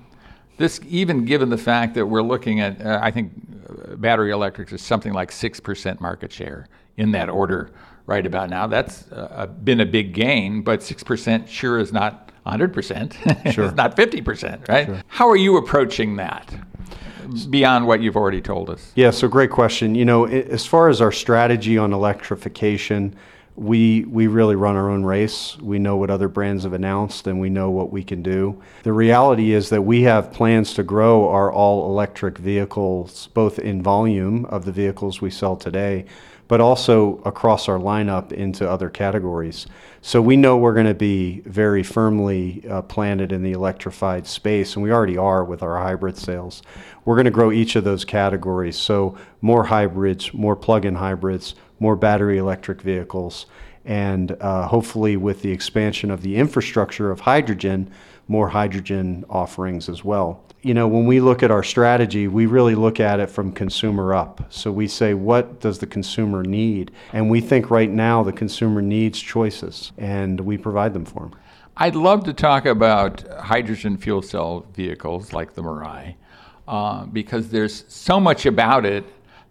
this 0.57 0.80
even 0.88 1.25
given 1.25 1.49
the 1.49 1.57
fact 1.57 1.95
that 1.95 2.05
we're 2.05 2.21
looking 2.21 2.59
at, 2.59 2.84
uh, 2.84 2.99
I 3.01 3.11
think 3.11 3.32
battery 3.97 4.32
electrics 4.32 4.74
is 4.74 4.82
something 4.82 5.13
like 5.13 5.32
6% 5.32 5.99
market 5.99 6.32
share 6.32 6.68
in 6.97 7.11
that 7.11 7.30
order 7.30 7.72
right 8.05 8.26
about 8.26 8.49
now. 8.49 8.68
That's 8.68 9.11
uh, 9.11 9.47
been 9.63 9.82
a 9.82 9.86
big 9.86 10.13
gain, 10.13 10.61
but 10.61 10.80
6% 10.80 11.47
sure 11.47 11.80
is 11.80 11.91
not 11.93 12.32
100%. 12.45 13.51
Sure. 13.53 13.65
it's 13.65 13.76
not 13.76 13.95
50%, 13.95 14.68
right? 14.70 14.86
Sure. 14.86 15.03
How 15.07 15.30
are 15.30 15.36
you 15.36 15.57
approaching 15.57 16.15
that? 16.18 16.53
beyond 17.49 17.86
what 17.88 18.01
you've 18.01 18.15
already 18.15 18.41
told 18.41 18.70
us? 18.70 18.91
Yeah, 18.95 19.11
so 19.11 19.28
great 19.28 19.51
question. 19.51 19.95
You 19.95 20.05
know, 20.05 20.26
as 20.26 20.65
far 20.65 20.88
as 20.88 21.01
our 21.01 21.11
strategy 21.11 21.78
on 21.78 21.93
electrification, 21.93 23.15
we 23.58 24.05
we 24.05 24.28
really 24.28 24.55
run 24.55 24.76
our 24.76 24.89
own 24.89 25.03
race. 25.03 25.58
We 25.58 25.80
know 25.80 25.97
what 25.97 26.12
other 26.12 26.28
brands 26.28 26.64
have 26.64 26.74
announced 26.74 27.26
and 27.26 27.39
we 27.39 27.49
know 27.49 27.72
what 27.72 27.91
we 27.91 28.03
can 28.03 28.22
do. 28.22 28.62
The 28.84 28.93
reality 28.93 29.51
is 29.51 29.70
that 29.70 29.82
we 29.82 30.03
have 30.03 30.32
plans 30.32 30.76
to 30.76 30.84
grow 30.84 31.28
our 31.28 31.51
all 31.51 31.89
electric 31.89 32.38
vehicles 32.38 33.30
both 33.34 33.58
in 33.58 33.82
volume 33.82 34.45
of 34.45 34.66
the 34.66 34.72
vehicles 34.72 35.22
we 35.22 35.32
sell 35.32 35.55
today, 35.55 36.05
but 36.47 36.62
also 36.62 37.18
across 37.26 37.68
our 37.68 37.80
lineup 37.80 38.32
into 38.32 38.70
other 38.70 38.91
categories. 38.91 39.66
So 40.01 40.22
we 40.22 40.38
know 40.38 40.58
we're 40.58 40.76
going 40.76 40.86
to 40.86 40.93
be 40.93 41.41
very 41.41 41.82
firmly 41.82 42.64
uh, 42.70 42.84
planted 42.84 43.32
in 43.32 43.41
the 43.41 43.53
electrified 43.53 44.28
space, 44.28 44.76
and 44.76 44.84
we 44.84 44.91
already 44.91 45.18
are 45.18 45.43
with 45.43 45.64
our 45.64 45.78
hybrid 45.78 46.16
sales. 46.16 46.62
We're 47.05 47.16
going 47.16 47.26
to 47.26 47.32
grow 47.32 47.51
each 47.51 47.76
of 47.76 47.84
those 47.84 48.05
categories. 48.05 48.78
So 48.78 49.18
more 49.41 49.66
hybrids, 49.66 50.34
more 50.34 50.55
plug-in 50.55 50.95
hybrids, 50.95 51.55
more 51.80 51.95
battery 51.95 52.38
electric 52.38 52.82
vehicles, 52.82 53.45
and 53.86 54.32
uh, 54.41 54.67
hopefully 54.67 55.17
with 55.17 55.41
the 55.41 55.51
expansion 55.51 56.11
of 56.11 56.21
the 56.21 56.36
infrastructure 56.36 57.11
of 57.11 57.21
hydrogen, 57.21 57.89
more 58.28 58.49
hydrogen 58.49 59.23
offerings 59.30 59.88
as 59.88 60.03
well. 60.03 60.43
You 60.61 60.73
know, 60.73 60.88
when 60.88 61.05
we 61.05 61.21
look 61.21 61.43
at 61.43 61.51
our 61.51 61.63
strategy, 61.63 62.28
we 62.28 62.45
really 62.45 62.75
look 62.75 62.99
at 62.99 63.19
it 63.19 63.30
from 63.30 63.53
consumer 63.53 64.13
up. 64.13 64.45
So 64.49 64.71
we 64.71 64.88
say, 64.88 65.13
what 65.13 65.61
does 65.61 65.80
the 65.80 65.86
consumer 65.86 66.43
need? 66.43 66.91
And 67.13 67.30
we 67.30 67.39
think 67.39 67.69
right 67.69 67.89
now 67.89 68.23
the 68.23 68.34
consumer 68.34 68.82
needs 68.82 69.19
choices, 69.19 69.93
and 69.97 70.41
we 70.41 70.57
provide 70.57 70.93
them 70.93 71.05
for 71.05 71.21
them. 71.21 71.36
I'd 71.78 71.95
love 71.95 72.23
to 72.23 72.34
talk 72.34 72.65
about 72.65 73.23
hydrogen 73.39 73.97
fuel 73.97 74.23
cell 74.23 74.65
vehicles 74.73 75.32
like 75.32 75.53
the 75.53 75.61
Mirai, 75.61 76.15
uh, 76.67 77.05
because 77.05 77.49
there's 77.49 77.86
so 77.88 78.19
much 78.19 78.45
about 78.45 78.84
it 78.84 79.05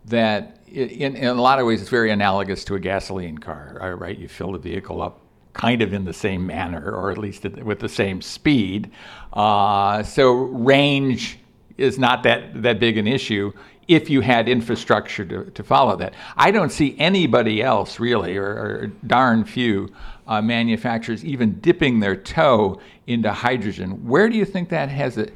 that 0.06 0.58
in, 0.68 1.16
in 1.16 1.26
a 1.26 1.40
lot 1.40 1.58
of 1.58 1.66
ways, 1.66 1.80
it's 1.80 1.90
very 1.90 2.10
analogous 2.10 2.64
to 2.64 2.74
a 2.74 2.80
gasoline 2.80 3.38
car, 3.38 3.96
right? 3.98 4.18
You 4.18 4.28
fill 4.28 4.52
the 4.52 4.58
vehicle 4.58 5.00
up 5.02 5.20
kind 5.52 5.80
of 5.80 5.94
in 5.94 6.04
the 6.04 6.12
same 6.12 6.46
manner, 6.46 6.92
or 6.92 7.10
at 7.10 7.18
least 7.18 7.44
with 7.44 7.80
the 7.80 7.88
same 7.88 8.20
speed. 8.20 8.90
Uh, 9.32 10.02
so 10.02 10.32
range 10.32 11.38
is 11.78 11.98
not 11.98 12.22
that, 12.24 12.62
that 12.62 12.78
big 12.78 12.98
an 12.98 13.06
issue 13.06 13.52
if 13.88 14.10
you 14.10 14.20
had 14.20 14.48
infrastructure 14.48 15.24
to, 15.24 15.44
to 15.52 15.62
follow 15.62 15.96
that. 15.96 16.14
I 16.36 16.50
don't 16.50 16.72
see 16.72 16.96
anybody 16.98 17.62
else 17.62 18.00
really, 18.00 18.36
or, 18.36 18.44
or 18.44 18.86
darn 19.06 19.44
few 19.44 19.92
uh, 20.26 20.42
manufacturers 20.42 21.24
even 21.24 21.60
dipping 21.60 22.00
their 22.00 22.16
toe 22.16 22.80
into 23.06 23.32
hydrogen. 23.32 24.06
Where 24.06 24.28
do 24.28 24.36
you 24.36 24.44
think 24.44 24.68
that 24.70 24.88
has 24.88 25.16
a, 25.16 25.28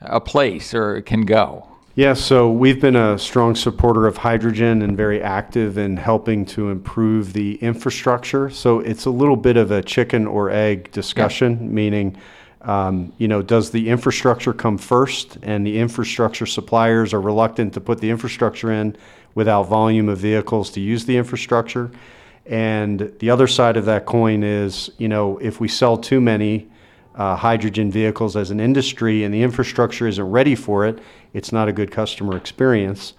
a 0.00 0.20
place 0.20 0.74
or 0.74 1.00
can 1.00 1.22
go? 1.22 1.66
Yeah, 1.96 2.14
so 2.14 2.50
we've 2.50 2.80
been 2.80 2.96
a 2.96 3.16
strong 3.16 3.54
supporter 3.54 4.08
of 4.08 4.16
hydrogen 4.16 4.82
and 4.82 4.96
very 4.96 5.22
active 5.22 5.78
in 5.78 5.96
helping 5.96 6.44
to 6.46 6.70
improve 6.70 7.32
the 7.34 7.54
infrastructure. 7.58 8.50
So 8.50 8.80
it's 8.80 9.04
a 9.04 9.10
little 9.10 9.36
bit 9.36 9.56
of 9.56 9.70
a 9.70 9.80
chicken 9.80 10.26
or 10.26 10.50
egg 10.50 10.90
discussion, 10.90 11.52
yeah. 11.52 11.68
meaning, 11.68 12.16
um, 12.62 13.12
you 13.18 13.28
know, 13.28 13.42
does 13.42 13.70
the 13.70 13.88
infrastructure 13.88 14.52
come 14.52 14.76
first 14.76 15.38
and 15.42 15.64
the 15.64 15.78
infrastructure 15.78 16.46
suppliers 16.46 17.14
are 17.14 17.20
reluctant 17.20 17.72
to 17.74 17.80
put 17.80 18.00
the 18.00 18.10
infrastructure 18.10 18.72
in 18.72 18.96
without 19.36 19.68
volume 19.68 20.08
of 20.08 20.18
vehicles 20.18 20.70
to 20.70 20.80
use 20.80 21.04
the 21.04 21.16
infrastructure? 21.16 21.92
And 22.44 23.12
the 23.20 23.30
other 23.30 23.46
side 23.46 23.76
of 23.76 23.84
that 23.84 24.04
coin 24.04 24.42
is, 24.42 24.90
you 24.98 25.06
know, 25.06 25.38
if 25.38 25.60
we 25.60 25.68
sell 25.68 25.96
too 25.96 26.20
many, 26.20 26.68
uh, 27.14 27.36
hydrogen 27.36 27.90
vehicles 27.90 28.36
as 28.36 28.50
an 28.50 28.60
industry 28.60 29.24
and 29.24 29.32
the 29.32 29.42
infrastructure 29.42 30.06
isn't 30.06 30.30
ready 30.30 30.54
for 30.54 30.86
it, 30.86 30.98
it's 31.32 31.52
not 31.52 31.68
a 31.68 31.72
good 31.72 31.90
customer 31.90 32.36
experience. 32.36 33.14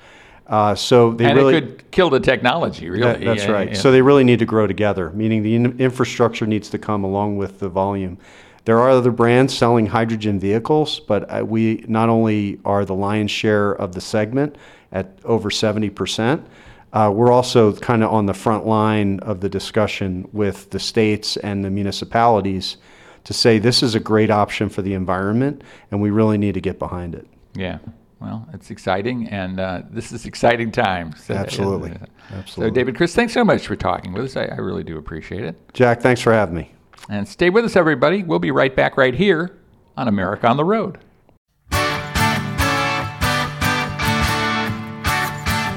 Uh, 0.48 0.76
so 0.76 1.12
they 1.12 1.26
and 1.26 1.38
really 1.38 1.56
it 1.56 1.62
could 1.62 1.92
kill 1.92 2.10
the 2.10 2.20
technology. 2.20 2.90
Really, 2.90 3.02
that, 3.02 3.22
that's 3.22 3.46
yeah, 3.46 3.52
right. 3.52 3.70
Yeah. 3.70 3.78
So 3.78 3.92
they 3.92 4.02
really 4.02 4.24
need 4.24 4.40
to 4.40 4.46
grow 4.46 4.68
together. 4.68 5.10
Meaning 5.10 5.42
the 5.42 5.56
in- 5.56 5.80
infrastructure 5.80 6.46
needs 6.46 6.70
to 6.70 6.78
come 6.78 7.04
along 7.04 7.38
with 7.38 7.60
the 7.60 7.70
volume. 7.70 8.18
There 8.66 8.80
are 8.80 8.90
other 8.90 9.12
brands 9.12 9.56
selling 9.56 9.88
hydrogen 9.88 10.40
vehicles, 10.40 11.00
but 11.00 11.24
uh, 11.30 11.46
we 11.46 11.84
not 11.88 12.10
only 12.10 12.60
are 12.64 12.86
the 12.86 12.96
lion's 12.96 13.32
share 13.32 13.74
of 13.74 13.94
the 13.94 14.02
segment 14.02 14.56
at 14.92 15.18
over 15.24 15.50
seventy 15.50 15.90
percent. 15.90 16.46
Uh, 16.94 17.12
we're 17.14 17.32
also 17.32 17.74
kind 17.74 18.04
of 18.04 18.12
on 18.12 18.26
the 18.26 18.34
front 18.34 18.66
line 18.66 19.20
of 19.20 19.42
the 19.42 19.50
discussion 19.50 20.28
with 20.32 20.70
the 20.70 20.80
states 20.80 21.38
and 21.38 21.66
the 21.66 21.70
municipalities 21.70 22.78
to 23.26 23.34
say 23.34 23.60
this 23.60 23.84
is 23.84 23.96
a 23.96 24.00
great 24.00 24.32
option 24.32 24.70
for 24.70 24.82
the 24.82 24.94
environment 24.94 25.64
and 25.92 26.02
we 26.02 26.10
really 26.10 26.38
need 26.38 26.54
to 26.54 26.62
get 26.62 26.80
behind 26.80 27.14
it. 27.14 27.28
Yeah. 27.54 27.80
Well, 28.22 28.48
it's 28.54 28.72
exciting, 28.72 29.28
and 29.28 29.60
uh, 29.60 29.82
this 29.92 30.12
is 30.12 30.26
exciting 30.26 30.72
times. 30.72 31.26
Absolutely. 31.30 31.92
Uh, 31.92 32.06
Absolutely. 32.32 32.70
So, 32.72 32.74
David, 32.74 32.96
Chris, 32.96 33.14
thanks 33.14 33.34
so 33.34 33.44
much 33.44 33.68
for 33.68 33.76
talking 33.76 34.14
with 34.14 34.26
us. 34.26 34.38
I, 34.38 34.46
I 34.46 34.56
really 34.56 34.84
do 34.84 34.98
appreciate 34.98 35.44
it. 35.44 35.56
Jack, 35.74 36.02
thanks 36.02 36.22
for 36.22 36.32
having 36.32 36.56
me. 36.56 36.72
And 37.10 37.28
stay 37.28 37.50
with 37.50 37.66
us, 37.66 37.76
everybody. 37.76 38.24
We'll 38.24 38.40
be 38.40 38.52
right 38.52 38.76
back 38.76 38.98
right 38.98 39.14
here 39.14 39.60
on 39.98 40.08
America 40.08 40.48
on 40.48 40.58
the 40.58 40.64
Road. 40.64 40.98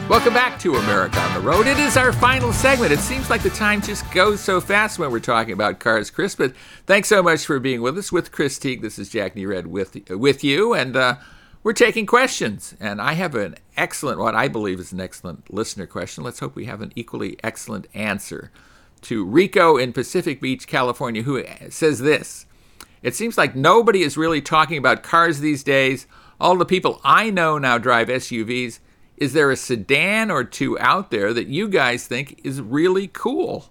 Welcome 0.08 0.32
back 0.32 0.58
to 0.60 0.76
America 0.76 1.20
on 1.20 1.34
the 1.34 1.40
Road. 1.40 1.66
It 1.66 1.78
is 1.78 1.98
our 1.98 2.14
final 2.14 2.50
segment. 2.50 2.92
It 2.92 2.98
seems 2.98 3.28
like 3.28 3.42
the 3.42 3.50
time 3.50 3.82
just 3.82 4.10
goes 4.10 4.40
so 4.40 4.58
fast 4.58 4.98
when 4.98 5.10
we're 5.12 5.20
talking 5.20 5.52
about 5.52 5.80
cars, 5.80 6.10
Chris. 6.10 6.34
But 6.34 6.54
thanks 6.86 7.10
so 7.10 7.22
much 7.22 7.44
for 7.44 7.60
being 7.60 7.82
with 7.82 7.98
us. 7.98 8.10
With 8.10 8.32
Chris 8.32 8.58
Teague, 8.58 8.80
this 8.80 8.98
is 8.98 9.10
Jack 9.10 9.34
Nerad 9.34 9.66
with 9.66 10.08
with 10.08 10.42
you, 10.42 10.72
and 10.72 10.96
uh, 10.96 11.16
we're 11.62 11.74
taking 11.74 12.06
questions. 12.06 12.74
And 12.80 13.02
I 13.02 13.12
have 13.12 13.34
an 13.34 13.56
excellent, 13.76 14.18
what 14.18 14.34
I 14.34 14.48
believe 14.48 14.80
is 14.80 14.92
an 14.92 15.00
excellent 15.00 15.52
listener 15.52 15.84
question. 15.84 16.24
Let's 16.24 16.40
hope 16.40 16.56
we 16.56 16.64
have 16.64 16.80
an 16.80 16.92
equally 16.96 17.36
excellent 17.44 17.86
answer 17.92 18.50
to 19.02 19.26
Rico 19.26 19.76
in 19.76 19.92
Pacific 19.92 20.40
Beach, 20.40 20.66
California, 20.66 21.22
who 21.22 21.44
says 21.68 21.98
this: 21.98 22.46
It 23.02 23.14
seems 23.14 23.36
like 23.36 23.54
nobody 23.54 24.00
is 24.00 24.16
really 24.16 24.40
talking 24.40 24.78
about 24.78 25.02
cars 25.02 25.40
these 25.40 25.62
days. 25.62 26.06
All 26.40 26.56
the 26.56 26.64
people 26.64 26.98
I 27.04 27.28
know 27.28 27.58
now 27.58 27.76
drive 27.76 28.08
SUVs 28.08 28.78
is 29.20 29.32
there 29.32 29.50
a 29.50 29.56
sedan 29.56 30.30
or 30.30 30.44
two 30.44 30.78
out 30.78 31.10
there 31.10 31.32
that 31.32 31.48
you 31.48 31.68
guys 31.68 32.06
think 32.06 32.40
is 32.44 32.60
really 32.60 33.08
cool? 33.08 33.70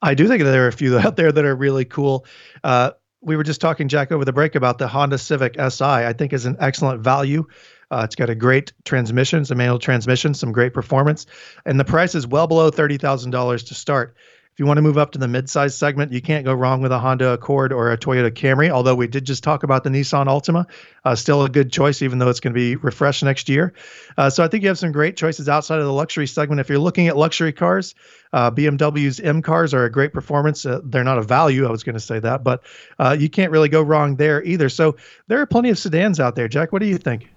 I 0.00 0.14
do 0.14 0.28
think 0.28 0.42
there 0.42 0.64
are 0.64 0.68
a 0.68 0.72
few 0.72 0.98
out 0.98 1.16
there 1.16 1.32
that 1.32 1.44
are 1.44 1.54
really 1.54 1.84
cool. 1.84 2.26
Uh, 2.62 2.92
we 3.20 3.36
were 3.36 3.42
just 3.42 3.60
talking, 3.60 3.88
Jack, 3.88 4.12
over 4.12 4.24
the 4.24 4.32
break 4.32 4.54
about 4.54 4.78
the 4.78 4.86
Honda 4.86 5.18
Civic 5.18 5.56
Si. 5.70 5.84
I 5.84 6.12
think 6.12 6.32
is 6.32 6.46
an 6.46 6.56
excellent 6.60 7.02
value. 7.02 7.46
Uh, 7.90 8.02
it's 8.04 8.14
got 8.14 8.28
a 8.28 8.34
great 8.34 8.72
transmission, 8.84 9.44
some 9.44 9.58
manual 9.58 9.78
transmission, 9.78 10.34
some 10.34 10.52
great 10.52 10.74
performance, 10.74 11.26
and 11.64 11.80
the 11.80 11.84
price 11.84 12.14
is 12.14 12.26
well 12.26 12.46
below 12.46 12.70
thirty 12.70 12.98
thousand 12.98 13.30
dollars 13.30 13.64
to 13.64 13.74
start. 13.74 14.14
If 14.58 14.60
you 14.60 14.66
want 14.66 14.78
to 14.78 14.82
move 14.82 14.98
up 14.98 15.12
to 15.12 15.20
the 15.20 15.28
mid-size 15.28 15.76
segment, 15.76 16.10
you 16.10 16.20
can't 16.20 16.44
go 16.44 16.52
wrong 16.52 16.82
with 16.82 16.90
a 16.90 16.98
Honda 16.98 17.30
Accord 17.30 17.72
or 17.72 17.92
a 17.92 17.96
Toyota 17.96 18.32
Camry. 18.32 18.70
Although 18.70 18.96
we 18.96 19.06
did 19.06 19.24
just 19.24 19.44
talk 19.44 19.62
about 19.62 19.84
the 19.84 19.88
Nissan 19.88 20.26
Altima, 20.26 20.66
uh, 21.04 21.14
still 21.14 21.44
a 21.44 21.48
good 21.48 21.70
choice, 21.70 22.02
even 22.02 22.18
though 22.18 22.28
it's 22.28 22.40
going 22.40 22.52
to 22.52 22.58
be 22.58 22.74
refreshed 22.74 23.22
next 23.22 23.48
year. 23.48 23.72
Uh, 24.16 24.28
so 24.28 24.42
I 24.42 24.48
think 24.48 24.64
you 24.64 24.68
have 24.68 24.76
some 24.76 24.90
great 24.90 25.16
choices 25.16 25.48
outside 25.48 25.78
of 25.78 25.84
the 25.84 25.92
luxury 25.92 26.26
segment. 26.26 26.60
If 26.60 26.68
you're 26.68 26.80
looking 26.80 27.06
at 27.06 27.16
luxury 27.16 27.52
cars, 27.52 27.94
uh, 28.32 28.50
BMW's 28.50 29.20
M 29.20 29.42
cars 29.42 29.72
are 29.74 29.84
a 29.84 29.92
great 29.92 30.12
performance. 30.12 30.66
Uh, 30.66 30.80
they're 30.82 31.04
not 31.04 31.18
a 31.18 31.22
value, 31.22 31.64
I 31.64 31.70
was 31.70 31.84
going 31.84 31.94
to 31.94 32.00
say 32.00 32.18
that, 32.18 32.42
but 32.42 32.64
uh, 32.98 33.16
you 33.16 33.30
can't 33.30 33.52
really 33.52 33.68
go 33.68 33.80
wrong 33.80 34.16
there 34.16 34.42
either. 34.42 34.68
So 34.68 34.96
there 35.28 35.40
are 35.40 35.46
plenty 35.46 35.70
of 35.70 35.78
sedans 35.78 36.18
out 36.18 36.34
there. 36.34 36.48
Jack, 36.48 36.72
what 36.72 36.82
do 36.82 36.88
you 36.88 36.98
think? 36.98 37.30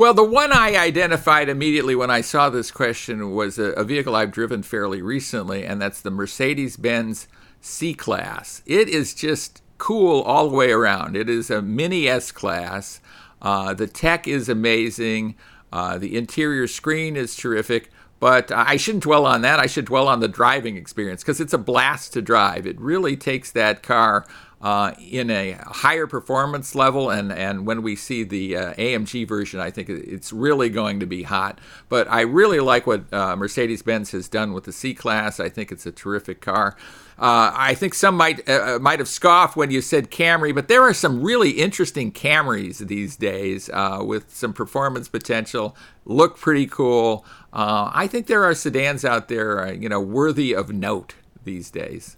Well, 0.00 0.14
the 0.14 0.24
one 0.24 0.50
I 0.50 0.76
identified 0.76 1.50
immediately 1.50 1.94
when 1.94 2.10
I 2.10 2.22
saw 2.22 2.48
this 2.48 2.70
question 2.70 3.34
was 3.34 3.58
a, 3.58 3.72
a 3.72 3.84
vehicle 3.84 4.16
I've 4.16 4.32
driven 4.32 4.62
fairly 4.62 5.02
recently, 5.02 5.66
and 5.66 5.78
that's 5.78 6.00
the 6.00 6.10
Mercedes 6.10 6.78
Benz 6.78 7.28
C 7.60 7.92
Class. 7.92 8.62
It 8.64 8.88
is 8.88 9.12
just 9.12 9.60
cool 9.76 10.22
all 10.22 10.48
the 10.48 10.56
way 10.56 10.72
around. 10.72 11.18
It 11.18 11.28
is 11.28 11.50
a 11.50 11.60
mini 11.60 12.08
S 12.08 12.32
Class. 12.32 13.02
Uh, 13.42 13.74
the 13.74 13.86
tech 13.86 14.26
is 14.26 14.48
amazing. 14.48 15.34
Uh, 15.70 15.98
the 15.98 16.16
interior 16.16 16.66
screen 16.66 17.14
is 17.14 17.36
terrific. 17.36 17.90
But 18.20 18.50
I 18.50 18.76
shouldn't 18.76 19.04
dwell 19.04 19.26
on 19.26 19.42
that. 19.42 19.58
I 19.58 19.66
should 19.66 19.84
dwell 19.84 20.08
on 20.08 20.20
the 20.20 20.28
driving 20.28 20.78
experience 20.78 21.22
because 21.22 21.42
it's 21.42 21.52
a 21.52 21.58
blast 21.58 22.14
to 22.14 22.22
drive. 22.22 22.66
It 22.66 22.80
really 22.80 23.18
takes 23.18 23.52
that 23.52 23.82
car 23.82 24.26
uh, 24.60 24.92
in 24.98 25.30
a 25.30 25.52
higher 25.52 26.06
performance 26.06 26.74
level. 26.74 27.10
And, 27.10 27.32
and 27.32 27.66
when 27.66 27.82
we 27.82 27.96
see 27.96 28.24
the 28.24 28.56
uh, 28.56 28.74
AMG 28.74 29.26
version, 29.26 29.58
I 29.58 29.70
think 29.70 29.88
it's 29.88 30.32
really 30.32 30.68
going 30.68 31.00
to 31.00 31.06
be 31.06 31.22
hot. 31.22 31.58
But 31.88 32.10
I 32.10 32.22
really 32.22 32.60
like 32.60 32.86
what 32.86 33.12
uh, 33.12 33.36
Mercedes 33.36 33.82
Benz 33.82 34.10
has 34.10 34.28
done 34.28 34.52
with 34.52 34.64
the 34.64 34.72
C 34.72 34.94
Class. 34.94 35.40
I 35.40 35.48
think 35.48 35.72
it's 35.72 35.86
a 35.86 35.92
terrific 35.92 36.40
car. 36.40 36.76
Uh, 37.18 37.52
I 37.54 37.74
think 37.74 37.92
some 37.92 38.16
might 38.16 38.48
uh, 38.48 38.76
uh, 38.76 38.78
might 38.78 38.98
have 38.98 39.08
scoffed 39.08 39.54
when 39.54 39.70
you 39.70 39.82
said 39.82 40.10
Camry, 40.10 40.54
but 40.54 40.68
there 40.68 40.80
are 40.82 40.94
some 40.94 41.22
really 41.22 41.50
interesting 41.50 42.12
Camrys 42.12 42.78
these 42.78 43.14
days 43.16 43.68
with 44.00 44.34
some 44.34 44.54
performance 44.54 45.08
potential. 45.08 45.76
Look 46.06 46.38
pretty 46.38 46.66
cool. 46.66 47.26
I 47.52 48.06
think 48.06 48.26
there 48.26 48.44
are 48.44 48.54
sedans 48.54 49.04
out 49.04 49.28
there, 49.28 49.70
you 49.74 49.88
know, 49.88 50.00
worthy 50.00 50.54
of 50.54 50.72
note 50.72 51.14
these 51.44 51.70
days. 51.70 52.16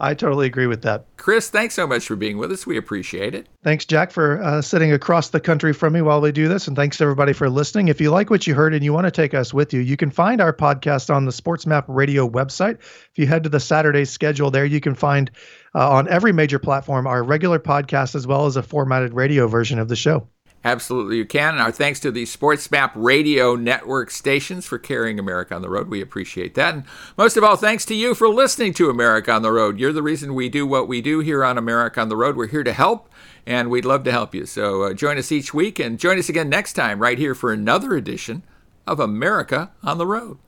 I 0.00 0.14
totally 0.14 0.46
agree 0.46 0.66
with 0.66 0.82
that. 0.82 1.06
Chris, 1.16 1.48
thanks 1.48 1.74
so 1.74 1.86
much 1.86 2.06
for 2.06 2.16
being 2.16 2.36
with 2.36 2.50
us. 2.50 2.66
We 2.66 2.76
appreciate 2.76 3.34
it. 3.34 3.48
Thanks, 3.62 3.84
Jack, 3.84 4.10
for 4.10 4.42
uh, 4.42 4.60
sitting 4.60 4.92
across 4.92 5.28
the 5.28 5.38
country 5.38 5.72
from 5.72 5.92
me 5.92 6.02
while 6.02 6.20
we 6.20 6.32
do 6.32 6.48
this. 6.48 6.66
And 6.66 6.76
thanks 6.76 7.00
everybody 7.00 7.32
for 7.32 7.48
listening. 7.48 7.88
If 7.88 8.00
you 8.00 8.10
like 8.10 8.28
what 8.28 8.46
you 8.46 8.54
heard 8.54 8.74
and 8.74 8.84
you 8.84 8.92
want 8.92 9.06
to 9.06 9.10
take 9.10 9.32
us 9.32 9.54
with 9.54 9.72
you, 9.72 9.80
you 9.80 9.96
can 9.96 10.10
find 10.10 10.40
our 10.40 10.52
podcast 10.52 11.14
on 11.14 11.24
the 11.24 11.30
SportsMap 11.30 11.84
Radio 11.86 12.28
website. 12.28 12.80
If 12.80 13.12
you 13.16 13.26
head 13.26 13.44
to 13.44 13.48
the 13.48 13.60
Saturday 13.60 14.04
schedule 14.04 14.50
there, 14.50 14.64
you 14.64 14.80
can 14.80 14.94
find 14.94 15.30
uh, 15.74 15.90
on 15.90 16.08
every 16.08 16.32
major 16.32 16.58
platform 16.58 17.06
our 17.06 17.22
regular 17.22 17.58
podcast 17.58 18.14
as 18.14 18.26
well 18.26 18.46
as 18.46 18.56
a 18.56 18.62
formatted 18.62 19.14
radio 19.14 19.46
version 19.46 19.78
of 19.78 19.88
the 19.88 19.96
show. 19.96 20.26
Absolutely, 20.64 21.16
you 21.16 21.24
can. 21.24 21.54
And 21.54 21.62
our 21.62 21.72
thanks 21.72 21.98
to 22.00 22.12
the 22.12 22.22
SportsMap 22.22 22.92
Radio 22.94 23.56
Network 23.56 24.12
stations 24.12 24.64
for 24.64 24.78
carrying 24.78 25.18
America 25.18 25.54
on 25.56 25.62
the 25.62 25.68
road. 25.68 25.88
We 25.88 26.00
appreciate 26.00 26.54
that. 26.54 26.74
And 26.74 26.84
most 27.18 27.36
of 27.36 27.42
all, 27.42 27.56
thanks 27.56 27.84
to 27.86 27.94
you 27.94 28.14
for 28.14 28.28
listening 28.28 28.72
to 28.74 28.88
America 28.88 29.32
on 29.32 29.42
the 29.42 29.50
Road. 29.50 29.80
You're 29.80 29.92
the 29.92 30.02
reason 30.02 30.34
we 30.34 30.48
do 30.48 30.64
what 30.64 30.86
we 30.86 31.00
do 31.00 31.18
here 31.18 31.44
on 31.44 31.58
America 31.58 32.00
on 32.00 32.08
the 32.08 32.16
Road. 32.16 32.36
We're 32.36 32.46
here 32.46 32.62
to 32.62 32.72
help, 32.72 33.10
and 33.44 33.70
we'd 33.70 33.84
love 33.84 34.04
to 34.04 34.12
help 34.12 34.36
you. 34.36 34.46
So 34.46 34.84
uh, 34.84 34.94
join 34.94 35.18
us 35.18 35.32
each 35.32 35.52
week 35.52 35.80
and 35.80 35.98
join 35.98 36.16
us 36.18 36.28
again 36.28 36.48
next 36.48 36.74
time 36.74 37.00
right 37.00 37.18
here 37.18 37.34
for 37.34 37.52
another 37.52 37.96
edition 37.96 38.44
of 38.86 39.00
America 39.00 39.72
on 39.82 39.98
the 39.98 40.06
Road. 40.06 40.38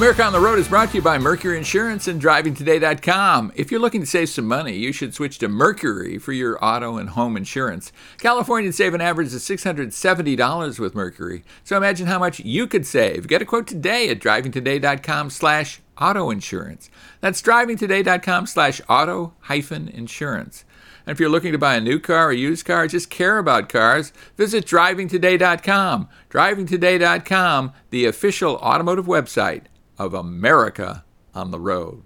America 0.00 0.24
on 0.24 0.32
the 0.32 0.40
Road 0.40 0.58
is 0.58 0.66
brought 0.66 0.88
to 0.88 0.94
you 0.94 1.02
by 1.02 1.18
Mercury 1.18 1.58
Insurance 1.58 2.08
and 2.08 2.22
DrivingToday.com. 2.22 3.52
If 3.54 3.70
you're 3.70 3.82
looking 3.82 4.00
to 4.00 4.06
save 4.06 4.30
some 4.30 4.46
money, 4.46 4.74
you 4.74 4.94
should 4.94 5.12
switch 5.12 5.36
to 5.40 5.48
Mercury 5.48 6.16
for 6.16 6.32
your 6.32 6.58
auto 6.64 6.96
and 6.96 7.10
home 7.10 7.36
insurance. 7.36 7.92
Californians 8.16 8.76
save 8.76 8.94
an 8.94 9.02
average 9.02 9.34
of 9.34 9.40
$670 9.40 10.78
with 10.78 10.94
Mercury. 10.94 11.44
So 11.64 11.76
imagine 11.76 12.06
how 12.06 12.18
much 12.18 12.40
you 12.40 12.66
could 12.66 12.86
save. 12.86 13.28
Get 13.28 13.42
a 13.42 13.44
quote 13.44 13.66
today 13.66 14.08
at 14.08 14.20
DrivingToday.com 14.20 15.28
slash 15.28 15.82
auto 15.98 16.30
insurance. 16.30 16.88
That's 17.20 17.42
DrivingToday.com 17.42 18.46
slash 18.46 18.80
auto 18.88 19.34
hyphen 19.40 19.86
insurance. 19.86 20.64
And 21.04 21.12
if 21.12 21.20
you're 21.20 21.28
looking 21.28 21.52
to 21.52 21.58
buy 21.58 21.74
a 21.74 21.80
new 21.80 22.00
car 22.00 22.28
or 22.28 22.32
used 22.32 22.64
car, 22.64 22.86
just 22.86 23.10
care 23.10 23.36
about 23.36 23.68
cars, 23.68 24.14
visit 24.38 24.64
drivingtoday.com. 24.64 26.08
Drivingtoday.com, 26.30 27.72
the 27.90 28.06
official 28.06 28.56
automotive 28.56 29.04
website 29.04 29.64
of 30.00 30.14
America 30.14 31.04
on 31.34 31.50
the 31.50 31.60
road. 31.60 31.98